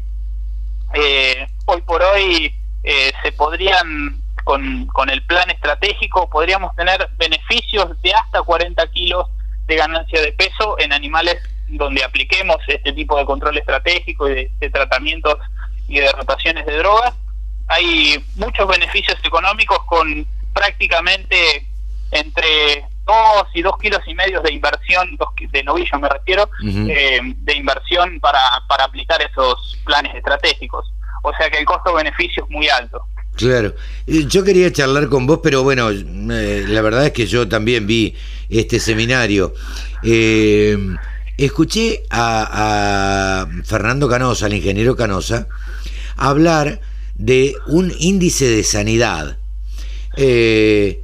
Eh, 0.94 1.46
hoy 1.66 1.82
por 1.82 2.02
hoy 2.02 2.54
eh, 2.82 3.12
se 3.22 3.32
podrían, 3.32 4.20
con, 4.44 4.86
con 4.88 5.08
el 5.08 5.22
plan 5.24 5.48
estratégico, 5.50 6.28
podríamos 6.28 6.74
tener 6.76 7.08
beneficios 7.16 8.00
de 8.02 8.12
hasta 8.12 8.42
40 8.42 8.86
kilos 8.88 9.28
de 9.66 9.76
ganancia 9.76 10.20
de 10.20 10.32
peso 10.32 10.76
en 10.78 10.92
animales 10.92 11.36
donde 11.76 12.04
apliquemos 12.04 12.56
este 12.66 12.92
tipo 12.92 13.18
de 13.18 13.24
control 13.24 13.58
estratégico 13.58 14.28
y 14.28 14.34
de, 14.34 14.50
de 14.58 14.70
tratamientos 14.70 15.36
y 15.88 16.00
de 16.00 16.10
rotaciones 16.12 16.66
de 16.66 16.78
drogas. 16.78 17.14
Hay 17.68 18.22
muchos 18.36 18.66
beneficios 18.68 19.16
económicos 19.24 19.78
con 19.86 20.26
prácticamente 20.52 21.66
entre 22.10 22.84
dos 23.06 23.46
y 23.54 23.62
dos 23.62 23.76
kilos 23.78 24.00
y 24.06 24.14
medio 24.14 24.40
de 24.40 24.52
inversión, 24.52 25.16
dos, 25.16 25.28
de 25.50 25.62
novillo 25.62 25.98
me 25.98 26.08
refiero, 26.08 26.48
eh, 26.62 27.20
de 27.22 27.54
inversión 27.54 28.18
para, 28.20 28.40
para 28.68 28.84
aplicar 28.84 29.20
esos 29.22 29.78
planes 29.84 30.14
estratégicos. 30.14 30.90
O 31.22 31.32
sea 31.36 31.50
que 31.50 31.58
el 31.58 31.64
costo-beneficio 31.64 32.44
es 32.44 32.50
muy 32.50 32.68
alto. 32.68 33.06
Claro, 33.36 33.74
yo 34.06 34.44
quería 34.44 34.72
charlar 34.72 35.08
con 35.08 35.26
vos, 35.26 35.40
pero 35.42 35.64
bueno, 35.64 35.90
eh, 35.90 36.64
la 36.68 36.82
verdad 36.82 37.06
es 37.06 37.12
que 37.12 37.26
yo 37.26 37.48
también 37.48 37.86
vi 37.86 38.14
este 38.48 38.78
seminario. 38.78 39.54
Eh, 40.02 40.78
escuché 41.36 42.04
a, 42.10 43.48
Fernando 43.64 44.08
Canosa, 44.08 44.46
el 44.46 44.54
ingeniero 44.54 44.96
Canosa, 44.96 45.48
hablar 46.16 46.80
de 47.16 47.54
un 47.66 47.92
índice 47.98 48.46
de 48.46 48.62
sanidad. 48.62 49.38
Eh, 50.16 51.00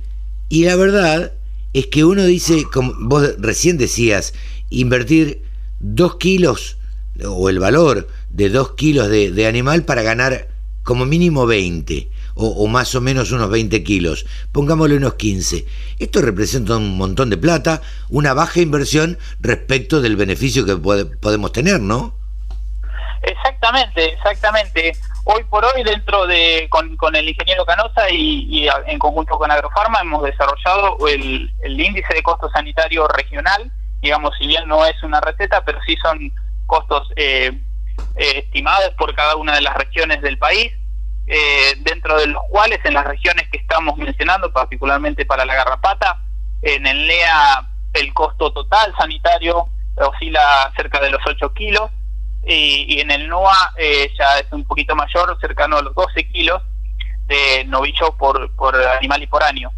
y 0.49 0.65
la 0.65 0.77
verdad 0.77 1.33
es 1.73 1.87
que 1.87 2.05
uno 2.05 2.25
dice, 2.25 2.65
como 2.73 2.95
vos 3.01 3.35
recién 3.39 3.79
decías, 3.79 4.35
invertir 4.71 5.43
dos 5.79 6.17
kilos 6.17 6.77
o 7.25 7.49
el 7.49 7.59
valor 7.59 8.09
de 8.31 8.49
dos 8.49 8.73
kilos 8.73 9.09
de, 9.09 9.47
animal 9.47 9.85
para 9.85 10.03
ganar 10.03 10.49
como 10.83 11.07
mínimo 11.07 11.47
20 11.47 12.09
o, 12.35 12.67
más 12.67 12.95
o 12.95 13.01
menos 13.01 13.33
unos 13.33 13.51
20 13.51 13.83
kilos, 13.85 14.27
pongámosle 14.53 14.97
unos 14.97 15.15
15. 15.15 15.67
Esto 15.99 16.23
representa 16.23 16.77
un 16.77 16.97
montón 16.97 17.31
de 17.31 17.37
plata, 17.37 17.83
una 18.09 18.35
baja 18.35 18.61
inversión 18.61 19.19
respecto 19.41 20.01
del 20.01 20.17
beneficio 20.17 20.65
que 20.65 20.77
podemos 20.77 21.53
tener, 21.53 21.81
¿no? 21.81 22.15
Exactamente, 23.23 24.15
exactamente 24.15 24.93
hoy 25.25 25.45
por 25.45 25.65
hoy 25.65 25.83
dentro 25.83 26.27
de 26.27 26.69
con, 26.71 27.15
el 27.15 27.29
ingeniero 27.29 27.65
Canosa 27.65 28.11
y, 28.11 28.69
en 28.87 28.99
conjunto 28.99 29.39
con 29.39 29.51
Agrofarma 29.51 30.01
hemos 30.01 30.23
desarrollado 30.23 30.97
el, 31.09 31.51
índice 31.63 32.15
de 32.15 32.23
costo 32.23 32.51
sanitario 32.51 33.07
regional 33.09 33.71
digamos 34.01 34.35
si 34.39 34.47
bien 34.47 34.67
no 34.67 34.85
es 34.87 35.01
una 35.03 35.21
receta 35.21 35.63
pero 35.65 35.79
sí 35.87 35.97
son 36.03 36.33
costos 36.67 37.09
eh, 37.17 37.53
eh, 38.17 38.39
estimados 38.39 38.91
por 38.97 39.15
cada 39.15 39.37
una 39.37 39.55
de 39.55 39.61
las 39.61 39.77
regiones 39.77 40.23
del 40.23 40.39
país 40.39 40.73
eh, 41.33 41.77
dentro 41.79 42.19
de 42.19 42.27
los 42.27 42.43
cuales 42.49 42.81
en 42.83 42.95
las 42.95 43.07
regiones 43.07 43.49
que 43.51 43.59
estamos 43.59 43.97
mencionando 43.97 44.53
particularmente 44.53 45.25
para 45.25 45.45
la 45.45 45.55
garrapata 45.55 46.21
en 46.61 46.85
el 46.85 47.07
NEA 47.07 47.69
el 47.93 48.13
costo 48.13 48.53
total 48.53 48.93
sanitario 48.99 49.69
oscila 49.95 50.73
cerca 50.75 51.01
de 51.01 51.11
los 51.11 51.21
8 51.25 51.55
kilos 51.55 51.89
y, 52.45 53.01
en 53.01 53.13
el 53.13 53.29
NOA 53.29 53.75
eh, 53.77 54.11
ya 54.19 54.41
es 54.41 54.51
un 54.51 54.65
poquito 54.65 54.97
mayor, 54.97 55.39
cercano 55.41 55.77
a 55.77 55.83
los 55.83 55.95
12 55.95 56.29
kilos 56.31 56.63
de 57.27 57.65
novillo 57.67 58.17
por, 58.17 58.53
por 58.57 58.75
animal 58.75 59.23
y 59.23 59.27
por 59.29 59.45
año. 59.45 59.71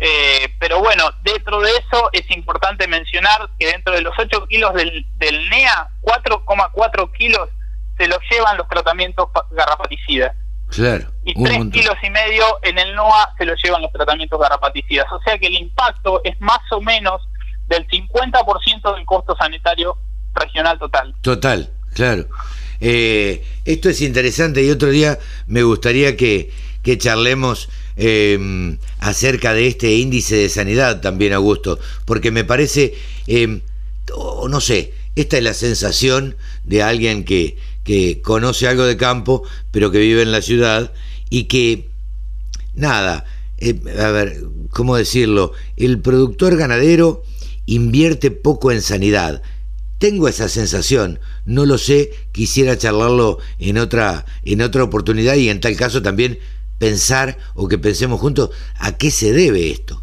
Eh, 0.00 0.48
pero 0.58 0.80
bueno, 0.80 1.04
dentro 1.22 1.60
de 1.60 1.70
eso 1.70 2.10
es 2.12 2.28
importante 2.32 2.88
mencionar 2.88 3.48
que 3.60 3.66
dentro 3.66 3.94
de 3.94 4.00
los 4.00 4.14
8 4.18 4.46
kilos 4.48 4.74
del, 4.74 5.06
del 5.18 5.48
NEA, 5.50 5.88
4,4 6.02 7.12
kilos 7.12 7.48
se 7.96 8.08
los 8.08 8.18
llevan 8.28 8.56
los 8.56 8.68
tratamientos 8.68 9.28
garrapaticidas. 9.52 10.34
Claro, 10.76 11.10
y 11.24 11.34
3 11.34 11.70
kilos 11.72 11.94
y 12.02 12.10
medio 12.10 12.44
en 12.62 12.78
el 12.78 12.94
NOA 12.94 13.34
se 13.36 13.44
los 13.44 13.60
llevan 13.62 13.82
los 13.82 13.92
tratamientos 13.92 14.38
garrapaticidas. 14.38 15.06
O 15.10 15.20
sea 15.22 15.38
que 15.38 15.48
el 15.48 15.54
impacto 15.54 16.20
es 16.22 16.40
más 16.40 16.60
o 16.70 16.80
menos 16.80 17.22
del 17.66 17.86
50% 17.88 18.94
del 18.94 19.04
costo 19.04 19.36
sanitario 19.36 19.98
regional 20.34 20.78
total. 20.78 21.14
Total. 21.22 21.70
Claro. 21.94 22.26
Eh, 22.80 23.42
esto 23.64 23.88
es 23.88 24.02
interesante 24.02 24.62
y 24.62 24.70
otro 24.70 24.90
día 24.90 25.18
me 25.46 25.62
gustaría 25.62 26.16
que, 26.16 26.52
que 26.82 26.98
charlemos 26.98 27.70
em, 27.96 28.78
acerca 29.00 29.54
de 29.54 29.66
este 29.66 29.94
índice 29.94 30.36
de 30.36 30.48
sanidad 30.50 31.00
también, 31.00 31.32
Augusto, 31.32 31.78
porque 32.04 32.30
me 32.30 32.44
parece, 32.44 32.94
eh, 33.26 33.62
no 34.48 34.60
sé, 34.60 34.92
esta 35.16 35.38
es 35.38 35.42
la 35.42 35.54
sensación 35.54 36.36
de 36.64 36.82
alguien 36.82 37.24
que, 37.24 37.56
que 37.86 38.20
conoce 38.20 38.68
algo 38.68 38.84
de 38.84 38.98
campo, 38.98 39.42
pero 39.70 39.90
que 39.90 39.98
vive 39.98 40.20
en 40.20 40.32
la 40.32 40.42
ciudad 40.42 40.92
y 41.30 41.44
que, 41.44 41.88
nada, 42.74 43.24
eh, 43.56 43.80
a 43.98 44.10
ver, 44.10 44.44
¿cómo 44.70 44.96
decirlo? 44.96 45.52
El 45.76 46.00
productor 46.00 46.56
ganadero 46.56 47.22
invierte 47.64 48.30
poco 48.30 48.70
en 48.70 48.82
sanidad 48.82 49.42
tengo 49.98 50.28
esa 50.28 50.48
sensación, 50.48 51.20
no 51.46 51.64
lo 51.64 51.78
sé, 51.78 52.10
quisiera 52.32 52.76
charlarlo 52.76 53.38
en 53.58 53.78
otra, 53.78 54.26
en 54.44 54.60
otra 54.60 54.84
oportunidad 54.84 55.36
y 55.36 55.48
en 55.48 55.60
tal 55.60 55.76
caso 55.76 56.02
también 56.02 56.38
pensar 56.78 57.38
o 57.54 57.68
que 57.68 57.78
pensemos 57.78 58.20
juntos 58.20 58.50
a 58.76 58.96
qué 58.96 59.10
se 59.10 59.32
debe 59.32 59.70
esto. 59.70 60.02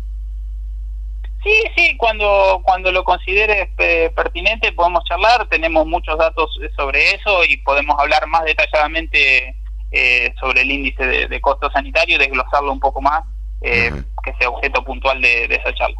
Sí, 1.43 1.63
sí, 1.75 1.97
cuando, 1.97 2.61
cuando 2.63 2.91
lo 2.91 3.03
consideres 3.03 3.69
eh, 3.77 4.11
pertinente 4.15 4.71
podemos 4.71 5.03
charlar, 5.03 5.47
tenemos 5.49 5.85
muchos 5.85 6.17
datos 6.17 6.49
sobre 6.75 7.15
eso 7.15 7.43
y 7.45 7.57
podemos 7.57 7.99
hablar 7.99 8.25
más 8.27 8.45
detalladamente 8.45 9.55
eh, 9.91 10.33
sobre 10.39 10.61
el 10.61 10.71
índice 10.71 11.05
de, 11.05 11.41
costo 11.41 11.69
sanitario 11.71 12.15
y 12.15 12.19
desglosarlo 12.19 12.71
un 12.71 12.79
poco 12.79 13.01
más, 13.01 13.23
eh, 13.61 13.91
que 14.23 14.33
sea 14.39 14.49
objeto 14.49 14.83
puntual 14.83 15.21
de 15.21 15.45
esa 15.45 15.73
charla. 15.73 15.99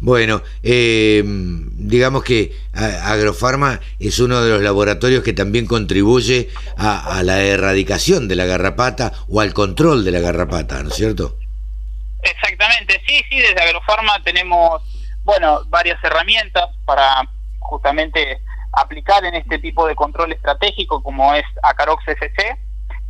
Bueno, 0.00 0.42
eh, 0.62 1.22
digamos 1.24 2.24
que 2.24 2.52
Agrofarma 2.72 3.80
es 3.98 4.18
uno 4.18 4.42
de 4.42 4.50
los 4.50 4.62
laboratorios 4.62 5.22
que 5.22 5.32
también 5.32 5.66
contribuye 5.66 6.48
a, 6.76 7.22
la 7.22 7.42
erradicación 7.42 8.28
de 8.28 8.36
la 8.36 8.46
garrapata 8.46 9.12
o 9.28 9.40
al 9.40 9.52
control 9.52 10.04
de 10.04 10.10
la 10.12 10.20
garrapata, 10.20 10.82
¿no 10.82 10.88
es 10.88 10.94
cierto? 10.96 11.36
Exactamente, 12.22 13.00
sí, 13.06 13.22
sí, 13.28 13.38
desde 13.38 13.62
Agrofarma 13.62 14.22
tenemos, 14.24 14.82
bueno, 15.24 15.60
varias 15.66 16.02
herramientas 16.02 16.68
para 16.84 17.28
justamente 17.60 18.40
aplicar 18.72 19.24
en 19.24 19.34
este 19.34 19.58
tipo 19.58 19.86
de 19.86 19.94
control 19.94 20.32
estratégico 20.32 21.02
como 21.02 21.34
es 21.34 21.44
Acarox 21.62 22.06
FC, 22.06 22.56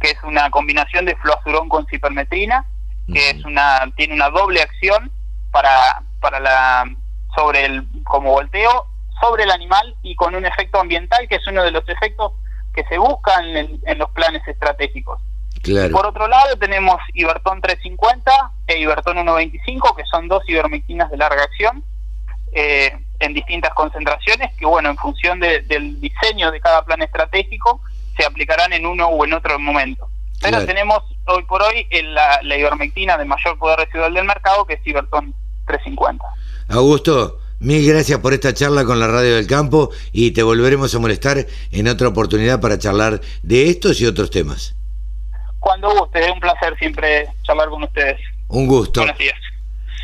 que 0.01 0.11
es 0.11 0.23
una 0.23 0.51
combinación 0.51 1.05
de 1.05 1.17
fluazurón 1.17 1.69
con 1.69 1.87
cipermetrina, 1.87 2.65
que 3.13 3.31
es 3.31 3.45
una 3.45 3.81
tiene 3.97 4.15
una 4.15 4.31
doble 4.31 4.63
acción 4.63 5.11
para 5.51 6.03
para 6.21 6.39
la 6.39 6.85
sobre 7.35 7.65
el 7.65 7.85
como 8.05 8.31
volteo 8.31 8.87
sobre 9.21 9.45
el 9.45 9.51
animal 9.51 9.97
y 10.03 10.15
con 10.17 10.35
un 10.35 10.47
efecto 10.47 10.81
ambiental 10.81 11.29
que 11.29 11.37
es 11.37 11.47
uno 11.47 11.63
de 11.63 11.71
los 11.71 11.87
efectos 11.89 12.33
que 12.75 12.85
se 12.85 12.99
buscan 12.99 13.45
en, 13.57 13.99
los 13.99 14.11
planes 14.11 14.47
estratégicos. 14.47 15.21
Por 15.63 16.07
otro 16.07 16.27
lado 16.27 16.57
tenemos 16.59 16.97
Ibertón 17.13 17.61
350 17.61 18.33
e 18.67 18.79
Ibertón 18.79 19.15
125, 19.15 19.95
que 19.95 20.05
son 20.11 20.27
dos 20.27 20.43
ivermectinas 20.49 21.11
de 21.11 21.17
larga 21.19 21.43
acción, 21.43 21.85
eh, 22.53 22.97
en 23.19 23.35
distintas 23.35 23.73
concentraciones, 23.75 24.51
que 24.57 24.65
bueno, 24.65 24.89
en 24.91 24.97
función 24.97 25.39
del 25.41 26.01
diseño 26.01 26.51
de 26.51 26.61
cada 26.61 26.85
plan 26.85 27.03
estratégico, 27.03 27.83
se 28.17 28.25
aplicarán 28.25 28.73
en 28.73 28.87
uno 28.87 29.09
o 29.09 29.25
en 29.25 29.35
otro 29.35 29.59
momento. 29.59 30.09
Pero 30.41 30.65
tenemos 30.65 31.01
hoy 31.27 31.43
por 31.45 31.63
hoy 31.63 31.87
la, 32.03 32.41
la 32.43 32.57
ivermectina 32.57 33.19
de 33.19 33.27
mayor 33.27 33.59
poder 33.59 33.81
residual 33.81 34.15
del 34.15 34.25
mercado, 34.25 34.65
que 34.65 34.75
es 34.75 34.87
Ibertón 34.87 35.35
350. 35.67 36.25
Augusto, 36.71 37.39
Mil 37.61 37.87
gracias 37.87 38.19
por 38.21 38.33
esta 38.33 38.55
charla 38.55 38.87
con 38.87 38.99
la 38.99 39.07
Radio 39.07 39.35
del 39.35 39.47
Campo 39.47 39.91
y 40.13 40.31
te 40.31 40.43
volveremos 40.43 40.95
a 40.95 40.99
molestar 40.99 41.47
en 41.71 41.89
otra 41.89 42.09
oportunidad 42.09 42.59
para 42.59 42.79
charlar 42.79 43.21
de 43.43 43.69
estos 43.69 44.01
y 44.01 44.07
otros 44.07 44.31
temas. 44.31 44.75
Cuando 45.61 45.95
guste, 45.95 46.25
es 46.25 46.33
un 46.33 46.41
placer 46.41 46.77
siempre 46.79 47.29
charlar 47.45 47.69
con 47.69 47.85
ustedes. 47.85 48.19
Un 48.49 48.67
gusto. 48.67 49.01
Buenos 49.01 49.19
días. 49.19 49.37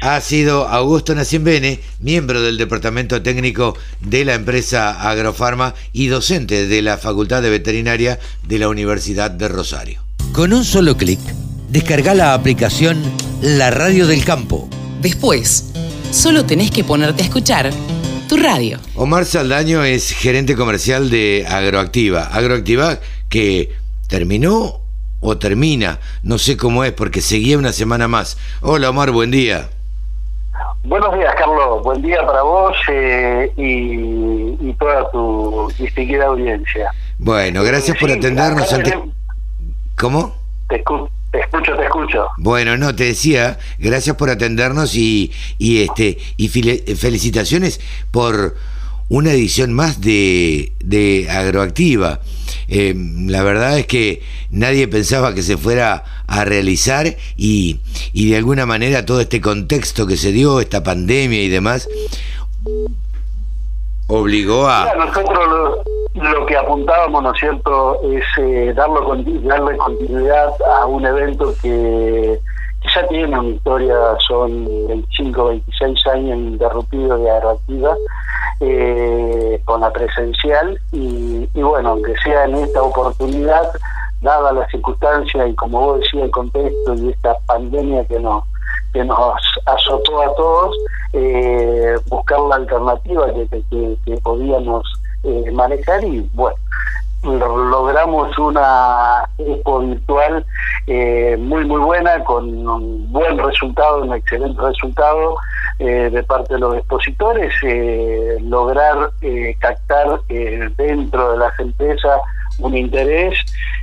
Ha 0.03 0.21
sido 0.21 0.69
Augusto 0.69 1.15
Nacimbene, 1.15 1.81
miembro 2.01 2.43
del 2.43 2.59
Departamento 2.59 3.23
Técnico 3.23 3.77
de 4.01 4.27
la 4.27 4.35
empresa 4.35 5.09
Agrofarma 5.11 5.75
y 5.93 6.09
docente 6.09 6.67
de 6.67 6.83
la 6.83 6.99
Facultad 6.99 7.41
de 7.41 7.49
Veterinaria 7.49 8.19
de 8.43 8.59
la 8.59 8.69
Universidad 8.69 9.31
de 9.31 9.49
Rosario. 9.49 10.03
Con 10.33 10.53
un 10.53 10.65
solo 10.65 10.99
clic, 10.99 11.19
descarga 11.71 12.15
la 12.15 12.35
aplicación 12.35 13.03
La 13.41 13.71
Radio 13.71 14.07
del 14.07 14.23
Campo. 14.23 14.69
Después, 15.01 15.73
solo 16.11 16.45
tenés 16.45 16.71
que 16.71 16.85
ponerte 16.85 17.23
a 17.23 17.27
escuchar 17.27 17.71
tu 18.29 18.37
radio. 18.37 18.79
Omar 18.97 19.25
Saldaño 19.25 19.83
es 19.83 20.13
gerente 20.13 20.57
comercial 20.57 21.09
de 21.09 21.47
Agroactiva. 21.49 22.25
Agroactiva 22.25 23.01
que 23.31 23.73
terminó 24.09 24.86
o 25.21 25.39
termina, 25.39 25.99
no 26.23 26.39
sé 26.39 26.57
cómo 26.57 26.85
es, 26.85 26.93
porque 26.93 27.21
seguía 27.21 27.59
una 27.59 27.73
semana 27.73 28.09
más. 28.09 28.39
Hola 28.61 28.91
Omar, 28.91 29.11
buen 29.11 29.31
día. 29.31 29.69
Buenos 30.85 31.15
días, 31.19 31.35
Carlos. 31.37 31.83
Buen 31.83 32.01
día 32.01 32.25
para 32.25 32.43
vos 32.43 32.77
eh, 32.93 33.53
y, 33.57 34.73
toda 34.75 35.11
tu 35.11 35.73
distinguida 35.79 36.27
audiencia. 36.27 36.91
Bueno, 37.19 37.65
gracias 37.65 37.97
por 37.99 38.11
atendernos. 38.11 38.73
¿Cómo? 39.97 40.37
Te 40.69 40.77
escucho. 40.77 41.11
Te 41.33 41.41
escucho, 41.41 41.77
te 41.77 41.85
escucho. 41.85 42.29
Bueno, 42.39 42.77
no, 42.77 42.95
te 42.95 43.05
decía, 43.05 43.59
gracias 43.79 44.17
por 44.17 44.31
atendernos 44.31 44.95
y, 44.95 45.33
y 45.59 45.83
este 45.83 46.19
y 46.37 46.49
felicitaciones 46.49 47.81
por 48.11 48.55
una 49.09 49.33
edición 49.33 49.73
más 49.73 50.01
de, 50.01 50.73
de 50.81 51.29
Agroactiva. 51.31 52.21
Eh, 52.69 52.95
la 53.27 53.43
verdad 53.43 53.79
es 53.79 53.87
que 53.87 54.23
nadie 54.51 54.89
pensaba 54.89 55.35
que 55.35 55.43
se 55.43 55.57
fuera 55.57 56.05
a 56.27 56.45
realizar 56.45 57.07
y, 57.37 57.81
y 58.13 58.31
de 58.31 58.37
alguna 58.37 58.67
manera 58.67 59.07
todo 59.07 59.21
este 59.21 59.41
contexto 59.41 60.07
que 60.07 60.17
se 60.17 60.33
dio, 60.33 60.61
esta 60.61 60.83
pandemia 60.83 61.43
y 61.43 61.49
demás, 61.49 61.89
obligó 64.09 64.69
a... 64.69 64.93
nosotros 64.97 65.79
lo, 66.15 66.47
que 66.47 66.57
apuntábamos, 66.57 67.23
¿no 67.23 67.33
es 67.33 67.41
cierto?, 67.41 68.01
es 68.11 68.25
eh, 68.39 68.73
darle 68.75 69.77
continuidad 69.77 70.49
a 70.81 70.87
un 70.87 71.05
evento 71.07 71.55
que, 71.63 72.39
ya 72.95 73.07
tiene 73.09 73.39
una 73.39 73.49
historia, 73.49 73.97
son 74.27 74.65
25, 74.89 75.47
26 75.47 76.07
años 76.09 76.39
interrumpidos 76.39 77.21
de 77.21 77.31
aeroactiva, 77.31 77.97
eh, 78.61 79.61
con 79.65 79.81
la 79.81 79.93
presencial, 79.93 80.79
y, 80.93 81.49
bueno, 81.55 81.91
aunque 81.91 82.15
sea 82.25 82.45
en 82.45 82.57
esta 82.57 82.83
oportunidad, 82.83 83.71
dada 84.23 84.53
las 84.53 84.71
circunstancias 84.71 85.49
y 85.49 85.55
como 85.55 85.81
vos 85.81 86.01
decías, 86.01 86.25
el 86.25 86.31
contexto 86.31 86.95
y 86.95 87.11
esta 87.11 87.37
pandemia 87.47 88.05
que 88.07 88.19
nos 88.19 88.45
que 88.93 89.05
nos 89.05 89.19
azotó 89.67 90.23
a 90.23 90.35
todos, 90.37 90.75
eh, 91.13 91.97
buscar 92.09 92.41
la 92.41 92.57
alternativa 92.57 93.27
que, 93.35 93.63
que, 94.07 94.17
podíamos 94.23 94.91
eh, 95.23 95.51
manejar 95.53 96.03
y 96.03 96.21
bueno, 96.33 96.57
logramos 97.23 98.39
una 98.39 99.29
expo 99.39 99.81
virtual 99.81 100.47
eh, 100.87 101.37
muy 101.39 101.65
muy 101.65 101.81
buena 101.81 102.23
con 102.25 102.67
un 102.67 103.13
buen 103.13 103.39
resultado, 103.39 104.03
un 104.03 104.15
excelente 104.15 104.61
resultado 104.61 105.37
de 105.79 106.25
parte 106.27 106.55
de 106.55 106.61
los 106.61 106.75
expositores, 106.77 107.53
lograr 108.41 109.11
captar 109.59 110.21
dentro 110.27 111.33
de 111.33 111.39
las 111.39 111.61
empresas 111.61 112.19
un 112.59 112.77
interés 112.77 113.39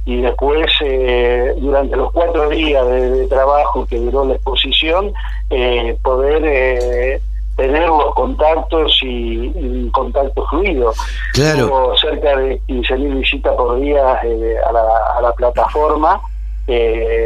y 0.05 0.21
después 0.21 0.71
eh, 0.81 1.53
durante 1.57 1.95
los 1.95 2.11
cuatro 2.11 2.49
días 2.49 2.86
de, 2.88 3.27
trabajo 3.27 3.86
que 3.86 3.97
duró 3.97 4.25
la 4.25 4.36
exposición 4.36 5.13
eh, 5.49 5.97
poder 6.01 6.43
eh, 6.45 7.21
tener 7.55 7.87
los 7.87 8.13
contactos 8.15 8.99
y, 9.03 9.51
y 9.55 9.89
contacto 9.91 10.45
fluido. 10.47 10.91
Claro. 11.33 11.93
cerca 11.99 12.35
de 12.37 12.59
15.000 12.67 13.19
visitas 13.19 13.55
por 13.55 13.79
día 13.79 14.19
a 14.19 14.71
la, 14.71 14.83
a, 15.17 15.21
la, 15.21 15.33
plataforma, 15.33 16.19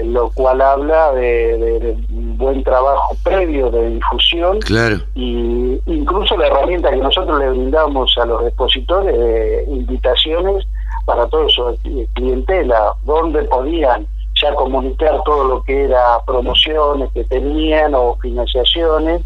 lo 0.05 0.30
cual 0.32 0.61
habla 0.61 1.11
de, 1.13 1.95
un 2.09 2.38
buen 2.38 2.63
trabajo 2.63 3.15
previo 3.23 3.69
de 3.69 3.91
difusión 3.91 4.59
claro. 4.59 4.97
y 5.15 5.80
incluso 5.86 6.36
la 6.38 6.47
herramienta 6.47 6.89
que 6.89 6.97
nosotros 6.97 7.39
le 7.39 7.49
brindamos 7.49 8.15
a 8.17 8.25
los 8.25 8.43
expositores 8.47 9.17
de 9.17 9.65
invitaciones 9.69 10.65
para 11.05 11.28
todo 11.28 11.47
eso, 11.47 11.75
clientela, 12.13 12.93
donde 13.03 13.43
podían 13.43 14.07
ya 14.41 14.53
comunicar 14.53 15.21
todo 15.23 15.43
lo 15.45 15.63
que 15.63 15.86
era 15.86 16.19
promociones 16.25 17.11
que 17.13 17.23
tenían 17.23 17.95
o 17.95 18.15
financiaciones 18.21 19.21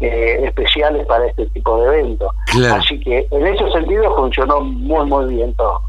eh, 0.00 0.40
especiales 0.44 1.06
para 1.06 1.26
este 1.26 1.46
tipo 1.46 1.80
de 1.80 1.86
eventos. 1.86 2.28
Así 2.72 2.98
que 3.00 3.26
en 3.30 3.46
ese 3.46 3.70
sentido 3.70 4.14
funcionó 4.16 4.60
muy, 4.60 5.06
muy 5.06 5.34
bien 5.34 5.54
todo. 5.54 5.82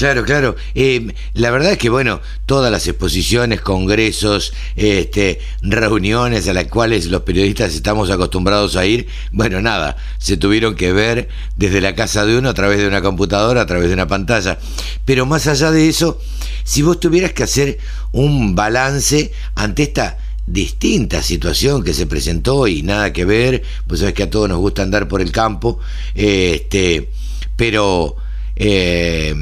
Claro, 0.00 0.24
claro. 0.24 0.56
Eh, 0.74 1.12
la 1.34 1.50
verdad 1.50 1.72
es 1.72 1.78
que, 1.78 1.90
bueno, 1.90 2.22
todas 2.46 2.72
las 2.72 2.86
exposiciones, 2.88 3.60
congresos, 3.60 4.54
este, 4.74 5.40
reuniones 5.60 6.48
a 6.48 6.54
las 6.54 6.68
cuales 6.68 7.08
los 7.08 7.20
periodistas 7.20 7.74
estamos 7.74 8.10
acostumbrados 8.10 8.76
a 8.76 8.86
ir, 8.86 9.08
bueno, 9.30 9.60
nada, 9.60 9.98
se 10.16 10.38
tuvieron 10.38 10.74
que 10.74 10.94
ver 10.94 11.28
desde 11.56 11.82
la 11.82 11.94
casa 11.94 12.24
de 12.24 12.38
uno 12.38 12.48
a 12.48 12.54
través 12.54 12.78
de 12.78 12.88
una 12.88 13.02
computadora, 13.02 13.60
a 13.60 13.66
través 13.66 13.88
de 13.88 13.92
una 13.94 14.06
pantalla. 14.06 14.58
Pero 15.04 15.26
más 15.26 15.46
allá 15.46 15.70
de 15.70 15.90
eso, 15.90 16.18
si 16.64 16.80
vos 16.80 16.98
tuvieras 16.98 17.34
que 17.34 17.42
hacer 17.42 17.76
un 18.12 18.54
balance 18.54 19.32
ante 19.54 19.82
esta 19.82 20.16
distinta 20.52 21.22
situación 21.22 21.84
que 21.84 21.94
se 21.94 22.06
presentó 22.06 22.66
y 22.66 22.82
nada 22.82 23.12
que 23.12 23.24
ver, 23.24 23.62
pues 23.86 24.00
sabes 24.00 24.14
que 24.14 24.24
a 24.24 24.30
todos 24.30 24.48
nos 24.48 24.58
gusta 24.58 24.82
andar 24.82 25.08
por 25.08 25.20
el 25.20 25.32
campo, 25.32 25.78
este, 26.14 27.10
pero 27.56 28.16
eh, 28.56 29.34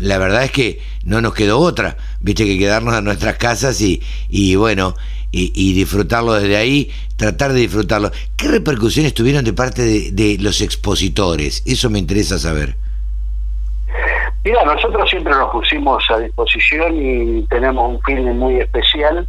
la 0.00 0.18
verdad 0.18 0.44
es 0.44 0.50
que 0.50 0.80
no 1.04 1.20
nos 1.20 1.34
quedó 1.34 1.58
otra, 1.58 1.96
viste 2.20 2.44
que 2.44 2.58
quedarnos 2.58 2.94
a 2.94 3.00
nuestras 3.00 3.36
casas 3.36 3.80
y, 3.80 4.02
y 4.28 4.56
bueno, 4.56 4.94
y, 5.32 5.72
disfrutarlo 5.74 6.34
desde 6.34 6.56
ahí, 6.56 6.90
tratar 7.16 7.52
de 7.52 7.60
disfrutarlo. 7.60 8.10
¿Qué 8.36 8.48
repercusiones 8.48 9.12
tuvieron 9.12 9.44
de 9.44 9.52
parte 9.52 10.10
de, 10.10 10.36
los 10.40 10.60
expositores? 10.60 11.62
Eso 11.66 11.90
me 11.90 11.98
interesa 11.98 12.38
saber. 12.38 12.74
Mira, 14.44 14.64
nosotros 14.64 15.10
siempre 15.10 15.32
nos 15.32 15.50
pusimos 15.50 16.02
a 16.10 16.18
disposición 16.20 16.96
y 16.96 17.42
tenemos 17.48 17.90
un 17.90 18.00
filme 18.02 18.32
muy 18.32 18.60
especial, 18.60 19.26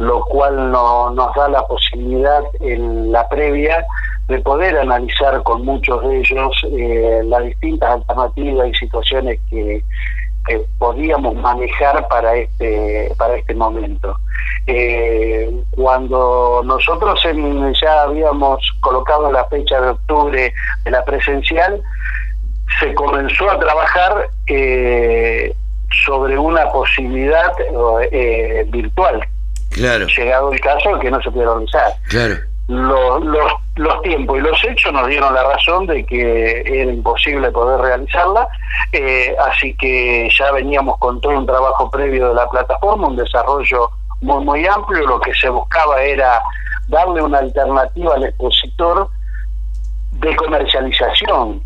lo 0.00 0.24
cual 0.24 0.72
no, 0.72 1.10
nos 1.10 1.34
da 1.34 1.48
la 1.50 1.62
posibilidad 1.66 2.42
en 2.60 3.12
la 3.12 3.28
previa 3.28 3.84
de 4.28 4.38
poder 4.40 4.78
analizar 4.78 5.42
con 5.42 5.62
muchos 5.62 6.02
de 6.02 6.20
ellos 6.20 6.52
eh, 6.72 7.20
las 7.26 7.44
distintas 7.44 7.90
alternativas 7.90 8.68
y 8.68 8.74
situaciones 8.76 9.38
que, 9.50 9.84
podíamos 10.78 11.36
manejar 11.36 12.08
para 12.08 12.34
este 12.34 13.12
para 13.16 13.36
este 13.36 13.54
momento. 13.54 14.16
Eh, 14.66 15.48
cuando 15.70 16.62
nosotros 16.64 17.22
ya 17.80 18.02
habíamos 18.02 18.58
colocado 18.80 19.30
la 19.30 19.44
fecha 19.44 19.80
de 19.80 19.90
octubre 19.90 20.52
de 20.82 20.90
la 20.90 21.04
presencial, 21.04 21.80
se 22.80 22.92
comenzó 22.94 23.48
a 23.48 23.60
trabajar 23.60 24.28
eh, 24.48 25.54
sobre 26.04 26.36
una 26.36 26.68
posibilidad 26.72 27.52
virtual. 28.70 29.24
Claro. 29.70 30.06
Llegado 30.06 30.52
el 30.52 30.60
caso 30.60 30.98
que 30.98 31.10
no 31.10 31.22
se 31.22 31.30
puede 31.30 31.46
organizar. 31.46 31.92
Claro 32.08 32.36
los, 32.70 33.24
los, 33.24 33.52
los, 33.74 34.02
tiempos 34.02 34.38
y 34.38 34.42
los 34.42 34.64
hechos 34.64 34.92
nos 34.92 35.08
dieron 35.08 35.34
la 35.34 35.42
razón 35.42 35.88
de 35.88 36.06
que 36.06 36.60
era 36.64 36.92
imposible 36.92 37.50
poder 37.50 37.80
realizarla, 37.80 38.46
eh, 38.92 39.34
así 39.44 39.74
que 39.76 40.28
ya 40.38 40.52
veníamos 40.52 40.96
con 40.98 41.20
todo 41.20 41.36
un 41.36 41.46
trabajo 41.46 41.90
previo 41.90 42.28
de 42.28 42.34
la 42.34 42.48
plataforma, 42.48 43.08
un 43.08 43.16
desarrollo 43.16 43.90
muy, 44.20 44.44
muy 44.44 44.66
amplio, 44.68 45.04
lo 45.04 45.20
que 45.20 45.34
se 45.34 45.48
buscaba 45.48 46.00
era 46.00 46.40
darle 46.86 47.22
una 47.22 47.38
alternativa 47.38 48.14
al 48.14 48.24
expositor 48.24 49.08
de 50.12 50.36
comercialización, 50.36 51.60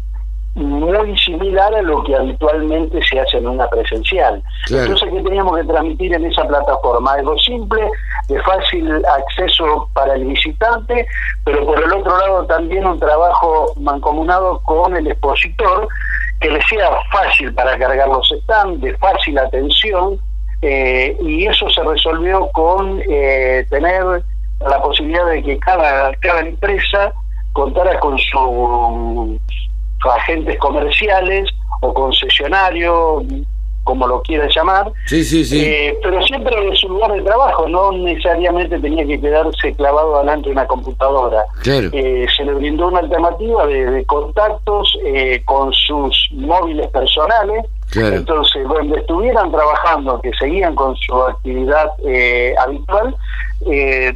muy 0.54 1.18
similar 1.18 1.74
a 1.74 1.82
lo 1.82 2.02
que 2.04 2.14
habitualmente 2.14 3.02
se 3.02 3.18
hace 3.18 3.38
en 3.38 3.48
una 3.48 3.68
presencial. 3.68 4.42
Entonces, 4.70 5.08
¿qué 5.12 5.20
teníamos 5.22 5.56
que 5.56 5.64
transmitir 5.64 6.14
en 6.14 6.24
esa 6.26 6.44
plataforma? 6.44 7.14
Algo 7.14 7.36
simple, 7.38 7.90
de 8.28 8.40
fácil 8.42 9.04
acceso 9.04 9.88
para 9.94 10.14
el 10.14 10.24
visitante, 10.24 11.06
pero 11.44 11.66
por 11.66 11.82
el 11.82 11.92
otro 11.92 12.18
lado 12.18 12.46
también 12.46 12.86
un 12.86 13.00
trabajo 13.00 13.72
mancomunado 13.80 14.60
con 14.62 14.96
el 14.96 15.08
expositor 15.08 15.88
que 16.40 16.50
le 16.50 16.62
sea 16.62 16.90
fácil 17.10 17.52
para 17.54 17.76
cargar 17.76 18.08
los 18.08 18.28
stands, 18.42 18.80
de 18.80 18.96
fácil 18.98 19.38
atención, 19.38 20.20
eh, 20.62 21.16
y 21.20 21.46
eso 21.46 21.68
se 21.70 21.82
resolvió 21.82 22.48
con 22.52 23.02
eh, 23.08 23.66
tener 23.70 24.22
la 24.60 24.80
posibilidad 24.80 25.26
de 25.26 25.42
que 25.42 25.58
cada, 25.58 26.14
cada 26.20 26.40
empresa 26.40 27.12
contara 27.52 27.98
con 28.00 28.18
sus 28.18 29.40
agentes 30.12 30.58
comerciales 30.58 31.48
o 31.80 31.92
concesionarios, 31.92 33.24
como 33.84 34.06
lo 34.06 34.22
quieran 34.22 34.48
llamar, 34.48 34.90
sí, 35.06 35.22
sí, 35.22 35.44
sí. 35.44 35.62
Eh, 35.62 35.96
pero 36.02 36.20
siempre 36.22 36.54
en 36.66 36.74
su 36.74 36.88
lugar 36.88 37.12
de 37.12 37.22
trabajo, 37.22 37.68
no 37.68 37.92
necesariamente 37.92 38.78
tenía 38.78 39.06
que 39.06 39.20
quedarse 39.20 39.74
clavado 39.74 40.18
delante 40.20 40.48
de 40.48 40.52
una 40.52 40.66
computadora. 40.66 41.44
Eh, 41.64 42.26
se 42.34 42.44
le 42.44 42.54
brindó 42.54 42.88
una 42.88 43.00
alternativa 43.00 43.66
de, 43.66 44.04
contactos 44.06 44.98
eh, 45.04 45.42
con 45.44 45.72
sus 45.72 46.28
móviles 46.32 46.88
personales, 46.88 47.64
entonces 47.94 48.66
donde 48.66 48.98
estuvieran 48.98 49.52
trabajando, 49.52 50.20
que 50.20 50.32
seguían 50.38 50.74
con 50.74 50.96
su 50.96 51.14
actividad 51.14 51.90
habitual, 52.58 53.14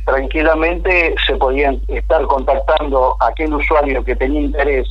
tranquilamente 0.05 1.14
se 1.26 1.36
podían 1.36 1.80
estar 1.89 2.26
contactando 2.26 3.16
a 3.20 3.28
aquel 3.28 3.55
usuario 3.55 4.03
que 4.03 4.16
tenía 4.16 4.41
interés 4.41 4.89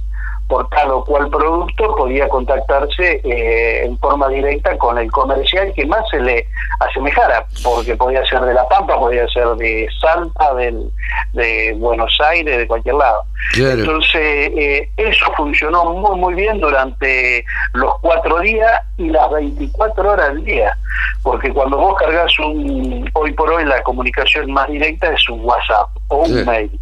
por 0.48 0.70
tal 0.70 0.92
o 0.92 1.04
cual 1.04 1.30
producto 1.30 1.96
podía 1.96 2.28
contactarse 2.30 3.22
eh, 3.24 3.86
en 3.86 3.98
forma 3.98 4.30
directa 4.30 4.78
con 4.78 4.98
el 4.98 5.12
comercial 5.12 5.74
que 5.76 5.86
más 5.86 6.08
se 6.10 6.22
le 6.22 6.48
asemejara, 6.80 7.46
porque 7.64 7.96
podía 7.96 8.26
ser 8.26 8.42
de 8.42 8.54
La 8.54 8.68
Pampa, 8.68 8.98
podía 8.98 9.28
ser 9.28 9.48
de 9.58 9.88
Salta, 10.00 10.54
del, 10.56 10.90
de 11.34 11.74
Buenos 11.78 12.18
Aires, 12.30 12.58
de 12.58 12.68
cualquier 12.68 12.96
lado. 12.96 13.24
Entonces, 13.56 14.52
eh, 14.56 14.90
eso 14.98 15.26
funcionó 15.36 15.86
muy, 15.86 16.18
muy 16.18 16.34
bien 16.36 16.60
durante 16.60 17.44
los 17.74 18.00
cuatro 18.00 18.40
días 18.40 18.72
y 18.98 19.10
las 19.10 19.30
24 19.32 20.12
horas 20.12 20.34
del 20.34 20.46
día, 20.46 20.78
porque 21.24 21.52
cuando 21.52 21.78
vos 21.78 21.96
cargas 22.00 22.32
un, 22.40 23.10
hoy 23.14 23.34
por 23.34 23.52
hoy 23.52 23.66
la 23.66 23.82
comunicación 23.84 24.52
más 24.52 24.68
directa 24.70 25.12
es 25.12 25.30
un 25.30 25.44
WhatsApp 25.44 25.90
o 26.08 26.18
un 26.24 26.46
mail 26.46 26.80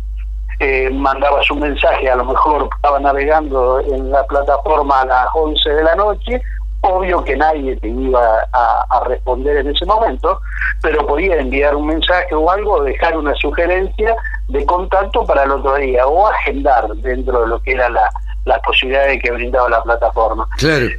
eh, 0.59 0.89
mandabas 0.89 1.49
un 1.51 1.59
mensaje, 1.59 2.09
a 2.09 2.15
lo 2.15 2.25
mejor 2.25 2.69
estaba 2.75 2.99
navegando 2.99 3.79
en 3.79 4.11
la 4.11 4.23
plataforma 4.25 5.01
a 5.01 5.05
las 5.05 5.27
11 5.33 5.69
de 5.69 5.83
la 5.83 5.95
noche, 5.95 6.41
obvio 6.81 7.23
que 7.23 7.35
nadie 7.35 7.75
te 7.77 7.87
iba 7.87 8.47
a, 8.53 9.03
responder 9.05 9.57
en 9.57 9.69
ese 9.69 9.85
momento, 9.85 10.39
pero 10.81 11.05
podía 11.05 11.37
enviar 11.37 11.75
un 11.75 11.87
mensaje 11.87 12.33
o 12.33 12.49
algo, 12.49 12.83
dejar 12.83 13.17
una 13.17 13.33
sugerencia 13.35 14.15
de 14.47 14.65
contacto 14.65 15.25
para 15.25 15.43
el 15.43 15.51
otro 15.51 15.75
día 15.75 16.05
o 16.05 16.27
agendar 16.27 16.87
dentro 16.97 17.41
de 17.41 17.47
lo 17.47 17.59
que 17.61 17.73
era 17.73 17.89
la, 17.89 18.09
las 18.45 18.59
posibilidades 18.59 19.21
que 19.21 19.31
brindaba 19.31 19.69
la 19.69 19.83
plataforma. 19.83 20.47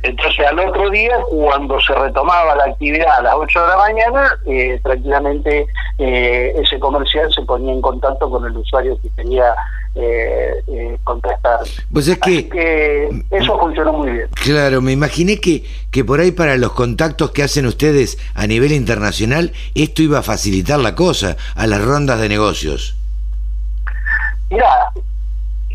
Entonces 0.02 0.46
al 0.46 0.58
otro 0.58 0.90
día, 0.90 1.16
cuando 1.30 1.80
se 1.80 1.94
retomaba 1.94 2.56
la 2.56 2.64
actividad 2.64 3.18
a 3.18 3.22
las 3.22 3.34
8 3.34 3.60
de 3.60 3.68
la 3.68 3.76
mañana, 3.76 4.38
eh, 4.46 4.80
tranquilamente 4.82 5.66
eh, 5.98 6.52
ese 6.56 6.78
comercial 6.78 7.32
se 7.32 7.42
ponía 7.42 7.72
en 7.72 7.80
contacto 7.80 8.28
con 8.28 8.44
el 8.44 8.56
usuario 8.56 8.98
que 9.00 9.08
quería 9.10 9.54
eh, 9.94 10.98
contactar. 11.04 11.60
Pues 11.92 12.08
es 12.08 12.18
que, 12.18 13.08
eso 13.30 13.58
funcionó 13.58 13.92
muy 13.92 14.10
bien. 14.10 14.28
Claro, 14.34 14.82
me 14.82 14.92
imaginé 14.92 15.38
que, 15.40 15.64
que 15.90 16.04
por 16.04 16.20
ahí 16.20 16.32
para 16.32 16.56
los 16.56 16.72
contactos 16.72 17.30
que 17.30 17.44
hacen 17.44 17.66
ustedes 17.66 18.18
a 18.34 18.46
nivel 18.46 18.72
internacional, 18.72 19.52
esto 19.74 20.02
iba 20.02 20.18
a 20.18 20.22
facilitar 20.22 20.80
la 20.80 20.94
cosa 20.94 21.36
a 21.54 21.66
las 21.66 21.82
rondas 21.82 22.20
de 22.20 22.28
negocios. 22.28 22.96
Mira, 24.50 24.92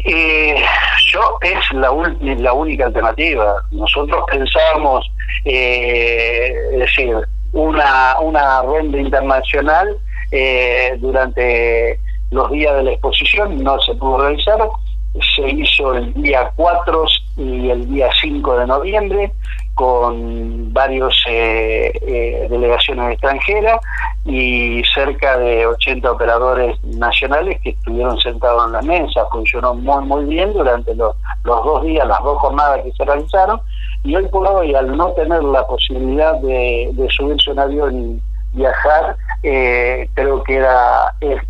eh, 0.05 0.63
yo 1.11 1.37
es 1.41 1.71
la, 1.73 1.91
la 2.37 2.53
única 2.53 2.85
alternativa. 2.85 3.55
Nosotros 3.71 4.23
pensábamos, 4.29 5.09
eh, 5.45 6.53
es 6.73 6.79
decir, 6.79 7.15
una, 7.53 8.19
una 8.21 8.61
ronda 8.61 8.97
internacional 8.99 9.97
eh, 10.31 10.95
durante 10.99 11.99
los 12.31 12.49
días 12.51 12.75
de 12.77 12.83
la 12.83 12.91
exposición, 12.91 13.61
no 13.63 13.79
se 13.81 13.93
pudo 13.95 14.19
realizar, 14.21 14.57
se 15.35 15.49
hizo 15.49 15.93
el 15.93 16.13
día 16.13 16.51
4 16.55 17.05
y 17.37 17.69
el 17.69 17.91
día 17.91 18.09
5 18.21 18.59
de 18.59 18.67
noviembre 18.67 19.31
con 19.75 20.73
varios 20.73 21.23
eh, 21.27 21.91
eh, 22.01 22.47
delegaciones 22.49 23.13
extranjeras 23.13 23.79
y 24.25 24.83
cerca 24.93 25.37
de 25.37 25.65
80 25.65 26.11
operadores 26.11 26.83
nacionales 26.83 27.59
que 27.61 27.71
estuvieron 27.71 28.17
sentados 28.19 28.67
en 28.67 28.73
la 28.73 28.81
mesa. 28.81 29.25
Funcionó 29.31 29.73
muy, 29.73 30.03
muy 30.05 30.25
bien 30.25 30.53
durante 30.53 30.93
los, 30.95 31.15
los 31.43 31.63
dos 31.63 31.83
días, 31.83 32.07
las 32.07 32.21
dos 32.23 32.37
jornadas 32.39 32.81
que 32.83 32.91
se 32.91 33.05
realizaron. 33.05 33.61
Y 34.03 34.15
hoy 34.15 34.27
por 34.27 34.47
hoy, 34.47 34.73
al 34.75 34.95
no 34.95 35.11
tener 35.13 35.43
la 35.43 35.65
posibilidad 35.65 36.35
de, 36.41 37.07
subirse 37.15 37.49
a 37.49 37.53
un 37.53 37.59
avión 37.59 38.21
y 38.53 38.57
viajar, 38.57 39.15
eh, 39.43 40.09
creo 40.13 40.43
que 40.43 40.55
era 40.55 41.13
es 41.21 41.41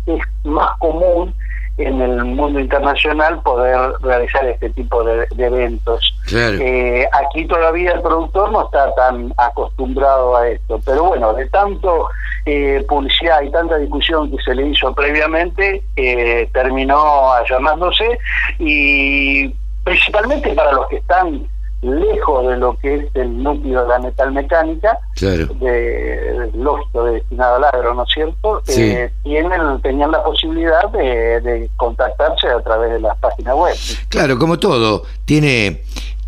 más 0.44 0.70
común 0.78 1.34
en 1.78 2.00
el 2.00 2.24
mundo 2.24 2.60
internacional 2.60 3.40
poder 3.42 3.92
realizar 4.02 4.44
este 4.46 4.70
tipo 4.70 5.02
de, 5.04 5.26
eventos. 5.38 6.14
Eh, 6.32 7.06
aquí 7.12 7.46
todavía 7.46 7.92
el 7.92 8.02
productor 8.02 8.52
no 8.52 8.66
está 8.66 8.94
tan 8.94 9.32
acostumbrado 9.36 10.36
a 10.36 10.48
esto, 10.48 10.80
pero 10.84 11.04
bueno, 11.04 11.32
de 11.34 11.48
tanto 11.48 12.08
eh, 12.44 12.84
publicidad 12.88 13.42
y 13.42 13.50
tanta 13.50 13.78
discusión 13.78 14.30
que 14.30 14.42
se 14.42 14.54
le 14.54 14.68
hizo 14.68 14.94
previamente, 14.94 15.82
eh, 15.96 16.48
terminó 16.52 17.32
allanándose 17.32 18.18
y 18.58 19.48
principalmente 19.84 20.52
para 20.52 20.72
los 20.72 20.88
que 20.88 20.96
están 20.96 21.46
lejos 21.82 22.46
de 22.46 22.56
lo 22.56 22.78
que 22.78 22.94
es 22.94 23.04
el 23.14 23.42
núcleo 23.42 23.82
de 23.82 23.88
la 23.88 23.98
metalmecánica, 23.98 24.98
de, 25.20 26.50
lógico 26.54 27.04
destinado 27.04 27.56
al 27.56 27.64
agro, 27.64 27.94
¿no 27.94 28.04
es 28.04 28.08
cierto? 28.14 28.62
Eh, 28.68 29.10
tienen, 29.24 29.80
tenían 29.82 30.12
la 30.12 30.22
posibilidad 30.22 30.88
de, 30.90 31.68
contactarse 31.76 32.48
a 32.48 32.60
través 32.60 32.92
de 32.92 33.00
las 33.00 33.16
páginas 33.18 33.54
web. 33.56 33.74
Claro, 34.08 34.38
como 34.38 34.58
todo, 34.58 35.02
tiene 35.24 35.82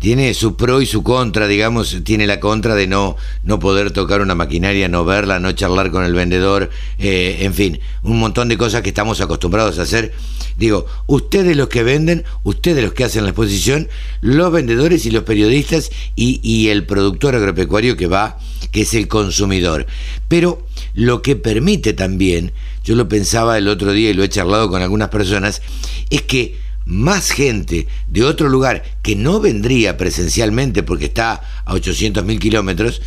tiene 0.05 0.35
su 0.35 0.55
pro 0.55 0.83
y 0.83 0.85
su 0.85 1.01
contra, 1.01 1.47
digamos, 1.47 1.97
tiene 2.03 2.27
la 2.27 2.39
contra 2.39 2.75
de 2.75 2.85
no, 2.85 3.17
no 3.41 3.57
poder 3.57 3.89
tocar 3.89 4.21
una 4.21 4.35
maquinaria, 4.35 4.87
no 4.87 5.03
verla, 5.03 5.39
no 5.39 5.51
charlar 5.53 5.89
con 5.89 6.03
el 6.05 6.13
vendedor, 6.13 6.69
eh, 6.99 7.37
en 7.39 7.55
fin, 7.55 7.79
un 8.03 8.19
montón 8.19 8.47
de 8.47 8.55
cosas 8.55 8.83
que 8.83 8.89
estamos 8.89 9.19
acostumbrados 9.19 9.79
a 9.79 9.81
hacer. 9.81 10.13
Digo, 10.59 10.85
ustedes 11.07 11.57
los 11.57 11.69
que 11.69 11.81
venden, 11.81 12.23
ustedes 12.43 12.83
los 12.83 12.93
que 12.93 13.03
hacen 13.03 13.23
la 13.23 13.31
exposición, 13.31 13.89
los 14.21 14.51
vendedores 14.51 15.07
y 15.07 15.09
los 15.09 15.23
periodistas 15.23 15.89
y, 16.15 16.39
y 16.43 16.69
el 16.69 16.85
productor 16.85 17.33
agropecuario 17.33 17.97
que 17.97 18.05
va, 18.05 18.37
que 18.71 18.81
es 18.81 18.93
el 18.93 19.07
consumidor. 19.07 19.87
Pero 20.27 20.67
lo 20.93 21.23
que 21.23 21.35
permite 21.35 21.93
también, 21.93 22.51
yo 22.83 22.93
lo 22.93 23.09
pensaba 23.09 23.57
el 23.57 23.67
otro 23.67 23.91
día 23.91 24.11
y 24.11 24.13
lo 24.13 24.23
he 24.23 24.29
charlado 24.29 24.69
con 24.69 24.83
algunas 24.83 25.09
personas, 25.09 25.63
es 26.11 26.21
que 26.21 26.63
más 26.85 27.31
gente 27.31 27.87
de 28.07 28.23
otro 28.23 28.47
lugar 28.47 28.83
que 29.01 29.15
no 29.15 29.39
vendría 29.39 29.97
presencialmente 29.97 30.83
porque 30.83 31.05
está 31.05 31.41
a 31.65 31.73
800 31.73 32.23
mil 32.23 32.39
kilómetros, 32.39 33.01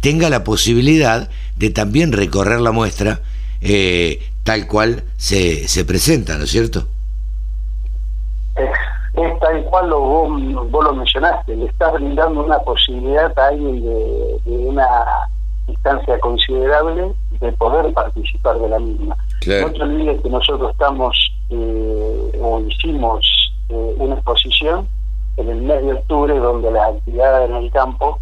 tenga 0.00 0.30
la 0.30 0.44
posibilidad 0.44 1.28
de 1.56 1.70
también 1.70 2.12
recorrer 2.12 2.60
la 2.60 2.72
muestra 2.72 3.20
eh, 3.60 4.22
tal 4.44 4.66
cual 4.66 5.04
se, 5.16 5.68
se 5.68 5.84
presenta, 5.84 6.38
¿no 6.38 6.44
es 6.44 6.50
cierto? 6.50 6.86
Es, 8.56 9.40
tal 9.40 9.64
cual 9.64 9.90
lo, 9.90 10.00
vos, 10.00 10.70
vos, 10.70 10.84
lo 10.84 10.94
mencionaste, 10.94 11.56
le 11.56 11.66
estás 11.66 11.92
brindando 11.94 12.44
una 12.44 12.58
posibilidad 12.60 13.36
a 13.38 13.48
alguien 13.48 13.82
de 13.82 14.40
una 14.46 14.86
distancia 15.66 16.18
considerable 16.20 17.12
de 17.40 17.52
poder 17.52 17.92
participar 17.92 18.58
de 18.58 18.68
la 18.68 18.78
misma. 18.78 19.16
No 19.46 19.72
te 19.72 19.82
olvides 19.82 20.20
que 20.22 20.28
nosotros 20.28 20.70
estamos 20.72 21.16
eh, 21.50 22.38
o 22.40 22.60
hicimos 22.60 23.26
eh, 23.68 23.94
una 23.98 24.14
exposición 24.14 24.88
en 25.36 25.48
el 25.48 25.62
mes 25.62 25.82
de 25.82 25.92
octubre 25.94 26.38
donde 26.38 26.70
las 26.70 26.96
actividades 26.96 27.50
en 27.50 27.56
el 27.56 27.70
campo 27.70 28.18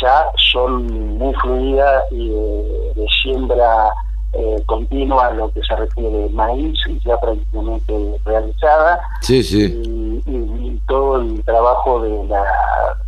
ya 0.00 0.24
son 0.52 1.18
muy 1.18 1.34
fluidas 1.34 2.04
y 2.10 2.28
de, 2.28 3.06
siembra 3.22 3.90
eh, 4.32 4.62
continua 4.66 5.32
lo 5.32 5.50
que 5.52 5.60
se 5.62 5.74
refiere 5.74 6.28
maíz 6.30 6.78
ya 7.04 7.18
prácticamente 7.18 8.16
realizada 8.24 9.00
sí, 9.22 9.42
sí. 9.42 9.64
Y, 10.26 10.80
todo 10.86 11.20
el 11.20 11.42
trabajo 11.44 12.00
de 12.02 12.24
la 12.28 12.42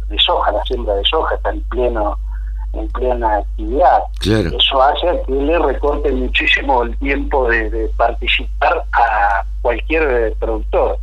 de 0.09 0.17
soja, 0.19 0.53
la 0.53 0.63
siembra 0.65 0.95
de 0.95 1.05
soja 1.05 1.35
está 1.35 1.51
en 1.51 1.61
pleno 1.63 2.17
en 2.73 2.89
plena 2.89 3.37
actividad. 3.37 3.99
Eso 4.21 4.83
hace 4.83 5.23
que 5.27 5.33
le 5.33 5.59
recorte 5.59 6.11
muchísimo 6.13 6.83
el 6.85 6.97
tiempo 6.99 7.49
de, 7.49 7.91
participar 7.97 8.85
a 8.93 9.45
cualquier 9.61 10.35
productor. 10.39 10.99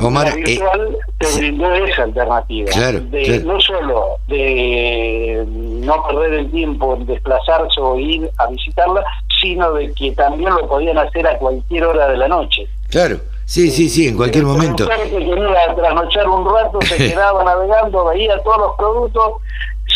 Omar, 0.00 0.26
la 0.26 0.34
virtual 0.34 0.98
te 1.18 1.38
brindó 1.38 1.72
esa 1.72 2.02
alternativa. 2.02 2.70
Claro, 2.72 3.00
de, 3.00 3.22
claro. 3.22 3.44
No 3.44 3.60
solo 3.60 4.18
de 4.26 5.44
no 5.46 6.02
perder 6.06 6.34
el 6.34 6.50
tiempo 6.50 6.96
en 6.96 7.06
desplazarse 7.06 7.80
o 7.80 7.96
ir 7.98 8.28
a 8.38 8.48
visitarla, 8.48 9.04
sino 9.40 9.72
de 9.72 9.92
que 9.92 10.12
también 10.12 10.50
lo 10.50 10.66
podían 10.68 10.98
hacer 10.98 11.26
a 11.26 11.38
cualquier 11.38 11.84
hora 11.84 12.08
de 12.08 12.16
la 12.16 12.28
noche. 12.28 12.66
claro, 12.90 13.18
sí, 13.44 13.70
sí, 13.70 13.88
sí, 13.88 14.08
en 14.08 14.16
cualquier 14.16 14.44
momento. 14.44 14.88
que 14.88 15.10
quería 15.10 15.74
trasnochar 15.76 16.28
un 16.28 16.44
rato 16.44 16.80
se 16.82 16.96
quedaba 17.10 17.44
navegando, 17.44 18.06
veía 18.06 18.42
todos 18.42 18.58
los 18.58 18.76
productos, 18.76 19.32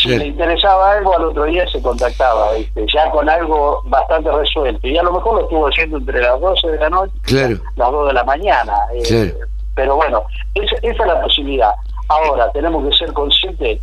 si 0.03 0.17
le 0.17 0.27
interesaba 0.27 0.93
algo 0.93 1.17
al 1.17 1.25
otro 1.25 1.45
día 1.45 1.67
se 1.69 1.81
contactaba, 1.83 2.53
¿viste? 2.53 2.87
ya 2.93 3.11
con 3.11 3.29
algo 3.29 3.83
bastante 3.87 4.31
resuelto. 4.31 4.87
Y 4.87 4.97
a 4.99 5.03
lo 5.03 5.13
mejor 5.13 5.35
lo 5.37 5.41
estuvo 5.43 5.67
haciendo 5.69 5.99
entre 5.99 6.21
las 6.21 6.41
12 6.41 6.69
de 6.71 6.79
la 6.79 6.91
noche 6.91 7.13
Claro. 7.23 7.55
y 7.55 7.79
las 7.79 7.91
2 7.91 8.07
de 8.09 8.13
la 8.15 8.25
mañana. 8.25 8.75
eh, 8.95 9.03
Claro. 9.07 9.47
Pero 9.75 9.97
bueno, 9.97 10.23
esa, 10.55 10.77
esa 10.83 11.03
es 11.03 11.07
la 11.07 11.21
posibilidad. 11.23 11.73
Ahora, 12.09 12.51
tenemos 12.53 12.89
que 12.89 12.97
ser 12.97 13.13
conscientes, 13.13 13.81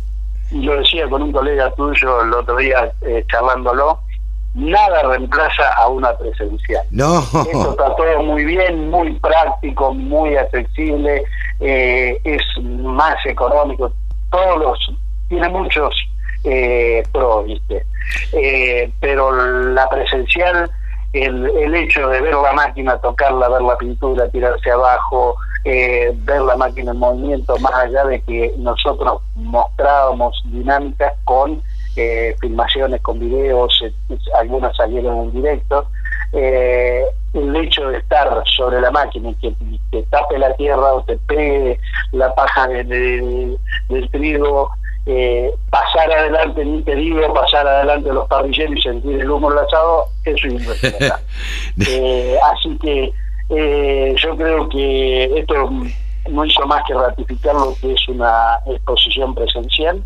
y 0.50 0.62
lo 0.62 0.76
decía 0.78 1.08
con 1.08 1.22
un 1.22 1.32
colega 1.32 1.70
tuyo 1.74 2.22
el 2.22 2.32
otro 2.34 2.56
día 2.56 2.92
eh, 3.02 3.24
charlándolo, 3.30 4.00
nada 4.54 5.02
reemplaza 5.02 5.72
a 5.76 5.88
una 5.88 6.16
presencial. 6.16 6.84
No, 6.90 7.20
Esto 7.20 7.70
está 7.70 7.94
todo 7.96 8.22
muy 8.22 8.44
bien, 8.44 8.90
muy 8.90 9.12
práctico, 9.20 9.92
muy 9.94 10.36
accesible, 10.36 11.22
eh, 11.60 12.18
es 12.24 12.42
más 12.62 13.16
económico, 13.26 13.90
todos 14.30 14.58
los, 14.58 14.78
tiene 15.28 15.48
muchos 15.48 15.94
eh, 16.44 17.02
pros, 17.12 17.44
¿viste? 17.46 17.84
Eh, 18.32 18.90
pero 19.00 19.30
la 19.72 19.88
presencial, 19.88 20.70
el, 21.12 21.46
el 21.58 21.74
hecho 21.74 22.08
de 22.08 22.20
ver 22.20 22.34
la 22.34 22.52
máquina, 22.52 22.98
tocarla, 22.98 23.48
ver 23.48 23.62
la 23.62 23.76
pintura, 23.78 24.28
tirarse 24.28 24.70
abajo, 24.70 25.36
eh, 25.64 26.12
ver 26.14 26.42
la 26.42 26.56
máquina 26.56 26.92
en 26.92 26.98
movimiento, 26.98 27.58
más 27.58 27.72
allá 27.74 28.04
de 28.04 28.20
que 28.22 28.52
nosotros 28.58 29.20
mostrábamos 29.34 30.40
dinámicas 30.44 31.12
con 31.24 31.60
eh, 31.96 32.36
filmaciones, 32.40 33.00
con 33.02 33.18
videos, 33.18 33.80
eh, 33.82 33.92
algunas 34.38 34.76
salieron 34.76 35.22
en 35.22 35.32
directo, 35.32 35.88
eh, 36.32 37.04
el 37.32 37.56
hecho 37.56 37.88
de 37.88 37.98
estar 37.98 38.42
sobre 38.56 38.80
la 38.80 38.90
máquina 38.90 39.30
y 39.30 39.34
que 39.36 39.54
te 39.90 40.02
tape 40.04 40.38
la 40.38 40.54
tierra 40.54 40.94
o 40.94 41.02
te 41.04 41.16
pegue 41.26 41.78
la 42.12 42.34
paja 42.34 42.66
de- 42.68 42.84
de- 42.84 43.56
del 43.88 44.10
trigo, 44.10 44.70
eh, 45.06 45.54
pasar 45.70 46.10
adelante, 46.10 46.64
ni 46.64 46.82
te 46.82 46.94
digo, 46.96 47.32
pasar 47.32 47.66
adelante 47.66 48.12
los 48.12 48.26
parrilleros 48.28 48.76
y 48.76 48.82
sentir 48.82 49.20
el 49.20 49.30
humo 49.30 49.50
enlazado, 49.50 50.06
eso 50.24 50.46
es 50.48 50.52
impresionante. 50.54 51.24
Eh, 51.88 52.36
así 52.52 52.76
que 52.78 53.12
eh, 53.50 54.14
yo 54.22 54.36
creo 54.36 54.68
que 54.68 55.38
esto 55.38 55.70
no 56.30 56.44
hizo 56.44 56.66
más 56.66 56.82
que 56.88 56.94
ratificar 56.94 57.54
lo 57.54 57.74
que 57.80 57.92
es 57.92 58.08
una 58.08 58.58
exposición 58.66 59.32
presencial 59.34 60.02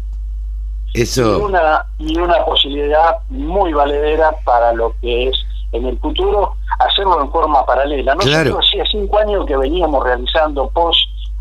y 0.93 1.03
eso, 1.03 1.47
una, 1.47 1.87
y 1.99 2.19
una 2.19 2.45
posibilidad 2.45 3.17
muy 3.31 3.73
valedera 3.73 4.33
para 4.45 4.73
lo 4.75 4.93
que 5.01 5.29
es 5.29 5.37
en 5.73 5.87
el 5.87 5.97
futuro 5.99 6.57
hacerlo 6.81 7.23
en 7.23 7.31
forma 7.31 7.65
paralela. 7.65 8.15
Nosotros 8.17 8.43
Claro. 8.43 8.59
hacía 8.59 8.85
cinco 8.91 9.19
años 9.19 9.47
que 9.47 9.57
veníamos 9.57 10.05
realizando 10.05 10.69
post 10.71 10.99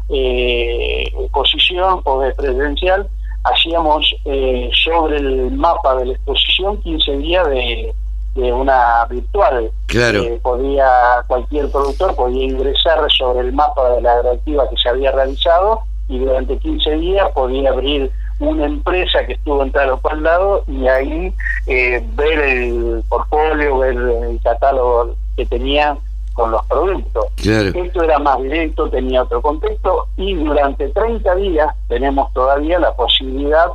eh, 0.09 1.03
exposición 1.19 2.01
o 2.03 2.21
de 2.21 2.31
presencial, 2.35 3.07
hacíamos 3.49 4.15
eh, 4.25 4.69
sobre 4.83 5.17
el 5.17 5.51
mapa 5.51 5.95
de 5.95 6.07
la 6.07 6.13
exposición 6.13 6.81
15 6.81 7.17
días 7.17 7.47
de, 7.47 7.93
de 8.35 8.53
una 8.53 9.05
virtual. 9.09 9.71
Claro. 9.87 10.23
Eh, 10.23 10.39
podía 10.41 11.23
cualquier 11.27 11.69
productor 11.71 12.15
podía 12.15 12.43
ingresar 12.43 12.99
sobre 13.11 13.47
el 13.47 13.53
mapa 13.53 13.89
de 13.91 14.01
la 14.01 14.13
agroactiva 14.13 14.69
que 14.69 14.77
se 14.77 14.89
había 14.89 15.11
realizado 15.11 15.81
y 16.07 16.19
durante 16.19 16.57
15 16.57 16.91
días 16.97 17.29
podía 17.33 17.69
abrir 17.69 18.11
una 18.39 18.65
empresa 18.65 19.25
que 19.25 19.33
estuvo 19.33 19.61
en 19.63 19.71
tal 19.71 19.89
o 19.91 19.99
cual 19.99 20.23
lado 20.23 20.63
y 20.67 20.87
ahí 20.87 21.33
eh, 21.67 22.03
ver 22.15 22.39
el 22.39 23.03
portfolio, 23.09 23.79
ver 23.79 23.95
el 23.95 24.39
catálogo 24.41 25.15
que 25.35 25.45
tenía 25.45 25.97
con 26.39 26.51
los 26.51 26.65
productos. 26.67 27.25
claro, 27.35 27.69
Esto 27.75 28.03
era 28.03 28.17
más 28.19 28.41
directo, 28.41 28.89
tenía 28.89 29.23
otro 29.23 29.41
contexto 29.41 30.07
y 30.15 30.35
durante 30.35 30.87
30 30.87 31.35
días 31.35 31.67
tenemos 31.89 32.31
todavía 32.33 32.79
la 32.79 32.95
posibilidad 32.95 33.67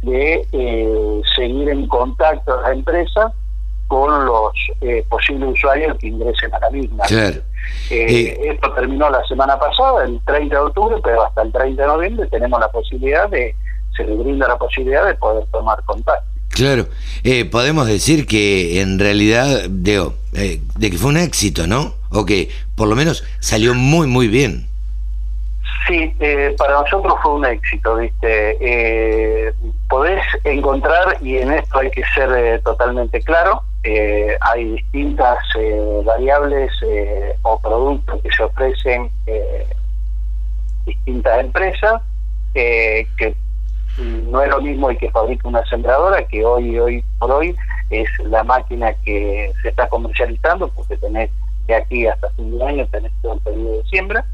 de 0.00 0.46
eh, 0.52 1.20
seguir 1.36 1.68
en 1.68 1.86
contacto 1.86 2.58
a 2.58 2.62
la 2.62 2.72
empresa 2.72 3.32
con 3.86 4.24
los 4.24 4.52
eh, 4.80 5.04
posibles 5.08 5.50
usuarios 5.50 5.96
que 5.98 6.08
ingresen 6.08 6.54
a 6.54 6.58
la 6.58 6.70
misma. 6.70 7.04
claro. 7.04 7.36
Eh, 7.90 8.06
Eh, 8.08 8.50
esto 8.52 8.72
terminó 8.72 9.10
la 9.10 9.22
semana 9.26 9.58
pasada, 9.58 10.04
el 10.04 10.20
30 10.24 10.54
de 10.54 10.60
octubre, 10.60 10.96
pero 11.02 11.24
hasta 11.24 11.42
el 11.42 11.52
30 11.52 11.82
de 11.82 11.88
noviembre 11.88 12.26
tenemos 12.28 12.58
la 12.60 12.68
posibilidad 12.70 13.28
de, 13.28 13.54
se 13.96 14.04
le 14.04 14.14
brinda 14.14 14.48
la 14.48 14.56
posibilidad 14.56 15.06
de 15.06 15.14
poder 15.14 15.44
tomar 15.52 15.82
contacto. 15.84 16.26
Claro, 16.56 16.86
eh, 17.22 17.44
podemos 17.44 17.86
decir 17.86 18.26
que 18.26 18.80
en 18.80 18.98
realidad, 18.98 19.64
Deo, 19.68 20.14
eh, 20.32 20.60
de 20.78 20.90
que 20.90 20.96
fue 20.96 21.10
un 21.10 21.18
éxito, 21.18 21.66
¿no? 21.66 21.95
O 22.10 22.24
que 22.24 22.48
por 22.74 22.88
lo 22.88 22.96
menos 22.96 23.24
salió 23.40 23.74
muy, 23.74 24.06
muy 24.06 24.28
bien. 24.28 24.68
Sí, 25.86 26.12
eh, 26.18 26.54
para 26.58 26.80
nosotros 26.80 27.14
fue 27.22 27.34
un 27.34 27.44
éxito, 27.44 27.96
¿viste? 27.96 28.56
Eh, 28.60 29.52
podés 29.88 30.22
encontrar, 30.42 31.16
y 31.20 31.36
en 31.36 31.52
esto 31.52 31.78
hay 31.78 31.90
que 31.90 32.02
ser 32.12 32.28
eh, 32.36 32.58
totalmente 32.64 33.20
claro, 33.20 33.62
eh, 33.84 34.36
hay 34.40 34.72
distintas 34.72 35.38
variables 36.04 36.72
o 37.42 37.60
productos 37.60 38.20
que 38.20 38.30
se 38.32 38.42
ofrecen 38.42 39.10
distintas 40.84 41.40
empresas, 41.40 42.02
que 42.52 43.36
no 43.98 44.42
es 44.42 44.50
lo 44.50 44.60
mismo 44.60 44.90
el 44.90 44.98
que 44.98 45.10
fabrica 45.12 45.46
una 45.46 45.64
sembradora, 45.66 46.26
que 46.26 46.44
hoy, 46.44 46.76
hoy 46.80 47.04
por 47.20 47.30
hoy 47.30 47.54
es 47.90 48.08
la 48.24 48.42
máquina 48.42 48.92
que 49.04 49.52
se 49.62 49.68
está 49.68 49.88
comercializando, 49.88 50.66
porque 50.68 50.96
tenés 50.96 51.30
de 51.66 51.74
aquí 51.74 52.06
hasta 52.06 52.30
fin 52.30 52.56
de 52.58 52.64
año, 52.64 52.86
tenés 52.90 53.12
todo 53.22 53.34
el 53.34 53.40
periodo 53.40 53.76
de 53.78 53.84
siembra, 53.84 54.24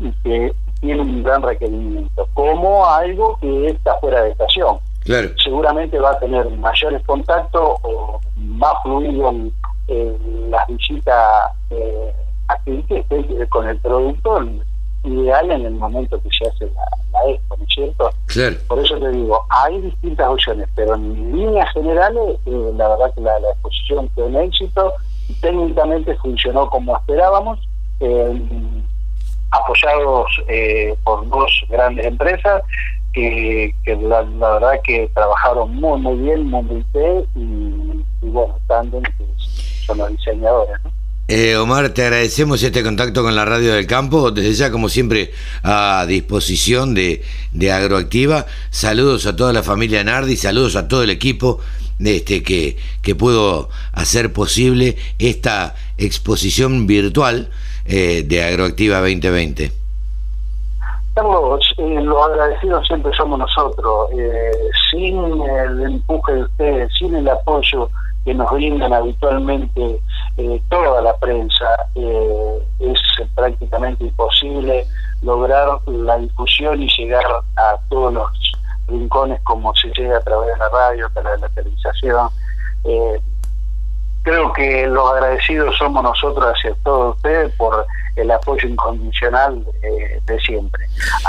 y 0.00 0.10
que 0.22 0.52
tiene 0.80 1.00
un 1.00 1.22
gran 1.22 1.42
requerimiento, 1.42 2.28
como 2.34 2.86
algo 2.86 3.38
que 3.40 3.68
está 3.68 3.98
fuera 4.00 4.22
de 4.22 4.30
estación. 4.30 4.78
Claro, 5.00 5.28
Seguramente 5.42 5.98
va 5.98 6.12
a 6.12 6.18
tener 6.18 6.48
mayores 6.50 7.02
contactos 7.04 7.78
o 7.82 8.20
más 8.36 8.72
fluido 8.82 9.28
en, 9.30 9.52
en 9.88 10.50
las 10.50 10.66
visitas 10.66 11.52
eh, 11.70 12.12
aquí 12.48 12.82
que 12.88 12.98
esté 13.00 13.48
con 13.48 13.68
el 13.68 13.78
productor 13.78 14.46
ideal 15.04 15.50
en 15.50 15.66
el 15.66 15.74
momento 15.74 16.20
que 16.22 16.30
se 16.30 16.48
hace 16.48 16.66
la, 16.74 16.86
la 17.12 17.30
expo, 17.30 17.56
¿no 17.56 17.64
es 17.64 17.74
cierto? 17.74 18.10
claro. 18.26 18.56
Por 18.66 18.78
eso 18.78 18.98
te 18.98 19.10
digo, 19.10 19.44
hay 19.50 19.80
distintas 19.82 20.28
opciones, 20.28 20.68
pero 20.74 20.94
en 20.94 21.36
líneas 21.36 21.70
generales, 21.72 22.38
eh, 22.46 22.72
la 22.76 22.88
verdad 22.88 23.14
que 23.14 23.20
la, 23.20 23.38
la 23.40 23.50
exposición 23.50 24.08
fue 24.14 24.24
un 24.24 24.36
éxito, 24.36 24.94
técnicamente 25.40 26.16
funcionó 26.16 26.68
como 26.68 26.96
esperábamos, 26.96 27.58
eh, 28.00 28.40
apoyados 29.50 30.30
eh, 30.48 30.94
por 31.04 31.28
dos 31.28 31.50
grandes 31.68 32.06
empresas 32.06 32.62
que, 33.12 33.74
la, 33.86 34.22
verdad 34.22 34.80
que 34.82 35.08
trabajaron 35.14 35.74
muy 35.76 36.00
muy 36.00 36.16
bien, 36.18 36.50
bien 36.50 37.26
y, 37.36 38.26
bueno, 38.26 38.58
Tandem, 38.66 39.02
que 39.02 39.24
son 39.86 39.98
los 39.98 40.10
diseñadores. 40.10 40.76
Eh, 41.28 41.56
Omar, 41.56 41.88
te 41.90 42.02
agradecemos 42.02 42.62
este 42.62 42.82
contacto 42.82 43.22
con 43.22 43.34
la 43.34 43.46
Radio 43.46 43.72
del 43.72 43.86
Campo, 43.86 44.30
desde 44.30 44.52
ya 44.52 44.70
como 44.70 44.90
siempre 44.90 45.30
a 45.62 46.04
disposición 46.06 46.92
de, 46.92 47.22
de 47.52 47.72
Agroactiva. 47.72 48.44
Saludos 48.70 49.24
a 49.24 49.34
toda 49.34 49.52
la 49.54 49.62
familia 49.62 50.04
Nardi, 50.04 50.36
saludos 50.36 50.76
a 50.76 50.86
todo 50.86 51.02
el 51.02 51.10
equipo 51.10 51.60
este, 52.04 52.42
que, 52.42 52.76
que 53.02 53.14
pudo 53.14 53.68
hacer 53.92 54.32
posible 54.32 54.96
esta 55.18 55.74
exposición 55.98 56.86
virtual 56.86 57.50
eh, 57.86 58.22
de 58.26 58.44
Agroactiva 58.44 58.98
2020. 59.00 59.84
Carlos, 61.14 61.74
eh, 61.78 62.00
los 62.02 62.26
agradecidos 62.26 62.86
siempre 62.88 63.12
somos 63.16 63.38
nosotros. 63.38 64.10
Eh, 64.18 64.50
sin 64.90 65.16
el 65.42 65.82
empuje 65.82 66.32
de 66.32 66.42
ustedes, 66.42 66.92
sin 66.98 67.14
el 67.14 67.28
apoyo 67.28 67.88
que 68.24 68.34
nos 68.34 68.50
brindan 68.50 68.92
habitualmente 68.92 70.00
eh, 70.38 70.62
toda 70.70 71.02
la 71.02 71.16
prensa, 71.18 71.66
eh, 71.94 72.58
es 72.80 72.98
prácticamente 73.34 74.04
imposible 74.04 74.86
lograr 75.22 75.78
la 75.86 76.18
difusión 76.18 76.82
y 76.82 76.88
llegar 76.96 77.24
a 77.56 77.76
todos 77.88 78.14
los 78.14 78.53
rincones 78.88 79.40
como 79.42 79.74
se 79.74 79.88
llega 79.96 80.18
a 80.18 80.20
través 80.20 80.52
de 80.52 80.58
la 80.58 80.68
radio, 80.68 81.06
a 81.06 81.10
través 81.10 81.40
de 81.40 81.48
la 81.48 81.54
televisación. 81.54 82.28
Eh, 82.84 83.20
creo 84.22 84.52
que 84.52 84.86
los 84.86 85.10
agradecidos 85.12 85.76
somos 85.76 86.02
nosotros 86.02 86.46
hacia 86.46 86.74
todos 86.82 87.16
ustedes 87.16 87.52
por 87.56 87.86
el 88.16 88.30
apoyo 88.30 88.68
incondicional 88.68 89.64
eh, 89.82 90.20
de 90.24 90.40
siempre. 90.40 90.86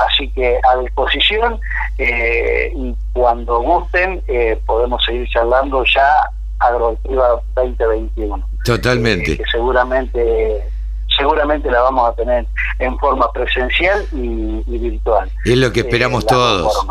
Así 0.07 0.29
que 0.29 0.59
a 0.71 0.77
disposición 0.79 1.59
eh, 1.97 2.71
y 2.75 2.95
cuando 3.13 3.59
gusten 3.61 4.21
eh, 4.27 4.59
podemos 4.65 5.03
seguir 5.05 5.27
charlando 5.29 5.83
ya 5.93 6.07
Agroactiva 6.59 7.41
2021. 7.55 8.47
Totalmente. 8.63 9.33
Eh, 9.33 9.37
que 9.37 9.43
seguramente 9.51 10.63
seguramente 11.17 11.71
la 11.71 11.81
vamos 11.81 12.09
a 12.09 12.15
tener 12.15 12.45
en 12.79 12.97
forma 12.99 13.31
presencial 13.31 14.05
y, 14.11 14.77
virtual. 14.77 15.29
Es 15.45 15.57
lo 15.57 15.71
que 15.71 15.81
esperamos 15.81 16.25
todos. 16.25 16.85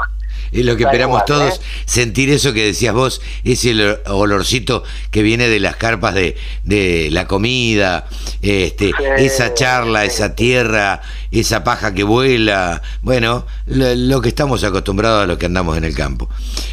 Es 0.55 0.65
lo 0.65 0.77
que 0.77 0.85
esperamos 0.85 1.25
todos, 1.25 1.55
¿eh? 1.55 1.61
sentir 1.85 2.31
eso 2.31 2.53
que 2.53 2.65
decías 2.65 2.95
vos, 2.95 3.21
ese 3.43 3.99
olorcito 4.07 4.85
que 5.11 5.23
viene 5.23 5.49
de 5.49 5.59
las 5.59 5.75
carpas 5.75 6.15
de, 6.15 6.37
de 6.63 7.09
la 7.11 7.27
comida, 7.27 8.07
este, 8.41 8.93
esa 9.17 9.53
charla, 9.53 10.05
esa 10.05 10.37
tierra, 10.37 11.01
esa 11.33 11.65
paja 11.65 11.93
que 11.93 12.05
vuela, 12.05 12.83
bueno, 13.03 13.47
lo, 13.67 14.21
que 14.21 14.29
estamos 14.29 14.63
acostumbrados 14.63 15.25
a 15.25 15.27
los 15.27 15.39
que 15.39 15.47
andamos 15.47 15.77
en 15.77 15.83
el 15.85 15.97
campo. 15.97 16.29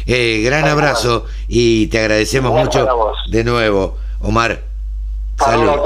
Eh, 0.06 0.42
gran 0.44 0.68
abrazo 0.68 1.26
y 1.48 1.88
te 1.88 1.98
agradecemos 1.98 2.52
mucho 2.52 2.86
de 3.28 3.42
nuevo, 3.42 3.96
Omar. 4.20 4.62
Saludos. 5.38 5.80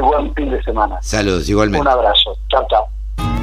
buen 0.00 0.34
fin 0.34 0.50
de 0.50 0.62
semana. 0.62 0.96
Saludos, 1.02 1.46
igualmente. 1.50 1.86
Un 1.86 1.92
abrazo. 1.92 2.38
Chao, 2.48 2.66
chao 2.70 2.88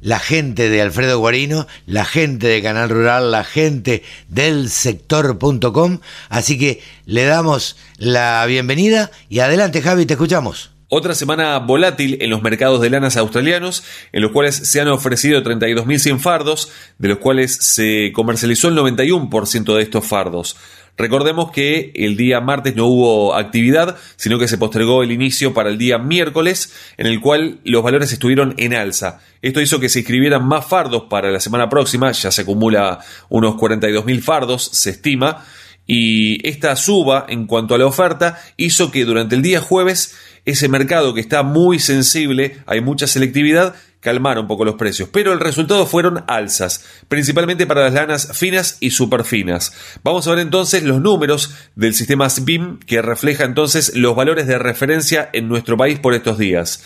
la 0.00 0.18
gente 0.18 0.68
de 0.70 0.82
Alfredo 0.82 1.18
Guarino, 1.18 1.66
la 1.86 2.04
gente 2.04 2.46
de 2.46 2.62
Canal 2.62 2.90
Rural, 2.90 3.30
la 3.30 3.44
gente 3.44 4.02
del 4.28 4.70
sector.com. 4.70 6.00
Así 6.28 6.58
que 6.58 6.82
le 7.04 7.24
damos 7.24 7.76
la 7.96 8.44
bienvenida 8.46 9.10
y 9.28 9.40
adelante 9.40 9.82
Javi, 9.82 10.06
te 10.06 10.14
escuchamos. 10.14 10.77
Otra 10.90 11.14
semana 11.14 11.58
volátil 11.58 12.16
en 12.22 12.30
los 12.30 12.40
mercados 12.40 12.80
de 12.80 12.88
lanas 12.88 13.18
australianos, 13.18 13.84
en 14.10 14.22
los 14.22 14.32
cuales 14.32 14.54
se 14.54 14.80
han 14.80 14.88
ofrecido 14.88 15.42
32.100 15.42 16.18
fardos, 16.18 16.70
de 16.96 17.08
los 17.08 17.18
cuales 17.18 17.56
se 17.56 18.10
comercializó 18.14 18.68
el 18.68 18.76
91% 18.76 19.76
de 19.76 19.82
estos 19.82 20.06
fardos. 20.06 20.56
Recordemos 20.96 21.50
que 21.50 21.92
el 21.94 22.16
día 22.16 22.40
martes 22.40 22.74
no 22.74 22.86
hubo 22.86 23.34
actividad, 23.34 23.98
sino 24.16 24.38
que 24.38 24.48
se 24.48 24.56
postergó 24.56 25.02
el 25.02 25.12
inicio 25.12 25.52
para 25.52 25.68
el 25.68 25.76
día 25.76 25.98
miércoles, 25.98 26.72
en 26.96 27.06
el 27.06 27.20
cual 27.20 27.60
los 27.64 27.82
valores 27.82 28.10
estuvieron 28.10 28.54
en 28.56 28.72
alza. 28.72 29.20
Esto 29.42 29.60
hizo 29.60 29.80
que 29.80 29.90
se 29.90 29.98
inscribieran 29.98 30.48
más 30.48 30.64
fardos 30.66 31.04
para 31.10 31.30
la 31.30 31.38
semana 31.38 31.68
próxima, 31.68 32.12
ya 32.12 32.30
se 32.30 32.42
acumula 32.42 32.98
unos 33.28 33.56
42.000 33.56 34.22
fardos, 34.22 34.70
se 34.72 34.88
estima, 34.88 35.44
y 35.86 36.46
esta 36.46 36.76
suba 36.76 37.24
en 37.28 37.46
cuanto 37.46 37.74
a 37.74 37.78
la 37.78 37.86
oferta 37.86 38.38
hizo 38.58 38.90
que 38.90 39.06
durante 39.06 39.34
el 39.34 39.42
día 39.42 39.60
jueves 39.60 40.14
ese 40.50 40.68
mercado 40.68 41.12
que 41.12 41.20
está 41.20 41.42
muy 41.42 41.78
sensible, 41.78 42.56
hay 42.64 42.80
mucha 42.80 43.06
selectividad, 43.06 43.74
calmar 44.00 44.38
un 44.38 44.46
poco 44.46 44.64
los 44.64 44.76
precios, 44.76 45.10
pero 45.12 45.34
el 45.34 45.40
resultado 45.40 45.84
fueron 45.84 46.24
alzas, 46.26 46.86
principalmente 47.08 47.66
para 47.66 47.82
las 47.82 47.92
lanas 47.92 48.30
finas 48.32 48.78
y 48.80 48.90
superfinas. 48.90 49.74
Vamos 50.02 50.26
a 50.26 50.30
ver 50.30 50.38
entonces 50.38 50.84
los 50.84 51.02
números 51.02 51.54
del 51.76 51.92
sistema 51.94 52.30
SBIM 52.30 52.78
que 52.78 53.02
refleja 53.02 53.44
entonces 53.44 53.94
los 53.94 54.16
valores 54.16 54.46
de 54.46 54.58
referencia 54.58 55.28
en 55.34 55.48
nuestro 55.48 55.76
país 55.76 55.98
por 55.98 56.14
estos 56.14 56.38
días. 56.38 56.82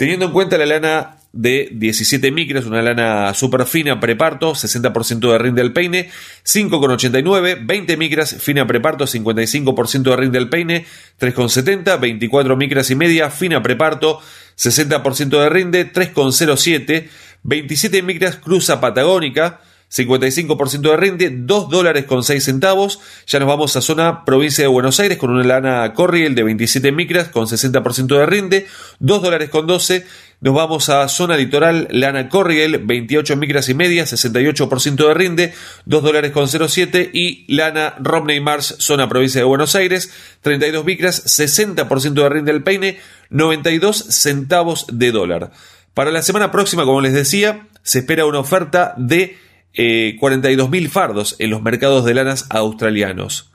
Teniendo 0.00 0.24
en 0.24 0.32
cuenta 0.32 0.56
la 0.56 0.64
lana 0.64 1.16
de 1.34 1.68
17 1.72 2.30
micras, 2.30 2.64
una 2.64 2.80
lana 2.80 3.34
super 3.34 3.66
fina 3.66 4.00
preparto, 4.00 4.52
60% 4.52 5.30
de 5.30 5.36
rinde 5.36 5.60
del 5.60 5.74
peine, 5.74 6.08
5,89, 6.42 7.66
20 7.66 7.96
micras 7.98 8.34
fina 8.40 8.66
preparto, 8.66 9.04
55% 9.04 10.02
de 10.04 10.16
rinde 10.16 10.38
del 10.38 10.48
peine, 10.48 10.86
3,70, 11.20 12.00
24 12.00 12.56
micras 12.56 12.90
y 12.90 12.94
media 12.94 13.28
fina 13.28 13.62
preparto, 13.62 14.22
60% 14.56 15.28
de 15.38 15.50
rinde, 15.50 15.92
3,07, 15.92 17.08
27 17.42 18.02
micras 18.02 18.36
cruza 18.36 18.80
patagónica, 18.80 19.60
55% 19.90 20.90
de 20.90 20.96
rinde, 20.96 21.30
2 21.30 21.68
dólares 21.68 22.04
con 22.04 22.22
6 22.22 22.44
centavos. 22.44 23.00
Ya 23.26 23.40
nos 23.40 23.48
vamos 23.48 23.74
a 23.76 23.80
zona 23.80 24.24
provincia 24.24 24.62
de 24.62 24.68
Buenos 24.68 25.00
Aires 25.00 25.18
con 25.18 25.30
una 25.30 25.42
lana 25.42 25.92
Corriel 25.94 26.34
de 26.34 26.44
27 26.44 26.92
micras 26.92 27.28
con 27.28 27.46
60% 27.46 28.06
de 28.06 28.26
rinde, 28.26 28.66
2 29.00 29.22
dólares 29.22 29.50
con 29.50 29.66
12. 29.66 30.06
Nos 30.42 30.54
vamos 30.54 30.88
a 30.88 31.06
zona 31.08 31.36
litoral, 31.36 31.88
lana 31.90 32.28
Corriel, 32.28 32.78
28 32.78 33.36
micras 33.36 33.68
y 33.68 33.74
media, 33.74 34.04
68% 34.04 35.08
de 35.08 35.14
rinde, 35.14 35.54
2 35.84 36.02
dólares 36.02 36.30
con 36.30 36.48
07 36.48 37.10
y 37.12 37.52
lana 37.52 37.96
Romney 37.98 38.40
Mars, 38.40 38.76
zona 38.78 39.08
provincia 39.08 39.40
de 39.40 39.44
Buenos 39.44 39.74
Aires, 39.74 40.12
32 40.40 40.84
micras, 40.84 41.24
60% 41.26 42.12
de 42.12 42.28
rinde 42.28 42.52
el 42.52 42.62
peine, 42.62 43.00
92 43.28 43.96
centavos 44.08 44.86
de 44.90 45.10
dólar. 45.10 45.50
Para 45.94 46.12
la 46.12 46.22
semana 46.22 46.52
próxima, 46.52 46.84
como 46.84 47.00
les 47.00 47.12
decía, 47.12 47.66
se 47.82 47.98
espera 47.98 48.24
una 48.24 48.38
oferta 48.38 48.94
de 48.96 49.36
eh, 49.74 50.16
42.000 50.20 50.88
fardos 50.88 51.36
en 51.38 51.50
los 51.50 51.62
mercados 51.62 52.04
de 52.04 52.14
lanas 52.14 52.46
australianos. 52.50 53.52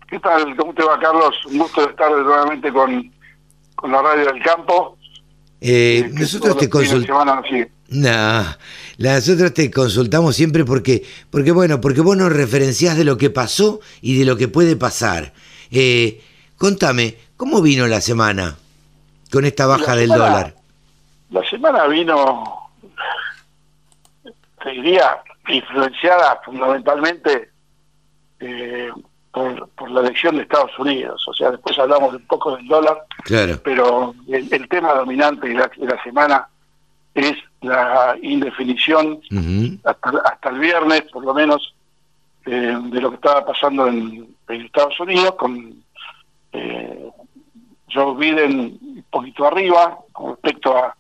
¿Qué 0.08 0.20
tal? 0.20 0.56
¿Cómo 0.56 0.74
te 0.74 0.84
va, 0.84 1.00
Carlos? 1.00 1.36
Un 1.46 1.60
gusto 1.60 1.88
estar 1.88 2.12
nuevamente 2.12 2.72
con, 2.72 3.12
con 3.76 3.92
la 3.92 4.02
radio 4.02 4.26
del 4.26 4.42
campo. 4.42 4.98
Eh, 5.62 6.04
eh 6.06 6.10
nosotros 6.14 6.58
te 6.58 6.70
consultamos. 6.70 7.46
No, 7.90 8.46
nosotros 9.00 9.54
te 9.54 9.72
consultamos 9.72 10.36
siempre 10.36 10.64
porque, 10.64 11.04
porque 11.32 11.52
bueno, 11.52 11.82
porque 11.82 12.02
vos 12.02 12.16
nos 12.16 12.32
referenciás 12.32 12.98
de 12.98 13.04
lo 13.04 13.18
que 13.18 13.30
pasó 13.30 13.80
y 14.02 14.18
de 14.18 14.26
lo 14.26 14.38
que 14.38 14.48
puede 14.48 14.76
pasar. 14.76 15.34
Eh, 15.72 16.22
contame, 16.58 17.18
¿cómo 17.40 17.62
vino 17.62 17.88
la 17.88 18.02
semana 18.02 18.58
con 19.32 19.46
esta 19.46 19.66
baja 19.66 19.96
del 19.96 20.10
dólar? 20.10 20.54
La 21.32 21.42
semana 21.50 21.88
vino, 21.88 22.70
te 24.62 24.72
diría, 24.72 25.24
influenciada 25.48 26.42
fundamentalmente 26.44 27.50
eh, 28.42 28.92
por, 29.32 29.70
por 29.70 29.90
la 29.90 30.02
elección 30.02 30.36
de 30.36 30.42
Estados 30.42 30.78
Unidos. 30.78 31.26
O 31.30 31.34
sea, 31.34 31.52
después 31.52 31.80
hablamos 31.80 32.14
un 32.14 32.28
poco 32.28 32.58
del 32.58 32.68
dólar, 32.68 33.06
Claro. 33.24 33.62
pero 33.64 34.14
el, 34.28 34.68
tema 34.68 34.94
dominante 34.96 35.48
de 35.48 35.54
la, 35.54 35.72
de 35.78 35.86
la, 35.86 36.04
semana 36.04 36.46
es 37.14 37.36
la 37.62 38.18
indefinición 38.22 39.22
hasta, 39.86 40.50
el 40.50 40.60
viernes, 40.60 41.04
por 41.04 41.24
lo 41.24 41.34
menos, 41.34 41.74
eh, 42.46 42.78
de 42.82 43.00
lo 43.00 43.12
que 43.12 43.16
estaba 43.16 43.46
pasando 43.46 43.88
en, 43.88 44.36
Estados 44.50 45.00
Unidos, 45.00 45.36
con 45.36 45.84
eh, 46.52 47.10
Joe 47.92 48.16
Biden 48.16 48.80
un 48.82 49.06
poquito 49.10 49.46
arriba 49.46 49.98
con 50.12 50.32
respecto 50.32 50.76
a, 50.76 50.96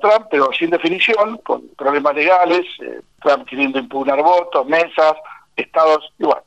Trump, 0.00 0.26
pero 0.28 0.50
sin 0.52 0.70
definición, 0.70 1.38
con 1.44 1.68
problemas 1.76 2.12
legales, 2.16 2.66
eh, 2.82 3.00
Trump 3.22 3.46
queriendo 3.46 3.78
impugnar 3.78 4.20
votos, 4.20 4.66
mesas, 4.66 5.14
estados, 5.54 6.12
igual. 6.18 6.42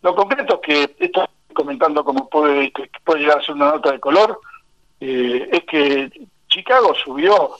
Lo 0.00 0.14
concreto 0.14 0.54
es 0.54 0.60
que, 0.88 1.04
esto 1.04 1.28
comentando 1.52 2.02
como 2.02 2.26
puede, 2.28 2.72
puede 3.04 3.20
llegar 3.20 3.38
a 3.38 3.42
ser 3.42 3.54
una 3.54 3.72
nota 3.72 3.92
de 3.92 4.00
color, 4.00 4.40
eh, 5.00 5.46
es 5.52 5.64
que 5.64 6.10
Chicago 6.48 6.94
subió 6.94 7.50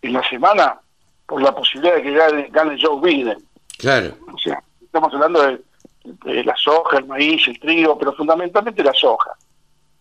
en 0.00 0.12
la 0.14 0.26
semana 0.28 0.80
por 1.26 1.42
la 1.42 1.54
posibilidad 1.54 1.96
de 1.96 2.02
que 2.02 2.12
gane, 2.12 2.48
gane 2.50 2.78
Joe 2.80 3.00
Biden. 3.00 3.38
Claro. 3.78 4.16
O 4.32 4.38
sea, 4.38 4.62
estamos 4.80 5.12
hablando 5.12 5.42
de, 5.42 6.44
la 6.44 6.56
soja, 6.56 6.98
el 6.98 7.06
maíz, 7.06 7.46
el 7.48 7.58
trigo, 7.58 7.98
pero 7.98 8.12
fundamentalmente 8.12 8.82
la 8.82 8.94
soja. 8.94 9.32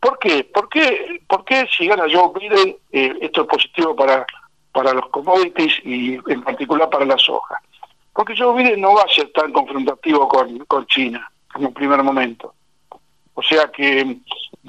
¿Por 0.05 0.19
qué? 0.19 0.43
¿Por 0.43 0.69
qué, 0.69 1.19
por 1.27 1.43
qué 1.45 1.67
si 1.75 1.87
gana 1.87 2.03
Joe 2.03 2.31
Biden 2.39 2.77
eh, 2.91 3.17
esto 3.21 3.41
es 3.41 3.47
positivo 3.47 3.95
para, 3.95 4.23
para 4.71 4.93
los 4.93 5.07
commodities 5.07 5.83
y 5.83 6.19
en 6.27 6.43
particular 6.43 6.87
para 6.91 7.05
la 7.05 7.17
soja? 7.17 7.59
Porque 8.13 8.35
Joe 8.37 8.55
Biden 8.55 8.81
no 8.81 8.93
va 8.93 9.01
a 9.01 9.07
ser 9.11 9.31
tan 9.31 9.51
confrontativo 9.51 10.27
con, 10.27 10.59
con 10.65 10.85
China 10.85 11.27
en 11.55 11.73
primer 11.73 12.03
momento. 12.03 12.53
O 13.33 13.41
sea 13.41 13.71
que 13.71 14.17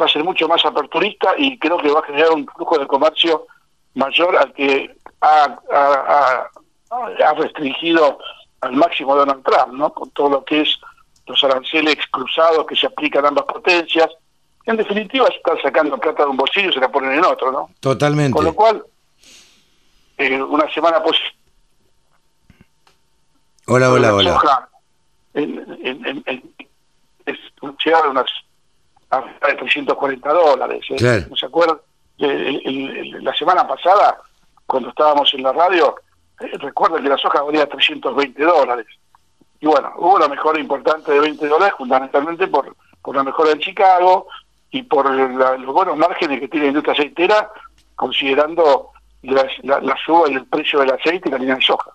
va 0.01 0.07
a 0.07 0.09
ser 0.09 0.24
mucho 0.24 0.49
más 0.49 0.64
aperturista 0.64 1.34
y 1.37 1.59
creo 1.59 1.76
que 1.76 1.91
va 1.93 2.01
a 2.01 2.07
generar 2.07 2.30
un 2.30 2.47
flujo 2.47 2.78
de 2.78 2.87
comercio 2.87 3.47
mayor 3.93 4.39
al 4.39 4.55
que 4.55 4.97
ha, 5.20 5.55
ha, 5.70 6.51
ha 6.91 7.34
restringido 7.34 8.18
al 8.62 8.72
máximo 8.72 9.14
Donald 9.14 9.45
Trump, 9.45 9.74
¿no? 9.74 9.93
Con 9.93 10.09
todo 10.12 10.30
lo 10.30 10.45
que 10.47 10.62
es 10.62 10.80
los 11.26 11.45
aranceles 11.45 11.99
cruzados 12.11 12.64
que 12.66 12.74
se 12.74 12.87
aplican 12.87 13.26
a 13.26 13.28
ambas 13.28 13.45
potencias, 13.45 14.09
en 14.66 14.76
definitiva, 14.76 15.28
están 15.28 15.58
sacando 15.62 15.96
plata 15.98 16.24
de 16.24 16.30
un 16.30 16.36
bolsillo 16.36 16.70
y 16.70 16.72
se 16.72 16.80
la 16.80 16.88
ponen 16.88 17.12
en 17.12 17.24
otro, 17.24 17.50
¿no? 17.52 17.70
Totalmente. 17.80 18.32
Con 18.32 18.44
lo 18.44 18.54
cual, 18.54 18.84
eh, 20.18 20.42
una 20.42 20.68
semana 20.72 21.02
pues 21.02 21.16
Hola, 23.68 23.90
hola, 23.90 24.14
hola. 24.14 24.68
En, 25.34 25.58
en, 25.82 26.22
en, 26.24 26.54
es, 27.26 27.36
llegaron 27.84 28.10
unas 28.12 28.26
a, 29.10 29.20
de 29.20 29.54
340 29.56 30.32
dólares. 30.32 30.84
¿eh? 30.90 31.26
¿No 31.28 31.36
se 31.36 31.46
acuerdan? 31.46 31.78
la 32.18 33.34
semana 33.34 33.68
pasada, 33.68 34.18
cuando 34.66 34.88
estábamos 34.88 35.34
en 35.34 35.42
la 35.42 35.52
radio, 35.52 35.96
eh, 36.40 36.50
recuerden 36.58 37.02
que 37.02 37.10
la 37.10 37.18
soja 37.18 37.42
valía 37.42 37.68
320 37.68 38.42
dólares. 38.42 38.86
Y 39.60 39.66
bueno, 39.66 39.92
hubo 39.96 40.14
una 40.14 40.28
mejora 40.28 40.58
importante 40.60 41.12
de 41.12 41.20
20 41.20 41.46
dólares, 41.46 41.74
fundamentalmente 41.76 42.46
por, 42.46 42.74
por 43.02 43.16
la 43.16 43.24
mejora 43.24 43.50
en 43.50 43.58
Chicago, 43.58 44.28
y 44.70 44.82
por 44.82 45.10
los 45.10 45.74
buenos 45.74 45.96
márgenes 45.96 46.40
que 46.40 46.48
tiene 46.48 46.66
la 46.66 46.70
industria 46.70 46.94
aceitera, 46.94 47.50
considerando 47.94 48.90
la, 49.22 49.46
la, 49.62 49.96
suba 50.04 50.28
en 50.28 50.36
el 50.36 50.46
precio 50.46 50.80
del 50.80 50.92
aceite 50.92 51.28
y 51.28 51.32
la 51.32 51.38
línea 51.38 51.56
de 51.56 51.62
soja. 51.62 51.90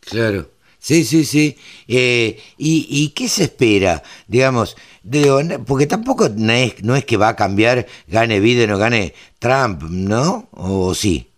Claro. 0.00 0.46
Sí, 0.78 1.04
sí, 1.04 1.24
sí. 1.24 1.56
Eh, 1.88 2.38
¿y, 2.58 2.86
¿Y 2.90 3.14
qué 3.14 3.26
se 3.26 3.44
espera? 3.44 4.02
Digamos, 4.26 4.76
de, 5.02 5.58
porque 5.66 5.86
tampoco 5.86 6.28
no 6.28 6.52
es, 6.52 6.84
no 6.84 6.94
es 6.94 7.06
que 7.06 7.16
va 7.16 7.28
a 7.28 7.36
cambiar, 7.36 7.86
gane 8.06 8.38
Biden 8.38 8.70
o 8.70 8.78
gane 8.78 9.14
Trump, 9.38 9.82
¿no? 9.84 10.48
¿O 10.52 10.92
sí? 10.94 11.30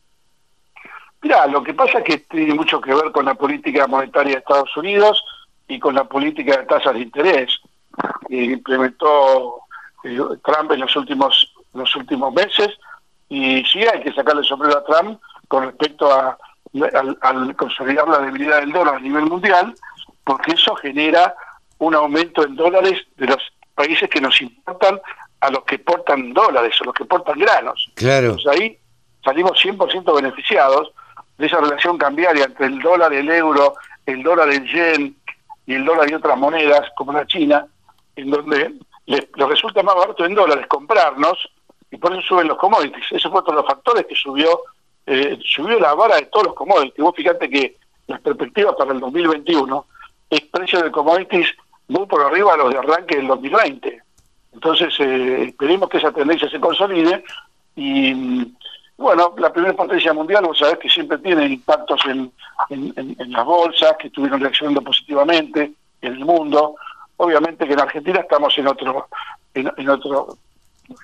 Mira, 1.23 1.47
lo 1.47 1.63
que 1.63 1.75
pasa 1.75 1.99
es 1.99 2.05
que 2.05 2.19
tiene 2.19 2.55
mucho 2.55 2.81
que 2.81 2.95
ver 2.95 3.13
con 3.13 3.25
la 3.25 3.35
política 3.35 3.87
monetaria 3.87 4.33
de 4.33 4.39
Estados 4.39 4.77
Unidos 4.77 5.25
y 5.69 5.79
con 5.79 5.95
la 5.95 6.05
política 6.05 6.57
de 6.57 6.67
tasas 6.67 6.95
de 6.95 7.01
interés 7.01 7.59
que 8.29 8.45
implementó 8.45 9.61
Trump 10.45 10.73
en 10.73 10.81
los 10.81 10.95
últimos 10.97 11.53
los 11.73 11.95
últimos 11.97 12.33
meses 12.33 12.69
y 13.29 13.65
sí 13.65 13.81
hay 13.81 14.01
que 14.03 14.13
sacarle 14.13 14.41
el 14.41 14.47
sombrero 14.47 14.79
a 14.79 14.85
Trump 14.85 15.21
con 15.49 15.65
respecto 15.65 16.13
a 16.13 16.39
al, 17.21 17.57
consolidar 17.57 18.09
la 18.09 18.19
debilidad 18.19 18.61
del 18.61 18.73
dólar 18.73 18.97
a 18.97 19.01
nivel 19.01 19.27
mundial 19.27 19.75
porque 20.25 20.53
eso 20.53 20.75
genera 20.77 21.35
un 21.79 21.95
aumento 21.95 22.45
en 22.45 22.57
dólares 22.57 23.01
de 23.17 23.27
los 23.27 23.39
países 23.75 24.09
que 24.09 24.21
nos 24.21 24.41
importan 24.41 25.01
a 25.41 25.51
los 25.51 25.65
que 25.65 25.79
portan 25.79 26.33
dólares 26.33 26.75
o 26.81 26.85
los 26.85 26.95
que 26.95 27.05
portan 27.05 27.39
granos. 27.39 27.91
Claro. 27.95 28.31
Entonces 28.31 28.53
ahí 28.53 28.79
salimos 29.25 29.53
100% 29.63 30.15
beneficiados 30.15 30.91
de 31.39 31.47
esa 31.47 31.61
relación 31.61 31.99
cambiaria 31.99 32.45
entre 32.45 32.67
el 32.67 32.79
dólar, 32.81 33.13
el 33.13 33.29
euro, 33.31 33.75
el 34.07 34.23
dólar, 34.23 34.49
el 34.49 34.67
yen 34.67 35.17
y 35.67 35.75
el 35.75 35.85
dólar 35.85 36.11
y 36.11 36.15
otras 36.15 36.39
monedas 36.39 36.89
como 36.97 37.13
la 37.13 37.27
China, 37.27 37.67
en 38.17 38.31
donde 38.31 38.73
les, 39.07 39.27
resulta 39.33 39.83
más 39.83 39.95
barato 39.95 40.25
en 40.25 40.35
dólares 40.35 40.67
comprarnos 40.67 41.49
y 41.91 41.97
por 41.97 42.13
eso 42.13 42.23
suben 42.23 42.49
los 42.49 42.59
commodities. 42.59 43.07
Eso 43.13 43.31
fue 43.31 43.41
otro 43.41 43.53
de 43.53 43.63
los 43.63 43.67
factores 43.67 44.07
que 44.07 44.15
subió 44.15 44.61
eh, 45.07 45.39
subió 45.45 45.79
la 45.79 45.95
vara 45.95 46.17
de 46.17 46.27
todos 46.27 46.47
los 46.47 46.55
commodities. 46.55 46.97
Vos 46.99 47.15
fíjate 47.17 47.49
que 47.49 47.77
las 48.09 48.21
perspectivas 48.21 48.75
para 48.77 48.93
el 48.93 49.01
2021 49.01 49.87
es 50.31 50.41
precio 50.43 50.83
de 50.83 50.91
commodities 50.91 51.49
muy 51.89 52.07
por 52.07 52.23
arriba 52.23 52.53
de 52.53 52.59
los 52.59 52.73
de 52.73 52.79
arranque 52.79 53.17
del 53.17 53.29
2020. 53.29 54.03
Entonces, 54.53 54.95
eh, 54.99 55.45
esperemos 55.45 55.89
que 55.89 55.99
esa 55.99 56.11
tendencia 56.11 56.51
se 56.51 56.59
consolide 56.59 57.23
y, 57.77 58.53
bueno, 58.97 59.35
la 59.39 59.53
primera 59.53 59.75
potencia 59.75 60.13
mundial, 60.13 60.45
vos 60.47 60.59
sabés 60.59 60.79
que 60.79 60.89
siempre 60.89 61.19
tiene 61.19 61.47
impactos 61.47 62.01
en, 62.07 62.33
en 62.71 63.33
las 63.33 63.45
bolsas, 63.45 63.97
que 63.99 64.09
estuvieron 64.09 64.41
reaccionando 64.41 64.81
positivamente 64.81 65.73
en 66.01 66.13
el 66.15 66.25
mundo, 66.25 66.75
obviamente 67.17 67.67
que 67.67 67.73
en 67.73 67.81
Argentina 67.81 68.21
estamos 68.21 68.57
en 68.59 68.67
otro 68.67 69.09
en, 69.55 69.89
otro 69.89 70.37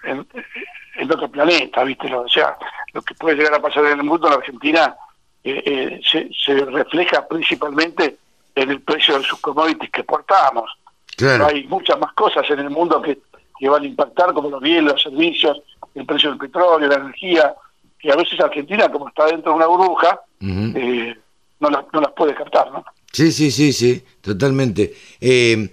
en, 0.05 1.11
otro 1.11 1.29
planeta 1.31 1.85
viste 1.85 2.15
o 2.15 2.29
sea 2.29 2.57
lo 2.93 3.03
que 3.03 3.15
puede 3.15 3.37
llegar 3.37 3.55
a 3.55 3.63
pasar 3.63 3.87
en 3.87 3.99
el 3.99 4.05
mundo 4.05 4.29
en 4.29 4.35
Argentina 4.35 4.95
eh, 5.45 5.63
eh, 5.65 6.01
se, 6.05 6.31
se, 6.33 6.65
refleja 6.67 7.27
principalmente 7.27 8.17
en 8.55 8.71
el 8.71 8.81
precio 8.81 9.19
de 9.19 9.25
sus 9.25 9.41
commodities 9.41 9.91
que 9.91 10.05
portamos 10.05 10.71
hay 11.45 11.65
muchas 11.65 11.99
más 11.99 12.13
cosas 12.15 12.49
en 12.51 12.61
el 12.61 12.71
mundo 12.71 13.01
que, 13.01 13.19
que 13.59 13.69
van 13.69 13.83
a 13.83 13.87
impactar 13.87 14.33
como 14.33 14.51
los 14.51 14.61
bienes 14.61 14.85
los 14.85 15.03
servicios 15.03 15.63
el 15.95 16.07
precio 16.07 16.31
del 16.31 16.39
petróleo 16.39 16.89
la 16.89 16.97
energía 16.97 17.55
que 17.99 18.13
a 18.13 18.17
veces 18.17 18.39
Argentina 18.41 18.91
como 18.91 19.09
está 19.09 19.27
dentro 19.27 19.53
de 19.53 19.57
una 19.57 19.67
burbuja 19.67 20.21
eh, 20.41 21.17
no, 21.61 21.71
no 21.71 22.01
las 22.01 22.13
puede 22.13 22.35
captar 22.35 22.71
no 22.71 22.85
Sí, 23.13 23.31
sí, 23.31 23.51
sí, 23.51 23.75
sí, 23.75 24.03
totalmente. 24.23 24.95
Eh, 25.21 25.71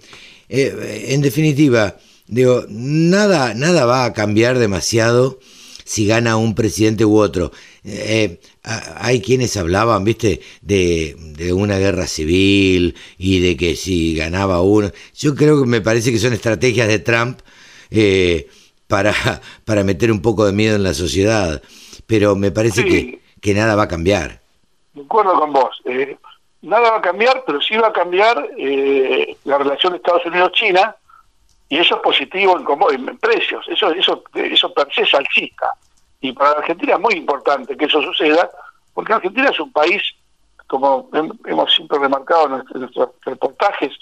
eh, 0.49 1.05
en 1.09 1.21
definitiva, 1.21 1.97
digo, 2.27 2.65
nada, 2.69 3.53
nada 3.53 3.85
va 3.85 4.05
a 4.05 4.13
cambiar 4.13 4.59
demasiado 4.59 5.39
si 5.89 6.05
gana 6.05 6.38
un 6.38 6.53
presidente 6.53 7.03
u 7.03 7.17
otro. 7.17 7.51
Eh, 7.84 8.39
hay 8.63 9.21
quienes 9.21 9.57
hablaban, 9.57 10.03
viste, 10.03 10.41
de, 10.61 11.15
de, 11.17 11.51
una 11.51 11.80
guerra 11.80 12.05
civil 12.05 12.95
y 13.17 13.39
de 13.39 13.57
que 13.57 13.76
si 13.76 14.15
ganaba 14.15 14.61
uno. 14.61 14.91
Yo 15.15 15.34
creo 15.34 15.59
que 15.59 15.67
me 15.67 15.81
parece 15.81 16.11
que 16.11 16.19
son 16.19 16.34
estrategias 16.34 16.88
de 16.88 16.99
Trump 16.99 17.39
eh, 17.89 18.47
para, 18.88 19.13
para 19.65 19.84
meter 19.84 20.11
un 20.11 20.21
poco 20.21 20.45
de 20.45 20.51
miedo 20.51 20.76
en 20.76 20.84
la 20.84 20.93
sociedad. 20.93 21.61
Pero 22.05 22.35
me 22.35 22.51
parece 22.51 22.85
que, 22.85 23.19
que 23.41 23.53
nada 23.55 23.76
va 23.76 23.84
a 23.84 23.88
cambiar. 23.88 24.41
De 24.93 25.01
acuerdo 25.01 25.39
con 25.39 25.53
vos. 25.53 25.81
Eh, 25.85 26.15
nada 26.61 26.91
va 26.91 26.98
a 26.98 27.02
cambiar, 27.02 27.44
pero 27.45 27.61
sí 27.61 27.76
va 27.77 27.88
a 27.88 27.94
cambiar 27.94 28.49
eh, 28.57 29.38
la 29.45 29.57
relación 29.57 29.94
de 29.94 29.98
Estados 29.98 30.26
Unidos-China 30.26 30.95
y 31.69 31.77
eso 31.77 31.95
es 31.95 32.02
positivo 32.02 32.57
en, 32.57 33.07
en 33.07 33.18
precios, 33.18 33.65
eso 33.69 33.91
eso 33.91 34.23
eso 34.34 34.73
per 34.73 34.91
se 34.94 35.03
es 35.03 35.14
alcista. 35.14 35.72
Y 36.22 36.34
para 36.34 36.52
Argentina 36.52 36.95
es 36.95 36.99
muy 36.99 37.14
importante 37.14 37.77
que 37.77 37.86
eso 37.86 38.02
suceda, 38.02 38.49
porque 38.94 39.14
Argentina 39.14 39.49
es 39.49 39.60
un 39.60 39.72
país, 39.72 40.02
como 40.68 41.10
hemos 41.45 41.73
siempre 41.73 41.99
remarcado 41.99 42.45
en 42.45 42.80
nuestros 42.81 43.10
reportajes, 43.22 43.94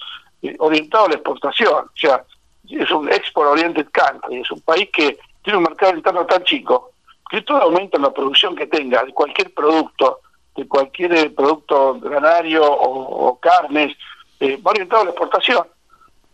eh, 0.41 0.55
orientado 0.59 1.05
a 1.05 1.09
la 1.09 1.15
exportación. 1.15 1.85
O 1.85 1.97
sea, 1.97 2.23
es 2.69 2.91
un 2.91 3.11
export-oriented 3.11 3.87
country, 3.91 4.41
es 4.41 4.51
un 4.51 4.61
país 4.61 4.89
que 4.91 5.17
tiene 5.43 5.57
un 5.57 5.63
mercado 5.63 5.95
interno 5.95 6.25
tan 6.25 6.43
chico 6.43 6.91
que 7.29 7.41
todo 7.41 7.61
aumento 7.61 7.97
en 7.97 8.03
la 8.03 8.13
producción 8.13 8.55
que 8.55 8.67
tenga 8.67 9.03
de 9.03 9.13
cualquier 9.13 9.53
producto 9.53 10.21
de 10.57 10.67
cualquier 10.67 11.13
eh, 11.13 11.29
producto 11.29 11.99
granario 11.99 12.63
o, 12.65 13.39
carnes, 13.39 13.95
eh, 14.39 14.57
va 14.57 14.71
orientado 14.71 15.03
a 15.03 15.05
la 15.05 15.11
exportación. 15.11 15.65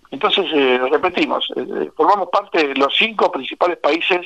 Entonces, 0.10 0.46
eh, 0.54 0.80
repetimos, 0.90 1.48
formamos 1.96 2.30
parte 2.30 2.68
de 2.68 2.76
los 2.76 2.96
cinco 2.96 3.32
principales 3.32 3.78
países 3.78 4.26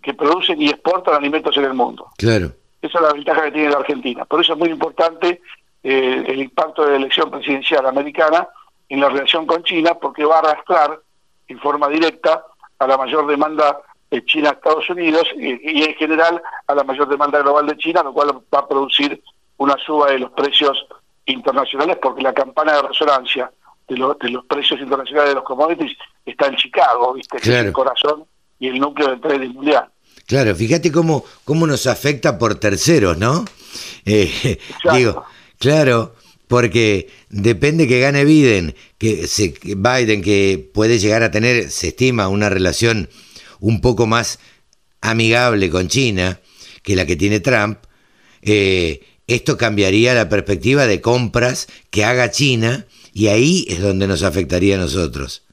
que 0.00 0.14
producen 0.14 0.60
y 0.60 0.68
exportan 0.68 1.14
alimentos 1.14 1.56
en 1.56 1.64
el 1.64 1.74
mundo. 1.74 2.08
Claro. 2.16 2.52
Esa 2.80 2.98
es 2.98 3.04
la 3.04 3.12
ventaja 3.12 3.44
que 3.44 3.52
tiene 3.52 3.70
la 3.70 3.78
Argentina. 3.78 4.24
Por 4.26 4.40
eso 4.40 4.52
es 4.52 4.58
muy 4.58 4.68
importante 4.68 5.40
el 5.82 6.40
impacto 6.40 6.84
de 6.84 6.92
la 6.92 6.96
elección 6.96 7.30
presidencial 7.30 7.86
americana 7.86 8.48
en 8.88 9.00
la 9.00 9.08
relación 9.08 9.46
con 9.46 9.62
China, 9.64 9.94
porque 9.94 10.24
va 10.24 10.36
a 10.36 10.38
arrastrar 10.40 11.00
en 11.48 11.58
forma 11.58 11.88
directa 11.88 12.44
a 12.78 12.86
la 12.86 12.98
mayor 12.98 13.26
demanda 13.26 13.66
de 13.72 13.93
China 14.24 14.50
a 14.50 14.52
Estados 14.52 14.88
Unidos 14.90 15.26
y, 15.36 15.82
en 15.82 15.94
general 15.94 16.42
a 16.66 16.74
la 16.74 16.84
mayor 16.84 17.08
demanda 17.08 17.40
global 17.40 17.66
de 17.66 17.76
China, 17.76 18.02
lo 18.02 18.12
cual 18.12 18.42
va 18.54 18.58
a 18.58 18.68
producir 18.68 19.22
una 19.56 19.76
suba 19.84 20.10
de 20.10 20.18
los 20.18 20.30
precios 20.32 20.86
internacionales 21.26 21.98
porque 22.02 22.22
la 22.22 22.34
campana 22.34 22.74
de 22.74 22.82
resonancia 22.82 23.50
de, 23.88 23.94
de 23.94 24.30
los 24.30 24.44
precios 24.44 24.80
internacionales 24.80 25.30
de 25.30 25.34
los 25.36 25.44
commodities 25.44 25.96
está 26.24 26.46
en 26.46 26.56
Chicago, 26.56 27.14
¿viste? 27.14 27.38
Que 27.38 27.50
es 27.50 27.64
el 27.66 27.72
corazón 27.72 28.24
y 28.58 28.68
el 28.68 28.78
núcleo 28.78 29.08
del 29.08 29.20
trading 29.20 29.50
mundial. 29.50 29.88
Claro, 30.26 30.54
fíjate 30.54 30.90
cómo, 30.90 31.24
cómo 31.44 31.66
nos 31.66 31.86
afecta 31.86 32.38
por 32.38 32.56
terceros, 32.56 33.18
¿no? 33.18 33.44
Eh, 34.06 34.58
digo, 34.92 35.24
claro, 35.58 36.14
porque 36.46 37.08
depende 37.30 37.88
que 37.88 38.00
gane 38.00 38.24
Biden, 38.24 38.74
que 38.98 39.26
se, 39.26 39.54
Biden, 39.64 40.22
que 40.22 40.70
puede 40.72 40.98
llegar 40.98 41.22
a 41.22 41.30
tener, 41.30 41.70
se 41.70 41.88
estima, 41.88 42.28
una 42.28 42.50
relación 42.50 43.08
un 43.64 43.80
poco 43.80 44.06
más 44.06 44.38
amigable 45.00 45.70
con 45.70 45.88
China 45.88 46.38
que 46.82 46.96
la 46.96 47.06
que 47.06 47.16
tiene 47.16 47.40
Trump, 47.40 47.78
eh, 48.42 49.02
esto 49.26 49.56
cambiaría 49.56 50.12
la 50.12 50.28
perspectiva 50.28 50.86
de 50.86 51.00
compras 51.00 51.66
que 51.90 52.04
haga 52.04 52.30
China 52.30 52.84
y 53.14 53.28
ahí 53.28 53.64
es 53.68 53.80
donde 53.80 54.06
nos 54.06 54.22
afectaría 54.22 54.76
a 54.76 54.78
nosotros. 54.78 55.46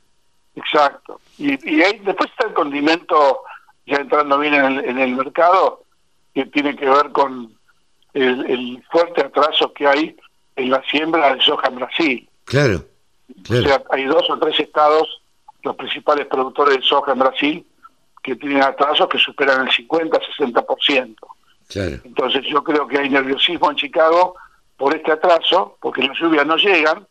Exacto. 0.56 1.22
Y, 1.38 1.52
y 1.70 1.82
ahí 1.82 2.02
después 2.04 2.30
está 2.30 2.48
el 2.48 2.54
condimento, 2.54 3.40
ya 3.86 3.98
entrando 3.98 4.38
bien 4.40 4.56
en 4.56 4.66
el, 4.66 4.86
en 4.86 5.00
el 5.00 5.16
mercado, 5.16 5.86
que 6.34 6.46
tiene 6.48 6.76
que 6.76 6.90
ver 6.90 7.12
con 7.12 7.54
el, 8.14 8.84
fuerte 8.92 9.22
atraso 9.22 9.72
que 9.74 9.88
hay 9.88 10.18
en 10.58 10.70
la 10.70 10.84
siembra 10.84 11.34
de 11.34 11.42
soja 11.42 11.70
en 11.70 11.76
Brasil. 11.76 12.30
Claro, 12.44 12.84
O 13.50 13.62
sea, 13.62 13.82
hay 13.92 14.04
dos 14.04 14.30
o 14.30 14.38
tres 14.38 14.60
estados, 14.60 15.22
los 15.64 15.78
principales 15.78 16.28
productores 16.28 16.76
de 16.76 16.84
soja 16.84 17.14
en 17.14 17.20
Brasil, 17.20 17.66
que 18.22 18.36
tienen 18.36 18.62
atrasos 18.62 19.08
que 19.08 19.18
superan 19.18 19.68
el 19.68 19.74
50-60%. 19.74 21.16
Claro. 21.68 21.98
Entonces 22.04 22.44
yo 22.48 22.64
creo 22.64 22.88
que 22.88 23.00
hay 23.00 23.10
nerviosismo 23.10 23.72
en 23.72 23.78
Chicago 23.78 24.36
por 24.78 24.96
este 24.96 25.12
atraso, 25.12 25.78
porque 25.80 26.04
las 26.04 26.18
lluvias 26.18 26.46
no 26.46 26.58
llegan 26.58 27.08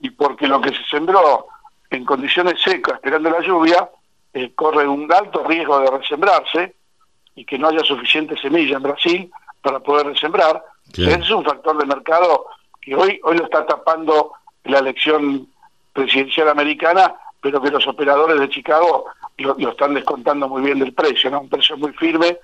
y 0.00 0.10
porque 0.10 0.48
lo 0.48 0.60
que 0.60 0.70
se 0.70 0.84
sembró 0.90 1.46
en 1.90 2.04
condiciones 2.04 2.60
secas, 2.60 2.94
esperando 2.94 3.30
la 3.30 3.40
lluvia, 3.40 3.88
eh, 4.34 4.52
corre 4.54 4.86
un 4.88 5.10
alto 5.12 5.44
riesgo 5.44 5.78
de 5.80 5.90
resembrarse 5.90 6.74
y 7.34 7.44
que 7.44 7.58
no 7.58 7.68
haya 7.68 7.84
suficiente 7.84 8.36
semilla 8.36 8.76
en 8.76 8.82
Brasil 8.82 9.30
para 9.60 9.80
poder 9.80 10.06
resembrar. 10.06 10.62
Ese 10.92 11.12
es 11.12 11.30
un 11.30 11.44
factor 11.44 11.78
de 11.78 11.86
mercado 11.86 12.46
que 12.80 12.94
hoy, 12.94 13.20
hoy 13.22 13.38
lo 13.38 13.44
está 13.44 13.64
tapando 13.64 14.32
la 14.64 14.78
elección 14.78 15.48
presidencial 15.92 16.48
americana, 16.48 17.14
pero 17.40 17.60
que 17.60 17.70
los 17.70 17.86
operadores 17.86 18.40
de 18.40 18.48
Chicago 18.48 19.06
lo, 19.38 19.70
están 19.70 19.94
descontando 19.94 20.48
muy 20.48 20.62
bien 20.62 20.78
del 20.78 20.92
precio, 20.92 21.30
¿no? 21.30 21.40
Un 21.40 21.48
precio 21.48 21.76
muy 21.76 21.92
firme 21.92 22.38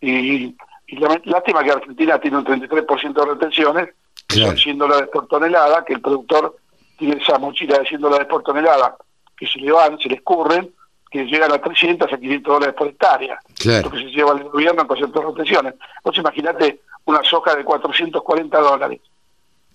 y, 0.00 0.54
la, 0.88 1.20
lástima 1.24 1.64
que 1.64 1.70
Argentina 1.70 2.18
tiene 2.18 2.38
un 2.38 2.44
33% 2.44 3.14
de 3.14 3.26
retenciones, 3.26 3.88
que 4.28 4.40
son 4.40 4.56
100 4.56 4.78
dólares 4.78 5.08
por 5.12 5.26
tonelada, 5.26 5.84
que 5.84 5.94
el 5.94 6.00
productor 6.00 6.56
tiene 6.98 7.20
esa 7.20 7.38
mochila 7.38 7.78
de 7.78 7.86
100 7.86 8.00
dólares 8.00 8.26
por 8.28 8.42
tonelada, 8.42 8.96
que 9.36 9.46
se 9.46 9.58
le 9.58 9.72
van, 9.72 9.98
se 9.98 10.08
le 10.08 10.16
escurren, 10.16 10.72
que 11.10 11.24
llegan 11.24 11.52
a 11.52 11.58
300 11.58 12.12
a 12.12 12.16
500 12.16 12.52
dólares 12.54 12.74
por 12.76 12.88
hectárea, 12.88 13.38
lo 13.64 13.90
que 13.90 13.98
se 13.98 14.10
lleva 14.10 14.32
el 14.32 14.44
gobierno 14.44 14.86
con 14.86 14.96
ciertas 14.96 15.24
retenciones. 15.24 15.74
Vos 16.02 16.16
imaginate 16.18 16.80
una 17.04 17.22
soja 17.22 17.54
de 17.54 17.64
440 17.64 18.60
dólares. 18.60 19.00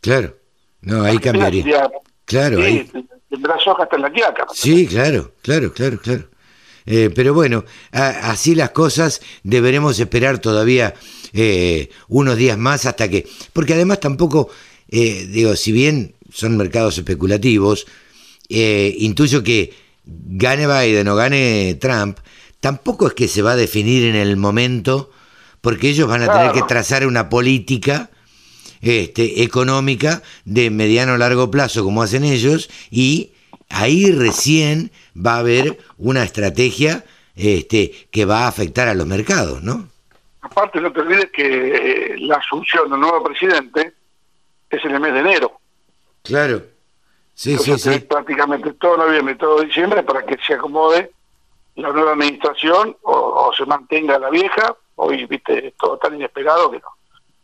Claro, 0.01 0.33
no, 0.81 1.03
ahí 1.03 1.17
cambiaría. 1.17 1.89
claro, 2.25 2.57
sí, 2.57 2.63
ahí. 2.63 3.07
Tendrá 3.29 3.59
soja 3.59 3.83
hasta 3.83 3.95
en 3.95 4.01
la 4.01 4.11
quiaca. 4.11 4.47
Sí, 4.51 4.87
claro, 4.87 5.31
claro, 5.41 5.71
claro, 5.71 5.99
claro. 5.99 6.23
Eh, 6.85 7.09
pero 7.13 7.33
bueno, 7.33 7.65
así 7.91 8.55
las 8.55 8.71
cosas 8.71 9.21
deberemos 9.43 9.99
esperar 9.99 10.39
todavía 10.39 10.95
eh, 11.33 11.89
unos 12.07 12.37
días 12.37 12.57
más 12.57 12.85
hasta 12.85 13.07
que, 13.09 13.27
porque 13.53 13.73
además 13.73 13.99
tampoco, 13.99 14.49
eh, 14.89 15.27
digo, 15.29 15.55
si 15.55 15.71
bien 15.71 16.15
son 16.31 16.57
mercados 16.57 16.97
especulativos, 16.97 17.85
intuyo 18.49 19.43
que 19.43 19.73
gane 20.05 20.65
Biden 20.65 21.07
o 21.07 21.15
gane 21.15 21.77
Trump, 21.79 22.17
tampoco 22.59 23.07
es 23.07 23.13
que 23.13 23.27
se 23.27 23.41
va 23.41 23.51
a 23.51 23.55
definir 23.55 24.05
en 24.05 24.15
el 24.15 24.37
momento, 24.37 25.11
porque 25.61 25.89
ellos 25.89 26.07
van 26.07 26.23
a 26.23 26.31
tener 26.31 26.51
que 26.53 26.63
trazar 26.63 27.05
una 27.05 27.29
política 27.29 28.09
este, 28.81 29.43
económica 29.43 30.23
de 30.45 30.69
mediano 30.69 31.13
o 31.13 31.17
largo 31.17 31.51
plazo, 31.51 31.83
como 31.83 32.01
hacen 32.01 32.23
ellos, 32.23 32.69
y 32.89 33.31
ahí 33.69 34.11
recién 34.11 34.91
va 35.15 35.35
a 35.35 35.39
haber 35.39 35.77
una 35.97 36.23
estrategia 36.23 37.05
este, 37.35 38.07
que 38.11 38.25
va 38.25 38.43
a 38.43 38.47
afectar 38.47 38.87
a 38.87 38.93
los 38.93 39.07
mercados, 39.07 39.63
¿no? 39.63 39.87
Aparte, 40.41 40.81
no 40.81 40.91
te 40.91 41.01
olvides 41.01 41.31
que 41.31 42.13
eh, 42.13 42.15
la 42.19 42.35
asunción 42.35 42.89
del 42.89 42.99
nuevo 42.99 43.23
presidente 43.23 43.93
es 44.69 44.85
en 44.85 44.91
el 44.91 44.99
mes 44.99 45.13
de 45.13 45.19
enero. 45.19 45.59
Claro. 46.23 46.63
Sí, 47.33 47.57
sí, 47.57 47.77
sí. 47.77 47.99
prácticamente 47.99 48.73
todo 48.73 48.97
noviembre, 48.97 49.35
todo 49.35 49.61
diciembre 49.61 50.03
para 50.03 50.25
que 50.25 50.37
se 50.45 50.55
acomode 50.55 51.11
la 51.75 51.93
nueva 51.93 52.11
administración 52.11 52.97
o, 53.03 53.51
se 53.55 53.65
mantenga 53.65 54.19
la 54.19 54.29
vieja. 54.29 54.75
Hoy, 54.95 55.25
viste, 55.25 55.73
todo 55.79 55.97
tan 55.97 56.15
inesperado 56.15 56.69
que 56.71 56.79
no, 56.79 56.89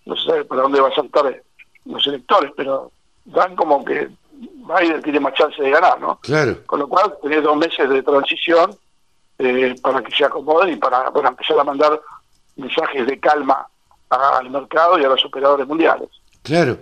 no 0.06 0.18
se 0.18 0.28
sabe 0.28 0.46
para 0.46 0.64
dónde 0.64 0.82
va 0.82 0.90
a 0.90 0.96
saltar 0.96 1.42
los 1.86 2.08
electores, 2.08 2.52
pero 2.58 2.92
dan 3.24 3.56
como 3.56 3.86
que 3.86 4.10
Biden 4.66 5.02
tiene 5.02 5.20
más 5.20 5.34
chance 5.34 5.62
de 5.62 5.70
ganar, 5.70 6.00
¿no? 6.00 6.20
Claro. 6.22 6.58
Con 6.66 6.80
lo 6.80 6.88
cual, 6.88 7.16
tenés 7.22 7.44
dos 7.44 7.58
meses 7.58 7.90
de 7.90 8.02
transición 8.02 8.76
eh, 9.38 9.76
para 9.82 10.02
que 10.02 10.16
se 10.16 10.26
acomoden 10.26 10.74
y 10.74 10.78
para, 10.78 11.12
para 11.12 11.30
empezar 11.30 11.60
a 11.60 11.64
mandar 11.64 12.02
mensajes 12.56 13.06
de 13.06 13.20
calma 13.20 13.68
al 14.10 14.50
mercado 14.50 15.00
y 15.00 15.04
a 15.04 15.10
los 15.10 15.24
operadores 15.26 15.68
mundiales. 15.68 16.10
Claro. 16.42 16.80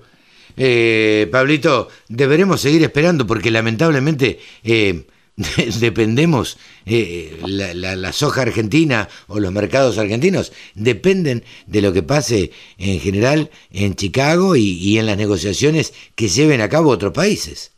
Eh, 0.56 1.28
Pablito, 1.32 1.88
deberemos 2.08 2.62
seguir 2.62 2.84
esperando 2.84 3.26
porque 3.26 3.50
lamentablemente 3.50 4.40
eh, 4.64 5.08
dependemos, 5.80 6.58
eh, 6.86 7.40
la, 7.46 8.14
soja 8.14 8.44
argentina 8.44 9.10
o 9.28 9.40
los 9.40 9.52
mercados 9.52 9.98
argentinos 9.98 10.52
dependen 10.76 11.44
de 11.66 11.82
lo 11.82 11.92
que 11.92 12.04
pase 12.04 12.52
en 12.78 13.00
general 13.00 13.50
en 13.72 13.96
Chicago 13.96 14.56
y, 14.56 14.98
en 15.00 15.08
las 15.08 15.18
negociaciones 15.18 15.94
que 16.16 16.28
lleven 16.28 16.62
a 16.62 16.70
cabo 16.70 16.92
otros 16.92 17.14
países. 17.14 17.73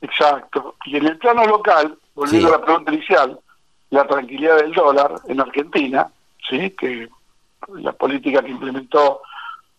Exacto. 0.00 0.76
Y 0.86 0.96
en 0.96 1.06
el 1.06 1.18
plano 1.18 1.44
local, 1.46 1.98
volviendo 2.14 2.48
a 2.48 2.58
la 2.58 2.64
pregunta 2.64 2.92
inicial, 2.92 3.38
la 3.90 4.06
tranquilidad 4.06 4.56
del 4.56 4.72
dólar 4.72 5.14
en 5.28 5.40
Argentina, 5.40 6.10
sí, 6.48 6.70
que 6.70 7.08
la 7.74 7.92
política 7.92 8.42
que 8.42 8.50
implementó 8.50 9.20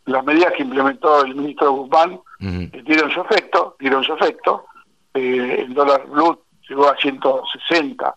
las 0.06 0.24
medidas 0.26 0.54
que 0.54 0.64
implementó 0.64 1.24
el 1.24 1.36
ministro 1.36 1.72
Guzmán 1.74 2.20
eh, 2.40 2.82
dieron 2.84 3.12
su 3.12 3.22
efecto, 3.22 3.76
dieron 3.80 4.04
su 4.04 4.14
efecto. 4.14 4.66
Eh, 5.14 5.58
el 5.60 5.74
dólar 5.74 6.08
blue 6.08 6.40
llegó 6.68 6.90
a 6.90 6.98
160 6.98 8.16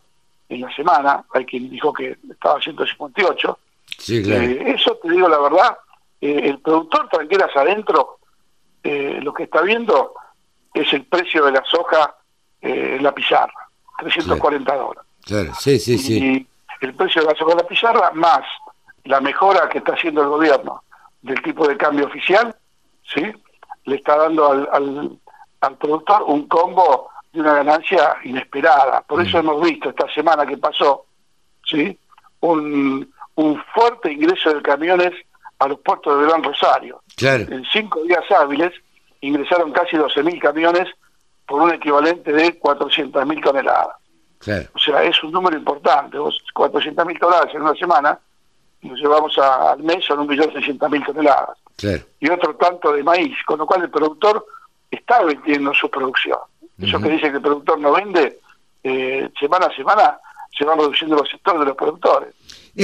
en 0.49 0.61
la 0.61 0.75
semana, 0.75 1.25
hay 1.33 1.45
quien 1.45 1.71
dijo 1.71 1.93
que 1.93 2.17
estaba 2.31 2.59
a 2.59 2.63
158. 2.63 3.59
Sí, 3.99 4.23
claro. 4.23 4.43
Eh, 4.43 4.75
eso 4.77 4.99
te 5.03 5.11
digo 5.11 5.29
la 5.29 5.39
verdad, 5.39 5.79
el 6.21 6.59
productor 6.61 7.09
tranquilas 7.11 7.55
adentro, 7.55 8.19
lo 8.83 9.35
que 9.35 9.43
está 9.45 9.61
viendo 9.61 10.15
es 10.75 10.93
el 10.93 11.05
precio 11.05 11.45
de 11.47 11.53
la 11.53 11.65
soja 11.65 12.17
en 12.61 13.03
la 13.03 13.13
pizarra, 13.13 13.69
340 13.99 14.75
dólares. 14.75 15.03
Claro, 15.25 15.53
sí, 15.59 15.79
sí, 15.79 15.99
sí. 15.99 16.19
Y 16.19 16.85
el 16.85 16.95
precio 16.95 17.23
de 17.23 17.29
la 17.29 17.35
soja 17.39 17.53
en 17.53 17.59
la 17.59 17.67
pizarra 17.67 18.11
más 18.13 18.43
la 19.05 19.21
mejora 19.21 19.69
que 19.69 19.79
está 19.79 19.93
haciendo 19.93 20.23
el 20.23 20.29
gobierno 20.29 20.83
del 21.23 21.41
tipo 21.43 21.67
de 21.69 21.77
cambio 21.77 22.07
oficial, 22.07 22.55
¿sí? 23.03 23.23
le 23.85 23.97
está 23.97 24.17
dando 24.17 24.51
al, 24.51 25.19
al, 25.61 25.77
productor 25.77 26.23
un 26.25 26.47
combo 26.49 27.11
de 27.33 27.41
una 27.41 27.55
ganancia 27.55 28.17
inesperada. 28.25 29.03
Por 29.03 29.23
eso 29.23 29.39
hemos 29.39 29.63
visto 29.63 29.91
esta 29.91 30.13
semana 30.13 30.47
que 30.47 30.57
pasó 30.57 31.07
¿sí? 31.65 31.99
un, 32.41 33.13
un 33.37 33.63
fuerte 33.75 34.13
ingreso 34.13 34.55
de 34.55 34.63
camiones 34.63 35.13
a 35.59 35.69
los 35.69 35.79
puertos 35.81 36.19
de 36.19 36.27
Gran 36.27 36.43
Rosario. 36.43 37.03
En 37.21 37.65
cinco 37.73 38.03
días 38.03 38.25
hábiles 38.31 38.73
ingresaron 39.27 39.73
casi 39.73 39.97
12.000 39.97 40.41
camiones 40.41 40.89
por 41.47 41.63
un 41.63 41.73
equivalente 41.73 42.33
de 42.33 42.59
400.000 42.61 43.43
toneladas. 43.43 43.97
O 44.75 44.79
sea, 44.79 45.03
es 45.03 45.23
un 45.23 45.33
número 45.33 45.57
importante. 45.57 46.19
400.000 46.19 47.19
toneladas 47.19 47.55
en 47.55 47.63
una 47.63 47.75
semana 47.75 48.19
nos 48.83 49.01
llevamos 49.01 49.37
al 49.39 49.83
mes 49.83 50.05
son 50.05 50.29
1.600.000 50.29 51.07
toneladas. 51.07 51.59
Y 52.21 52.29
otro 52.29 52.55
tanto 52.57 52.93
de 52.93 53.03
maíz, 53.03 53.37
con 53.47 53.59
lo 53.59 53.67
cual 53.67 53.83
el 53.83 53.91
productor 53.91 54.45
está 54.91 55.23
vendiendo 55.23 55.73
su 55.75 55.91
producción. 55.91 56.39
Eso 56.81 57.01
que 57.01 57.09
dice 57.09 57.31
que 57.31 57.37
el 57.37 57.43
productor 57.43 57.79
no 57.79 57.93
vende, 57.93 58.41
eh, 58.83 59.31
semana 59.39 59.67
a 59.67 59.75
semana 59.75 60.19
se 60.57 60.65
van 60.65 60.79
reduciendo 60.79 61.17
los 61.17 61.29
sectores 61.29 61.61
de 61.61 61.67
los 61.67 61.77
productores. 61.77 62.35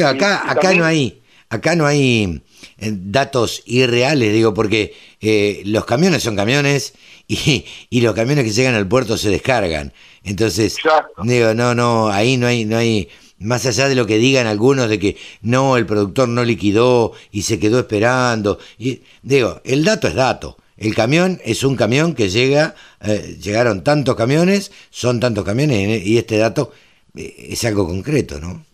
acá, 0.04 0.50
acá 0.50 0.72
no 0.74 0.84
hay, 0.84 1.22
acá 1.50 1.76
no 1.76 1.86
hay 1.86 2.42
datos 2.80 3.62
irreales, 3.66 4.32
digo, 4.32 4.54
porque 4.54 4.94
eh, 5.20 5.62
los 5.66 5.84
camiones 5.84 6.22
son 6.22 6.36
camiones 6.36 6.94
y, 7.28 7.64
y, 7.90 8.00
los 8.00 8.14
camiones 8.14 8.44
que 8.44 8.52
llegan 8.52 8.74
al 8.74 8.88
puerto 8.88 9.16
se 9.16 9.30
descargan. 9.30 9.92
Entonces, 10.24 10.76
digo, 11.22 11.54
no, 11.54 11.74
no, 11.74 12.08
ahí 12.08 12.36
no 12.36 12.46
hay, 12.46 12.64
no 12.64 12.76
hay, 12.76 13.08
más 13.38 13.66
allá 13.66 13.88
de 13.88 13.94
lo 13.94 14.06
que 14.06 14.18
digan 14.18 14.46
algunos 14.46 14.88
de 14.88 14.98
que 14.98 15.16
no, 15.42 15.76
el 15.76 15.86
productor 15.86 16.28
no 16.28 16.44
liquidó 16.44 17.12
y 17.30 17.42
se 17.42 17.58
quedó 17.58 17.80
esperando. 17.80 18.58
Y, 18.78 19.02
digo, 19.22 19.60
el 19.64 19.84
dato 19.84 20.08
es 20.08 20.14
dato. 20.14 20.56
El 20.76 20.94
camión 20.94 21.40
es 21.44 21.62
un 21.62 21.76
camión 21.76 22.14
que 22.14 22.30
llega, 22.30 22.74
eh, 23.02 23.36
llegaron 23.40 23.84
tantos 23.84 24.16
camiones, 24.16 24.72
son 24.90 25.20
tantos 25.20 25.44
camiones 25.44 26.06
y 26.06 26.16
este 26.16 26.38
dato 26.38 26.72
eh, 27.14 27.48
es 27.50 27.64
algo 27.64 27.86
concreto, 27.86 28.40
¿no? 28.40 28.64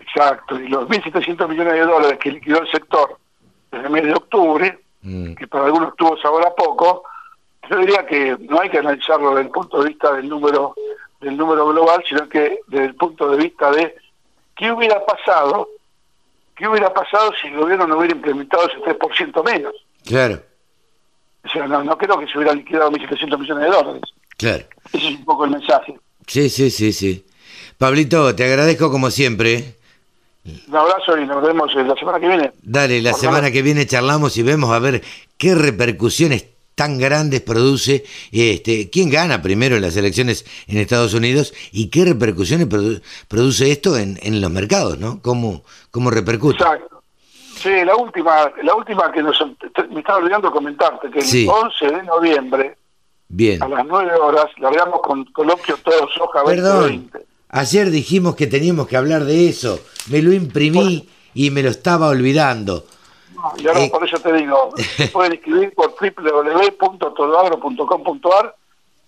Exacto, 0.00 0.60
y 0.60 0.68
los 0.68 0.88
1.700 0.88 1.48
millones 1.48 1.72
de 1.72 1.80
dólares 1.80 2.18
que 2.22 2.30
liquidó 2.32 2.60
el 2.60 2.70
sector 2.70 3.18
desde 3.72 3.86
el 3.86 3.90
mes 3.90 4.04
de 4.04 4.12
octubre, 4.12 4.78
mm. 5.02 5.34
que 5.34 5.46
para 5.48 5.64
algunos 5.64 5.96
tuvo 5.96 6.16
sabor 6.18 6.46
a 6.46 6.54
poco, 6.54 7.04
yo 7.68 7.78
diría 7.78 8.06
que 8.06 8.36
no 8.40 8.60
hay 8.60 8.70
que 8.70 8.78
analizarlo 8.78 9.30
desde 9.30 9.42
el 9.42 9.50
punto 9.50 9.82
de 9.82 9.88
vista 9.88 10.12
del 10.12 10.28
número 10.28 10.74
del 11.20 11.36
número 11.36 11.68
global, 11.68 12.02
sino 12.08 12.28
que 12.28 12.58
desde 12.66 12.86
el 12.86 12.94
punto 12.96 13.30
de 13.30 13.36
vista 13.36 13.70
de 13.70 13.94
qué 14.56 14.72
hubiera 14.72 15.04
pasado, 15.06 15.68
qué 16.56 16.66
hubiera 16.66 16.92
pasado 16.92 17.32
si 17.40 17.48
el 17.48 17.56
gobierno 17.56 17.86
no 17.86 17.98
hubiera 17.98 18.14
implementado 18.14 18.68
ese 18.68 18.78
3% 18.78 19.44
menos. 19.44 19.72
Claro. 20.04 20.42
O 21.44 21.48
sea, 21.48 21.66
no, 21.66 21.82
no 21.84 21.96
creo 21.96 22.18
que 22.18 22.26
se 22.26 22.36
hubiera 22.36 22.54
liquidado 22.54 22.90
1.700 22.90 23.38
millones 23.38 23.64
de 23.64 23.70
dólares. 23.70 24.02
Claro. 24.36 24.64
Ese 24.92 25.08
es 25.08 25.16
un 25.16 25.24
poco 25.24 25.44
el 25.44 25.52
mensaje. 25.52 25.96
Sí, 26.26 26.48
sí, 26.50 26.70
sí, 26.70 26.92
sí. 26.92 27.24
Pablito, 27.78 28.34
te 28.34 28.44
agradezco 28.44 28.90
como 28.90 29.10
siempre. 29.10 29.76
Un 30.44 30.76
abrazo 30.76 31.16
y 31.18 31.26
nos 31.26 31.42
vemos 31.42 31.72
la 31.74 31.94
semana 31.94 32.18
que 32.18 32.28
viene. 32.28 32.52
Dale, 32.62 33.00
la 33.00 33.12
semana 33.12 33.50
que 33.50 33.62
viene 33.62 33.86
charlamos 33.86 34.36
y 34.36 34.42
vemos 34.42 34.70
a 34.70 34.80
ver 34.80 35.02
qué 35.38 35.54
repercusiones 35.54 36.46
tan 36.74 36.98
grandes 36.98 37.42
produce, 37.42 38.04
este, 38.32 38.90
quién 38.90 39.10
gana 39.10 39.40
primero 39.42 39.76
en 39.76 39.82
las 39.82 39.96
elecciones 39.96 40.44
en 40.66 40.78
Estados 40.78 41.14
Unidos 41.14 41.54
y 41.70 41.90
qué 41.90 42.04
repercusiones 42.04 42.66
produce 43.28 43.70
esto 43.70 43.96
en, 43.96 44.18
en, 44.22 44.40
los 44.40 44.50
mercados, 44.50 44.98
¿no? 44.98 45.20
¿Cómo, 45.22 45.62
cómo 45.90 46.10
repercute? 46.10 46.56
Exacto. 46.56 47.02
Sí, 47.56 47.84
la 47.84 47.94
última, 47.94 48.50
la 48.64 48.74
última 48.74 49.12
que 49.12 49.22
nos, 49.22 49.40
me 49.90 50.00
estaba 50.00 50.18
olvidando 50.18 50.50
comentarte, 50.50 51.08
que 51.10 51.20
el 51.20 51.48
11 51.48 51.86
de 51.86 52.02
noviembre, 52.02 52.76
Bien. 53.28 53.62
a 53.62 53.68
las 53.68 53.86
9 53.86 54.14
horas, 54.14 54.46
largamos 54.58 55.00
con 55.02 55.24
coloquio 55.26 55.76
todo 55.84 56.08
soja 56.08 56.42
Perdón. 56.44 57.10
Ayer 57.54 57.90
dijimos 57.90 58.34
que 58.34 58.46
teníamos 58.46 58.88
que 58.88 58.96
hablar 58.96 59.24
de 59.24 59.50
eso. 59.50 59.78
Me 60.08 60.22
lo 60.22 60.32
imprimí 60.32 61.06
y 61.34 61.50
me 61.50 61.62
lo 61.62 61.68
estaba 61.68 62.08
olvidando. 62.08 62.86
y 63.58 63.68
ahora 63.68 63.80
eh, 63.80 63.90
por 63.90 64.08
eso 64.08 64.18
te 64.20 64.32
digo, 64.32 64.70
pueden 65.12 65.34
escribir 65.34 65.74
por 65.74 65.94
www.todoagro.com.ar. 65.94 68.56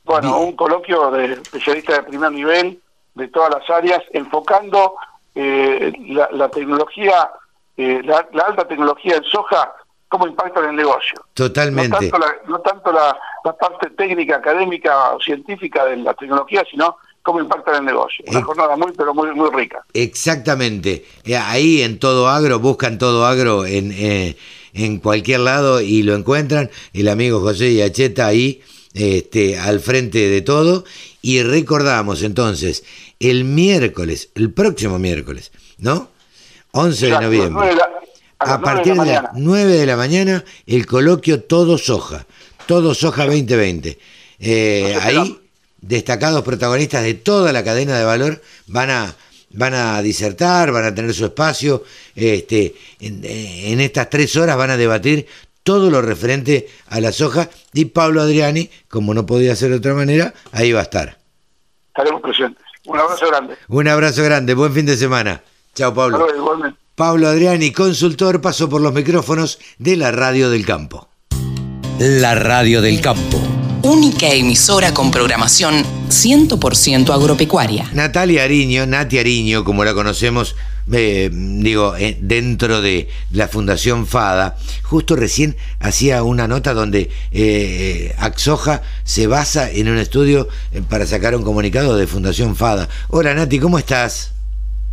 Bueno, 0.04 0.40
un 0.40 0.54
coloquio 0.54 1.10
de 1.10 1.32
especialistas 1.32 1.96
de 1.96 2.02
primer 2.02 2.32
nivel 2.32 2.82
de 3.14 3.28
todas 3.28 3.48
las 3.50 3.70
áreas, 3.70 4.02
enfocando 4.12 4.96
eh, 5.34 5.90
la, 6.08 6.50
tecnología, 6.50 7.30
eh, 7.78 8.02
la, 8.04 8.28
alta 8.44 8.68
tecnología 8.68 9.16
en 9.16 9.24
soja, 9.24 9.72
cómo 10.06 10.26
impacta 10.26 10.60
en 10.60 10.66
el 10.66 10.76
negocio. 10.76 11.24
Totalmente. 11.32 12.10
No 12.46 12.60
tanto, 12.60 12.92
la, 12.92 13.18
la 13.42 13.56
parte 13.56 13.88
técnica, 13.88 14.36
académica 14.36 15.14
o 15.14 15.20
científica 15.20 15.86
de 15.86 15.96
la 15.96 16.12
tecnología, 16.12 16.62
sino 16.70 16.98
cómo 17.24 17.40
impacta 17.40 17.72
en 17.72 17.78
el 17.78 17.84
negocio. 17.86 18.24
Una 18.28 18.42
jornada 18.42 18.76
muy, 18.76 18.92
pero 18.92 19.14
muy, 19.14 19.34
muy 19.34 19.50
rica. 19.50 19.84
Exactamente. 19.94 21.06
Eh, 21.24 21.36
ahí 21.36 21.82
en 21.82 21.98
Todo 21.98 22.28
Agro, 22.28 22.60
buscan 22.60 22.98
Todo 22.98 23.26
Agro 23.26 23.66
en, 23.66 23.90
eh, 23.92 24.36
en 24.74 24.98
cualquier 24.98 25.40
lado 25.40 25.80
y 25.80 26.02
lo 26.02 26.14
encuentran. 26.14 26.70
El 26.92 27.08
amigo 27.08 27.40
José 27.40 27.74
Yacheta 27.74 28.26
ahí 28.26 28.60
este, 28.92 29.58
al 29.58 29.80
frente 29.80 30.18
de 30.28 30.42
todo. 30.42 30.84
Y 31.22 31.42
recordamos 31.42 32.22
entonces, 32.22 32.84
el 33.18 33.44
miércoles, 33.44 34.28
el 34.34 34.52
próximo 34.52 34.98
miércoles, 34.98 35.50
¿no? 35.78 36.10
11 36.72 37.06
de 37.06 37.20
noviembre. 37.20 37.70
a, 38.38 38.60
partir 38.60 38.94
de, 38.96 39.06
las 39.06 39.30
9 39.34 39.72
de 39.72 39.86
la 39.86 39.96
mañana, 39.96 40.44
el 40.66 40.84
coloquio 40.84 41.42
Todo 41.42 41.78
Soja. 41.78 42.26
Todo 42.66 42.94
Soja 42.94 43.24
2020. 43.24 43.98
Eh, 44.40 44.98
ahí 45.00 45.38
destacados 45.86 46.42
protagonistas 46.42 47.02
de 47.02 47.14
toda 47.14 47.52
la 47.52 47.62
cadena 47.62 47.98
de 47.98 48.04
valor 48.04 48.42
van 48.66 48.90
a, 48.90 49.14
van 49.50 49.74
a 49.74 50.00
disertar, 50.02 50.72
van 50.72 50.84
a 50.84 50.94
tener 50.94 51.12
su 51.14 51.26
espacio, 51.26 51.84
este, 52.14 52.74
en, 53.00 53.80
estas 53.80 54.10
tres 54.10 54.36
horas 54.36 54.56
van 54.56 54.70
a 54.70 54.76
debatir 54.76 55.26
todo 55.62 55.90
lo 55.90 56.02
referente 56.02 56.68
a 56.88 57.00
la 57.00 57.12
soja 57.12 57.48
y 57.72 57.86
Pablo 57.86 58.22
Adriani, 58.22 58.70
como 58.88 59.14
no 59.14 59.26
podía 59.26 59.56
ser 59.56 59.70
de 59.70 59.76
otra 59.76 59.94
manera, 59.94 60.34
ahí 60.52 60.72
va 60.72 60.80
a 60.80 60.84
estar. 60.84 61.18
Estaremos 61.88 62.20
presentes. 62.20 62.62
Un 62.86 62.98
abrazo 62.98 63.26
grande. 63.26 63.56
Un 63.68 63.88
abrazo 63.88 64.22
grande, 64.24 64.54
buen 64.54 64.72
fin 64.72 64.86
de 64.86 64.96
semana. 64.96 65.42
Chao 65.74 65.94
Pablo. 65.94 66.26
Pablo 66.94 67.28
Adriani, 67.28 67.72
consultor, 67.72 68.40
pasó 68.40 68.68
por 68.68 68.80
los 68.80 68.92
micrófonos 68.92 69.58
de 69.78 69.96
la 69.96 70.12
Radio 70.12 70.50
del 70.50 70.64
Campo. 70.64 71.08
La 71.98 72.34
Radio 72.34 72.82
del 72.82 73.00
Campo 73.00 73.63
única 73.84 74.28
emisora 74.28 74.94
con 74.94 75.10
programación 75.10 75.84
100% 76.08 77.10
agropecuaria. 77.10 77.86
Natalia 77.92 78.42
Ariño, 78.42 78.86
Nati 78.86 79.18
Ariño, 79.18 79.62
como 79.62 79.84
la 79.84 79.92
conocemos, 79.92 80.56
eh, 80.90 81.28
digo, 81.30 81.94
eh, 81.94 82.16
dentro 82.18 82.80
de 82.80 83.10
la 83.30 83.46
Fundación 83.46 84.06
FADA, 84.06 84.56
justo 84.84 85.16
recién 85.16 85.58
hacía 85.80 86.22
una 86.22 86.48
nota 86.48 86.72
donde 86.72 87.10
eh, 87.30 88.14
Axoja 88.18 88.80
se 89.04 89.26
basa 89.26 89.70
en 89.70 89.90
un 89.90 89.98
estudio 89.98 90.48
para 90.88 91.04
sacar 91.04 91.36
un 91.36 91.42
comunicado 91.42 91.98
de 91.98 92.06
Fundación 92.06 92.56
FADA. 92.56 92.88
Hola 93.10 93.34
Nati, 93.34 93.58
¿cómo 93.58 93.78
estás? 93.78 94.32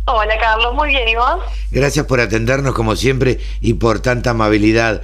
Hola 0.04 0.34
Carlos, 0.38 0.74
muy 0.74 0.90
bien, 0.90 1.08
¿y 1.08 1.14
vos? 1.14 1.40
Gracias 1.70 2.04
por 2.04 2.20
atendernos 2.20 2.74
como 2.74 2.94
siempre 2.94 3.40
y 3.62 3.72
por 3.74 4.00
tanta 4.00 4.30
amabilidad 4.30 5.00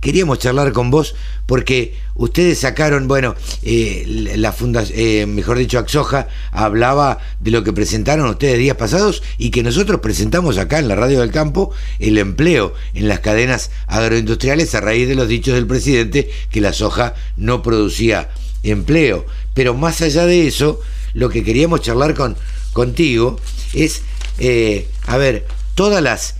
queríamos 0.00 0.38
charlar 0.38 0.72
con 0.72 0.90
vos 0.90 1.14
porque 1.46 1.94
ustedes 2.14 2.58
sacaron, 2.58 3.08
bueno, 3.08 3.34
eh, 3.62 4.04
la 4.36 4.52
fundación, 4.52 4.98
eh, 4.98 5.26
mejor 5.26 5.58
dicho, 5.58 5.78
Axoja 5.78 6.28
hablaba 6.50 7.18
de 7.40 7.50
lo 7.50 7.64
que 7.64 7.72
presentaron 7.72 8.28
ustedes 8.28 8.58
días 8.58 8.76
pasados 8.76 9.22
y 9.38 9.50
que 9.50 9.62
nosotros 9.62 10.00
presentamos 10.00 10.58
acá 10.58 10.78
en 10.78 10.88
la 10.88 10.94
Radio 10.94 11.20
del 11.20 11.30
Campo 11.30 11.70
el 11.98 12.18
empleo 12.18 12.74
en 12.94 13.08
las 13.08 13.20
cadenas 13.20 13.70
agroindustriales 13.86 14.74
a 14.74 14.80
raíz 14.80 15.08
de 15.08 15.14
los 15.14 15.28
dichos 15.28 15.54
del 15.54 15.66
presidente 15.66 16.30
que 16.50 16.60
la 16.60 16.72
soja 16.72 17.14
no 17.36 17.62
producía 17.62 18.28
empleo. 18.62 19.24
Pero 19.54 19.74
más 19.74 20.02
allá 20.02 20.26
de 20.26 20.46
eso, 20.46 20.80
lo 21.14 21.30
que 21.30 21.44
queríamos 21.44 21.80
charlar 21.80 22.14
con, 22.14 22.36
contigo 22.72 23.40
es, 23.72 24.02
eh, 24.38 24.86
a 25.06 25.16
ver, 25.16 25.46
todas 25.74 26.02
las... 26.02 26.34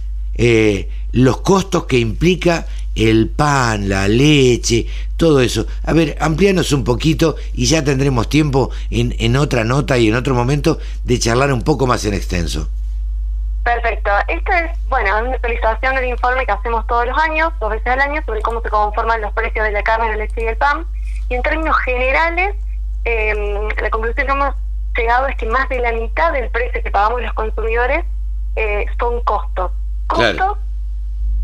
los 1.11 1.41
costos 1.41 1.87
que 1.87 1.99
implica 1.99 2.67
el 2.99 3.29
pan, 3.29 3.89
la 3.89 4.09
leche, 4.09 4.87
todo 5.17 5.41
eso. 5.41 5.67
A 5.85 5.93
ver, 5.93 6.17
amplianos 6.21 6.73
un 6.73 6.85
poquito 6.85 7.37
y 7.55 7.67
ya 7.67 7.85
tendremos 7.85 8.29
tiempo 8.29 8.71
en, 8.91 9.15
en 9.19 9.37
otra 9.37 9.65
nota 9.65 9.99
y 9.99 10.09
en 10.09 10.17
otro 10.17 10.35
momento 10.35 10.79
de 11.05 11.19
charlar 11.19 11.53
un 11.53 11.63
poco 11.63 11.87
más 11.87 12.05
en 12.05 12.15
extenso. 12.15 12.69
Perfecto. 13.63 14.11
Esta 14.29 14.61
es, 14.61 14.89
bueno, 14.89 15.19
una 15.19 15.35
actualización 15.35 15.95
del 15.97 16.07
informe 16.07 16.47
que 16.47 16.53
hacemos 16.53 16.87
todos 16.87 17.07
los 17.07 17.19
años, 17.19 17.53
dos 17.61 17.71
veces 17.71 17.87
al 17.87 18.01
año, 18.01 18.23
sobre 18.25 18.41
cómo 18.41 18.63
se 18.63 18.71
conforman 18.71 19.21
los 19.21 19.33
precios 19.35 19.65
de 19.65 19.73
la 19.73 19.83
carne, 19.83 20.09
la 20.09 20.17
leche 20.17 20.43
y 20.43 20.47
el 20.47 20.57
pan. 20.57 20.87
Y 21.29 21.35
en 21.35 21.43
términos 21.43 21.77
generales, 21.85 22.57
em, 23.05 23.69
la 23.81 23.91
conclusión 23.91 24.27
que 24.27 24.33
hemos 24.33 24.55
llegado 24.97 25.27
es 25.27 25.37
que 25.37 25.47
más 25.47 25.69
de 25.69 25.81
la 25.81 25.93
mitad 25.93 26.33
del 26.33 26.51
precio 26.51 26.83
que 26.83 26.91
pagamos 26.91 27.21
los 27.21 27.33
consumidores 27.35 28.05
eh, 28.57 28.87
son 28.99 29.23
costos. 29.25 29.71
Costos 30.07 30.57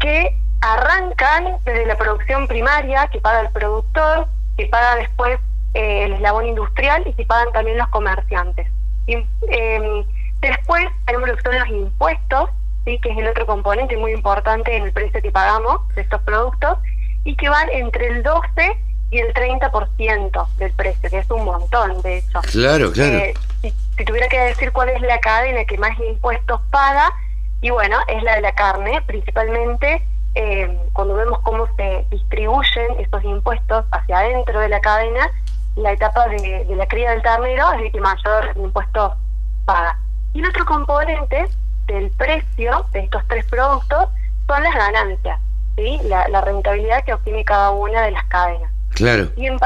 que 0.01 0.35
arrancan 0.65 1.59
desde 1.65 1.87
la 1.87 1.97
producción 1.97 2.49
primaria 2.49 3.07
que 3.09 3.21
paga 3.21 3.41
el 3.41 3.51
productor, 3.51 4.27
que 4.57 4.67
paga 4.67 4.97
después 4.97 5.39
eh, 5.75 6.05
el 6.05 6.15
eslabón 6.15 6.47
industrial 6.47 7.03
y 7.07 7.13
que 7.13 7.27
pagan 7.27 7.53
también 7.53 7.77
los 7.77 7.89
comerciantes. 7.89 8.67
Y, 9.07 9.15
em, 9.49 10.05
después 10.41 10.87
tenemos 11.07 11.29
lo 11.29 11.37
que 11.37 11.43
son 11.43 11.59
los 11.59 11.69
impuestos, 11.69 12.51
¿sí? 12.85 12.99
que 13.01 13.11
es 13.11 13.19
el 13.19 13.29
otro 13.29 13.45
componente 13.47 13.97
muy 13.99 14.13
importante 14.13 14.75
en 14.75 14.85
el 14.85 14.93
precio 14.93 15.21
que 15.21 15.31
pagamos 15.31 15.87
de 15.95 16.01
estos 16.03 16.23
productos, 16.23 16.79
y 17.25 17.37
que 17.37 17.49
van 17.49 17.69
entre 17.71 18.09
el 18.09 18.23
12 18.23 18.79
y 19.11 19.19
el 19.19 19.33
30% 19.35 20.49
del 20.57 20.73
precio, 20.73 21.11
que 21.11 21.19
es 21.19 21.31
un 21.31 21.45
montón, 21.45 22.01
de 22.03 22.19
hecho. 22.19 22.41
Claro, 22.53 22.93
claro. 22.93 23.19
Eh, 23.19 23.35
si 23.63 24.05
tuviera 24.05 24.29
que 24.29 24.39
decir 24.41 24.73
cuál 24.73 24.89
es 24.91 25.01
la 25.01 25.19
cadena 25.21 25.65
que 25.65 25.79
más 25.79 25.99
impuestos 26.01 26.61
paga, 26.71 27.13
y 27.61 27.71
bueno, 27.71 27.97
es 28.09 28.23
la 28.23 28.37
de 28.37 28.41
la 28.43 28.55
carne, 28.55 29.01
principalmente 29.07 30.03
eh, 30.35 30.79
cuando 30.93 31.15
vemos 31.15 31.39
cómo 31.41 31.69
se 31.77 32.07
distribuyen 32.11 32.99
estos 32.99 33.23
impuestos 33.25 33.85
hacia 33.93 34.19
adentro 34.19 34.61
de 34.61 34.69
la 34.69 34.81
cadena, 34.81 35.31
la 35.77 35.93
etapa 35.93 36.27
de, 36.29 36.67
la 36.77 36.87
cría 36.87 37.11
del 37.11 37.23
ternero 37.23 37.73
es 37.73 37.83
el 37.83 37.93
que 37.93 38.01
mayor 38.01 38.53
impuesto 38.57 39.17
paga. 39.65 39.99
Y 40.33 40.41
el 40.41 40.49
otro 40.49 40.65
componente 40.65 41.47
del 41.87 42.11
precio 42.13 42.87
de 42.93 43.01
estos 43.01 43.23
tres 43.29 43.47
productos 43.47 44.09
son 44.47 44.63
las 44.63 44.75
ganancias, 44.75 45.41
¿sí? 45.77 46.01
la, 46.05 46.29
la 46.29 46.41
rentabilidad 46.41 47.05
que 47.05 47.15
obtiene 47.15 47.45
cada 47.45 47.71
una 47.71 48.03
de 48.03 48.11
las 48.11 48.25
cadenas. 48.25 48.71
Claro. 48.91 49.29
Y 49.37 49.47
en, 49.47 49.59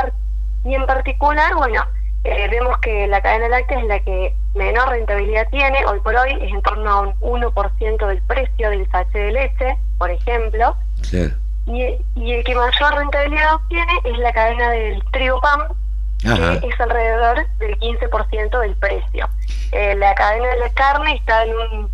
y 0.65 0.75
en 0.75 0.87
particular, 0.87 1.55
bueno, 1.55 1.85
eh, 2.29 2.49
vemos 2.51 2.77
que 2.79 3.07
la 3.07 3.21
cadena 3.21 3.49
láctea 3.49 3.79
es 3.79 3.85
la 3.87 4.01
que 4.01 4.35
menor 4.55 4.89
rentabilidad 4.91 5.49
tiene, 5.51 5.85
hoy 5.87 6.01
por 6.01 6.15
hoy 6.15 6.33
es 6.41 6.53
en 6.53 6.63
torno 6.63 6.91
a 6.91 7.01
un 7.01 7.15
1% 7.43 8.07
del 8.07 8.23
precio 8.23 8.71
del 8.71 8.91
sachet 8.91 9.13
de 9.13 9.33
leche, 9.33 9.79
por 9.99 10.11
ejemplo. 10.11 10.77
Claro. 11.11 11.35
Y, 11.67 11.97
y 12.17 12.33
el 12.33 12.45
que 12.45 12.55
mayor 12.55 12.95
rentabilidad 12.95 13.55
obtiene 13.55 13.93
es 14.05 14.19
la 14.19 14.33
cadena 14.33 14.71
del 14.71 15.03
trigo 15.13 15.41
pan, 15.41 15.61
Ajá. 16.25 16.61
que 16.61 16.69
es 16.69 16.81
alrededor 16.81 17.47
del 17.59 17.79
15% 17.79 18.61
del 18.61 18.75
precio. 18.77 19.29
Eh, 19.73 19.95
la 19.97 20.15
cadena 20.15 20.49
de 20.49 20.59
la 20.59 20.69
carne 20.71 21.15
está 21.15 21.45
en 21.45 21.55
un, 21.57 21.91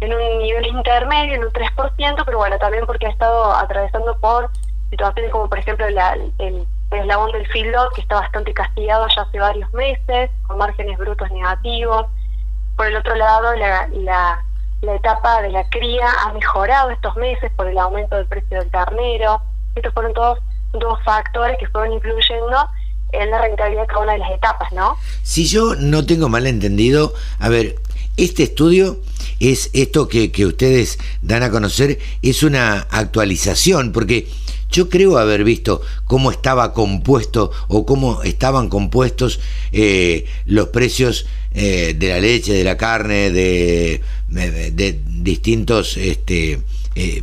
en 0.00 0.12
un 0.12 0.38
nivel 0.38 0.66
intermedio, 0.66 1.34
en 1.34 1.44
un 1.44 1.52
3%, 1.52 2.22
pero 2.24 2.38
bueno, 2.38 2.58
también 2.58 2.84
porque 2.86 3.06
ha 3.06 3.10
estado 3.10 3.52
atravesando 3.52 4.16
por 4.18 4.50
situaciones 4.90 5.30
como 5.30 5.48
por 5.48 5.58
ejemplo 5.58 5.88
la, 5.90 6.16
el 6.38 6.66
eslabón 6.98 7.32
del 7.32 7.46
feedlot, 7.48 7.94
que 7.94 8.02
está 8.02 8.16
bastante 8.16 8.52
castigado 8.52 9.06
ya 9.14 9.22
hace 9.22 9.38
varios 9.38 9.72
meses, 9.72 10.30
con 10.46 10.58
márgenes 10.58 10.98
brutos 10.98 11.30
negativos. 11.30 12.06
Por 12.76 12.86
el 12.86 12.96
otro 12.96 13.14
lado, 13.14 13.54
la, 13.56 13.88
la, 13.92 14.44
la 14.80 14.94
etapa 14.94 15.42
de 15.42 15.50
la 15.50 15.68
cría 15.68 16.06
ha 16.24 16.32
mejorado 16.32 16.90
estos 16.90 17.16
meses 17.16 17.50
por 17.56 17.66
el 17.66 17.78
aumento 17.78 18.16
del 18.16 18.26
precio 18.26 18.58
del 18.58 18.70
carnero. 18.70 19.40
Estos 19.74 19.92
fueron 19.94 20.12
todos 20.14 20.38
dos 20.72 20.98
factores 21.04 21.58
que 21.58 21.66
fueron 21.68 21.92
influyendo 21.92 22.68
en 23.12 23.30
la 23.30 23.42
rentabilidad 23.42 23.82
de 23.82 23.86
cada 23.88 24.00
una 24.00 24.12
de 24.12 24.18
las 24.18 24.30
etapas, 24.30 24.72
¿no? 24.72 24.96
Si 25.22 25.46
yo 25.46 25.74
no 25.74 26.06
tengo 26.06 26.28
mal 26.28 26.46
entendido, 26.46 27.12
a 27.38 27.48
ver, 27.50 27.76
este 28.16 28.44
estudio 28.44 28.96
es 29.42 29.70
esto 29.72 30.08
que, 30.08 30.30
que 30.30 30.46
ustedes 30.46 30.98
dan 31.20 31.42
a 31.42 31.50
conocer, 31.50 31.98
es 32.22 32.42
una 32.42 32.86
actualización, 32.90 33.92
porque 33.92 34.28
yo 34.70 34.88
creo 34.88 35.18
haber 35.18 35.44
visto 35.44 35.82
cómo 36.06 36.30
estaba 36.30 36.72
compuesto 36.72 37.50
o 37.68 37.84
cómo 37.84 38.22
estaban 38.22 38.68
compuestos 38.68 39.40
eh, 39.72 40.26
los 40.46 40.68
precios 40.68 41.26
eh, 41.52 41.94
de 41.94 42.08
la 42.08 42.20
leche, 42.20 42.54
de 42.54 42.64
la 42.64 42.76
carne, 42.76 43.30
de, 43.30 44.00
de, 44.28 44.70
de 44.70 45.00
distintos 45.06 45.96
este, 45.96 46.60
eh, 46.94 47.22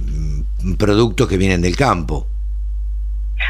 productos 0.78 1.28
que 1.28 1.38
vienen 1.38 1.62
del 1.62 1.76
campo. 1.76 2.28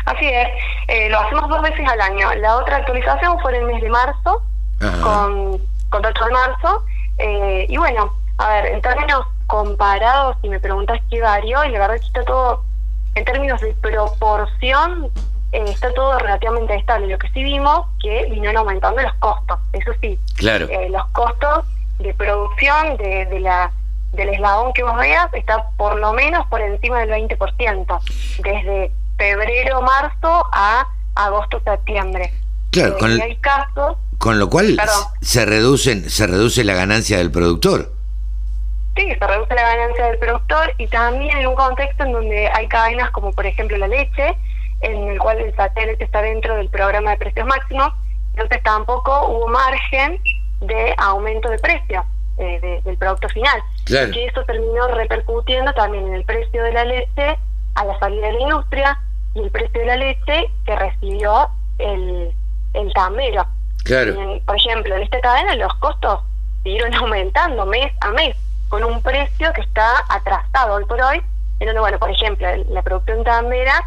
Así 0.05 0.25
es, 0.25 0.47
eh, 0.87 1.09
lo 1.09 1.19
hacemos 1.19 1.49
dos 1.49 1.61
veces 1.61 1.87
al 1.87 1.99
año. 2.01 2.33
La 2.35 2.57
otra 2.57 2.77
actualización 2.77 3.39
fue 3.41 3.55
en 3.55 3.63
el 3.63 3.73
mes 3.73 3.81
de 3.81 3.89
marzo, 3.89 4.43
Ajá. 4.79 5.01
con, 5.01 5.57
con 5.89 6.05
8 6.05 6.25
de 6.25 6.31
marzo. 6.31 6.85
Eh, 7.17 7.65
y 7.69 7.77
bueno, 7.77 8.13
a 8.39 8.49
ver, 8.49 8.65
en 8.67 8.81
términos 8.81 9.25
comparados, 9.47 10.37
si 10.41 10.49
me 10.49 10.59
preguntas 10.59 10.99
qué 11.09 11.21
varió, 11.21 11.63
y 11.65 11.69
la 11.71 11.79
verdad 11.79 11.95
es 11.97 12.01
que 12.01 12.07
está 12.07 12.23
todo, 12.23 12.63
en 13.15 13.25
términos 13.25 13.59
de 13.61 13.73
proporción, 13.73 15.09
eh, 15.51 15.63
está 15.67 15.93
todo 15.93 16.17
relativamente 16.19 16.75
estable. 16.75 17.07
Lo 17.07 17.17
que 17.17 17.29
sí 17.29 17.43
vimos 17.43 17.87
que 18.01 18.27
vinieron 18.31 18.57
aumentando 18.57 19.01
los 19.01 19.13
costos, 19.15 19.59
eso 19.73 19.91
sí. 20.01 20.19
Claro. 20.37 20.67
Eh, 20.69 20.89
los 20.89 21.05
costos 21.09 21.65
de 21.99 22.13
producción 22.13 22.97
de, 22.97 23.25
de 23.25 23.39
la 23.41 23.71
del 24.13 24.29
eslabón 24.29 24.73
que 24.73 24.81
vos 24.81 24.95
veas 24.97 25.31
está 25.33 25.69
por 25.77 25.99
lo 25.99 26.13
menos 26.13 26.47
por 26.47 26.61
encima 26.61 26.99
del 26.99 27.09
20%, 27.11 27.99
desde 28.43 28.91
febrero, 29.17 29.81
marzo 29.83 30.47
a 30.51 30.87
agosto, 31.13 31.61
septiembre. 31.63 32.33
Claro, 32.71 32.95
Eh, 32.95 32.97
con, 32.99 33.21
hay 33.21 33.35
casos, 33.37 33.97
con 34.17 34.39
lo 34.39 34.49
cual 34.49 34.75
Perdón. 34.77 35.03
se 35.21 35.45
reducen, 35.45 36.09
se 36.09 36.25
reduce 36.25 36.63
la 36.63 36.73
ganancia 36.73 37.17
del 37.19 37.31
productor. 37.31 37.91
Sí, 38.95 39.13
se 39.17 39.27
reduce 39.27 39.53
la 39.55 39.61
ganancia 39.75 40.05
del 40.07 40.17
productor 40.19 40.73
y 40.77 40.87
también 40.87 41.37
en 41.37 41.47
un 41.47 41.55
contexto 41.55 42.03
en 42.03 42.11
donde 42.13 42.47
hay 42.53 42.67
cadenas 42.67 43.11
como 43.11 43.31
por 43.31 43.45
ejemplo 43.45 43.77
la 43.77 43.87
leche, 43.87 44.35
en 44.81 45.09
el 45.09 45.19
cual 45.19 45.39
el 45.39 45.55
satélite 45.55 46.03
está 46.03 46.21
dentro 46.21 46.55
del 46.55 46.69
programa 46.69 47.11
de 47.11 47.17
precios 47.17 47.45
máximos, 47.47 47.91
entonces 48.33 48.61
tampoco 48.63 49.27
hubo 49.29 49.47
margen 49.47 50.19
de 50.61 50.93
aumento 50.97 51.49
de 51.49 51.59
precio 51.59 52.05
eh, 52.37 52.59
de- 52.61 52.81
del 52.81 52.97
producto 52.97 53.27
final. 53.29 53.61
Claro. 53.85 54.11
que 54.11 54.25
eso 54.27 54.43
terminó 54.45 54.87
repercutiendo 54.89 55.73
también 55.73 56.07
en 56.07 56.13
el 56.13 56.23
precio 56.23 56.63
de 56.63 56.71
la 56.71 56.85
leche 56.85 57.37
a 57.75 57.85
la 57.85 57.97
salida 57.99 58.27
de 58.27 58.33
la 58.33 58.39
industria 58.41 58.99
y 59.33 59.39
el 59.41 59.51
precio 59.51 59.79
de 59.81 59.85
la 59.87 59.95
leche 59.97 60.49
que 60.65 60.75
recibió 60.75 61.49
el, 61.79 62.31
el 62.73 62.93
tambero. 62.93 63.45
Claro. 63.83 64.13
En- 64.13 64.39
por 64.45 64.55
ejemplo, 64.55 64.95
en 64.95 65.03
esta 65.03 65.19
cadena 65.21 65.55
los 65.55 65.73
costos 65.75 66.21
siguieron 66.63 66.93
aumentando 66.95 67.65
mes 67.65 67.91
a 68.01 68.11
mes 68.11 68.35
con 68.69 68.83
un 68.83 69.01
precio 69.01 69.51
que 69.53 69.61
está 69.61 70.05
atrasado 70.07 70.75
hoy 70.75 70.85
por 70.85 71.01
hoy, 71.01 71.21
en 71.59 71.67
donde, 71.67 71.81
bueno, 71.81 71.99
por 71.99 72.09
ejemplo, 72.09 72.47
la 72.69 72.81
producción 72.81 73.23
tambera 73.23 73.83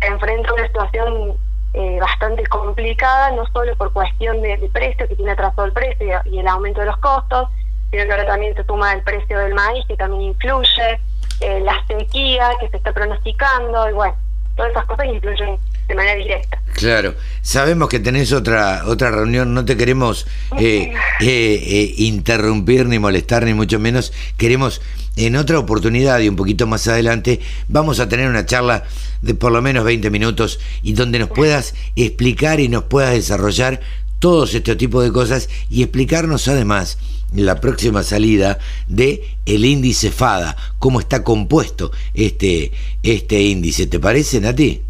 enfrenta 0.00 0.52
una 0.52 0.66
situación 0.66 1.34
eh, 1.72 1.98
bastante 2.00 2.44
complicada, 2.46 3.30
no 3.30 3.46
solo 3.46 3.74
por 3.76 3.92
cuestión 3.92 4.42
de, 4.42 4.56
de 4.58 4.68
precio, 4.68 5.08
que 5.08 5.16
tiene 5.16 5.32
atrasado 5.32 5.64
el 5.64 5.72
precio 5.72 6.20
y 6.26 6.38
el 6.38 6.48
aumento 6.48 6.80
de 6.80 6.86
los 6.86 6.96
costos, 6.98 7.48
sino 7.90 8.04
que 8.04 8.10
ahora 8.10 8.26
también 8.26 8.54
se 8.54 8.64
suma 8.64 8.92
el 8.92 9.02
precio 9.02 9.38
del 9.38 9.54
maíz, 9.54 9.84
que 9.86 9.96
también 9.96 10.22
influye, 10.22 11.00
eh, 11.40 11.60
la 11.60 11.74
sequía 11.86 12.50
que 12.60 12.68
se 12.68 12.76
está 12.76 12.92
pronosticando, 12.92 13.88
y 13.88 13.92
bueno, 13.92 14.14
todas 14.56 14.72
esas 14.72 14.84
cosas 14.86 15.06
influyen 15.06 15.58
de 15.88 15.94
manera 15.94 16.16
directa. 16.16 16.60
Claro, 16.74 17.14
sabemos 17.42 17.88
que 17.88 18.00
tenés 18.00 18.32
otra 18.32 18.82
otra 18.86 19.10
reunión, 19.10 19.54
no 19.54 19.64
te 19.64 19.76
queremos 19.76 20.26
eh, 20.58 20.92
eh, 21.20 21.62
eh, 21.66 21.94
interrumpir 21.98 22.86
ni 22.86 22.98
molestar 22.98 23.44
ni 23.44 23.54
mucho 23.54 23.78
menos, 23.78 24.12
queremos 24.36 24.80
en 25.16 25.36
otra 25.36 25.58
oportunidad 25.58 26.18
y 26.20 26.28
un 26.28 26.36
poquito 26.36 26.66
más 26.66 26.88
adelante 26.88 27.40
vamos 27.68 28.00
a 28.00 28.08
tener 28.08 28.28
una 28.28 28.46
charla 28.46 28.84
de 29.22 29.34
por 29.34 29.52
lo 29.52 29.62
menos 29.62 29.84
20 29.84 30.10
minutos 30.10 30.58
y 30.82 30.94
donde 30.94 31.20
nos 31.20 31.28
puedas 31.28 31.74
explicar 31.94 32.58
y 32.60 32.68
nos 32.68 32.84
puedas 32.84 33.12
desarrollar 33.12 33.80
todos 34.18 34.54
este 34.54 34.74
tipo 34.74 35.02
de 35.02 35.12
cosas 35.12 35.48
y 35.70 35.82
explicarnos 35.82 36.48
además 36.48 36.98
la 37.32 37.60
próxima 37.60 38.02
salida 38.02 38.58
de 38.88 39.22
el 39.46 39.64
índice 39.64 40.10
FADA, 40.10 40.56
cómo 40.78 41.00
está 41.00 41.22
compuesto 41.22 41.92
este 42.14 42.72
este 43.02 43.40
índice, 43.42 43.86
¿te 43.86 44.00
parece, 44.00 44.40
Nati? 44.40 44.80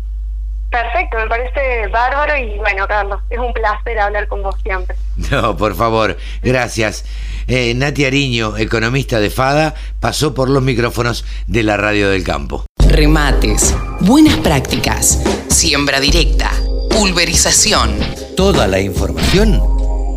Perfecto, 0.74 1.18
me 1.18 1.28
parece 1.28 1.86
bárbaro 1.86 2.36
y 2.36 2.58
bueno, 2.58 2.88
Carlos, 2.88 3.20
es 3.30 3.38
un 3.38 3.52
placer 3.52 3.96
hablar 3.96 4.26
con 4.26 4.42
vos 4.42 4.56
siempre. 4.64 4.96
No, 5.30 5.56
por 5.56 5.76
favor, 5.76 6.16
gracias. 6.42 7.04
Eh, 7.46 7.72
Nati 7.76 8.04
Ariño, 8.04 8.56
economista 8.56 9.20
de 9.20 9.30
FADA, 9.30 9.76
pasó 10.00 10.34
por 10.34 10.50
los 10.50 10.64
micrófonos 10.64 11.24
de 11.46 11.62
la 11.62 11.76
Radio 11.76 12.10
del 12.10 12.24
Campo. 12.24 12.66
Remates, 12.88 13.72
buenas 14.00 14.36
prácticas, 14.38 15.22
siembra 15.48 16.00
directa, 16.00 16.50
pulverización. 16.90 17.96
Toda 18.36 18.66
la 18.66 18.80
información 18.80 19.62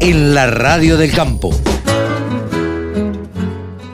en 0.02 0.34
la 0.34 0.48
Radio 0.48 0.98
del 0.98 1.14
Campo. 1.14 1.52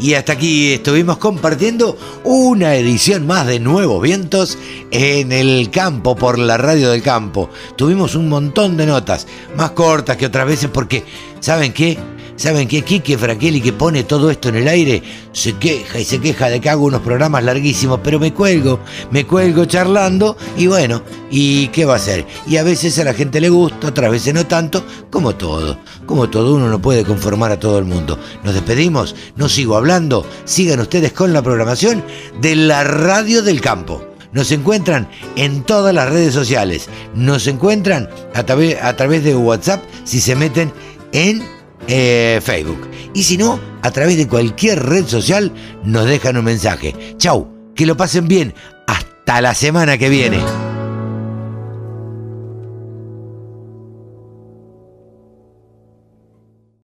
Y 0.04 0.16
hasta 0.16 0.34
aquí 0.34 0.74
estuvimos 0.74 1.16
compartiendo 1.16 1.98
una 2.26 2.76
edición 2.76 3.26
más 3.26 3.48
de 3.48 3.62
Nuevos 3.62 4.02
Vientos 4.02 4.58
en 4.92 5.32
el 5.32 5.70
campo 5.72 6.18
por 6.18 6.38
la 6.38 6.58
radio 6.58 6.92
del 6.92 7.02
campo. 7.02 7.50
Tuvimos 7.78 8.14
un 8.16 8.28
montón 8.28 8.76
de 8.76 8.86
notas, 8.86 9.28
más 9.56 9.72
cortas 9.72 10.18
que 10.18 10.26
otras 10.26 10.46
veces 10.46 10.70
porque, 10.74 11.06
¿saben 11.40 11.72
qué? 11.72 11.98
¿Saben 12.36 12.68
qué? 12.68 12.82
Quique 12.82 13.18
Fraquelli 13.18 13.62
que 13.62 13.74
pone 13.74 14.04
todo 14.04 14.32
esto 14.32 14.50
en 14.50 14.56
el 14.56 14.68
aire 14.68 15.04
se 15.34 15.54
queja 15.54 16.00
y 16.00 16.06
se 16.06 16.20
queja 16.20 16.50
de 16.50 16.62
que 16.62 16.70
hago 16.70 16.86
unos 16.86 17.02
programas 17.02 17.44
larguísimos, 17.44 18.00
pero 18.04 18.20
me 18.20 18.34
cuelgo, 18.34 18.80
me 19.12 19.26
cuelgo 19.26 19.66
charlando 19.66 20.38
y 20.58 20.68
bueno, 20.68 21.02
¿y 21.30 21.68
qué 21.70 21.86
va 21.86 21.94
a 21.94 21.98
hacer? 21.98 22.26
Y 22.48 22.58
a 22.58 22.64
veces 22.64 22.98
a 23.00 23.04
la 23.04 23.14
gente 23.14 23.42
le 23.42 23.50
gusta, 23.50 23.88
otras 23.88 24.12
veces 24.12 24.34
no 24.34 24.46
tanto, 24.46 24.84
como 25.10 25.36
todo. 25.36 25.78
Como 26.06 26.30
todo, 26.30 26.56
uno 26.56 26.70
no 26.70 26.82
puede 26.82 27.04
conformar 27.04 27.52
a 27.52 27.60
todo 27.60 27.80
el 27.80 27.86
mundo. 27.86 28.18
Nos 28.44 28.54
despedimos, 28.54 29.16
no 29.36 29.50
sigo 29.50 29.76
hablando, 29.76 30.26
sigan 30.46 30.80
ustedes 30.80 31.14
con 31.14 31.34
la 31.34 31.42
programación 31.42 32.04
de 32.40 32.56
la 32.56 32.84
Radio 32.84 33.42
del 33.42 33.62
Campo. 33.62 34.04
Nos 34.32 34.52
encuentran 34.52 35.08
en 35.36 35.64
todas 35.64 35.94
las 35.94 36.10
redes 36.10 36.34
sociales. 36.34 36.90
Nos 37.14 37.48
encuentran 37.48 38.10
a, 38.34 38.40
a 38.40 38.96
través 38.96 39.24
de 39.24 39.36
WhatsApp 39.36 39.84
si 40.04 40.20
se 40.20 40.36
meten 40.36 40.74
en 41.12 41.44
eh, 41.88 42.40
Facebook. 42.44 42.90
Y 43.14 43.24
si 43.24 43.38
no, 43.38 43.60
a 43.82 43.92
través 43.92 44.18
de 44.18 44.28
cualquier 44.28 44.84
red 44.84 45.06
social 45.06 45.52
nos 45.84 46.06
dejan 46.06 46.38
un 46.38 46.46
mensaje. 46.46 46.96
Chau, 47.18 47.50
que 47.76 47.86
lo 47.86 47.98
pasen 47.98 48.28
bien. 48.28 48.54
Hasta 48.88 49.42
la 49.42 49.54
semana 49.54 49.98
que 49.98 50.10
viene. 50.10 50.40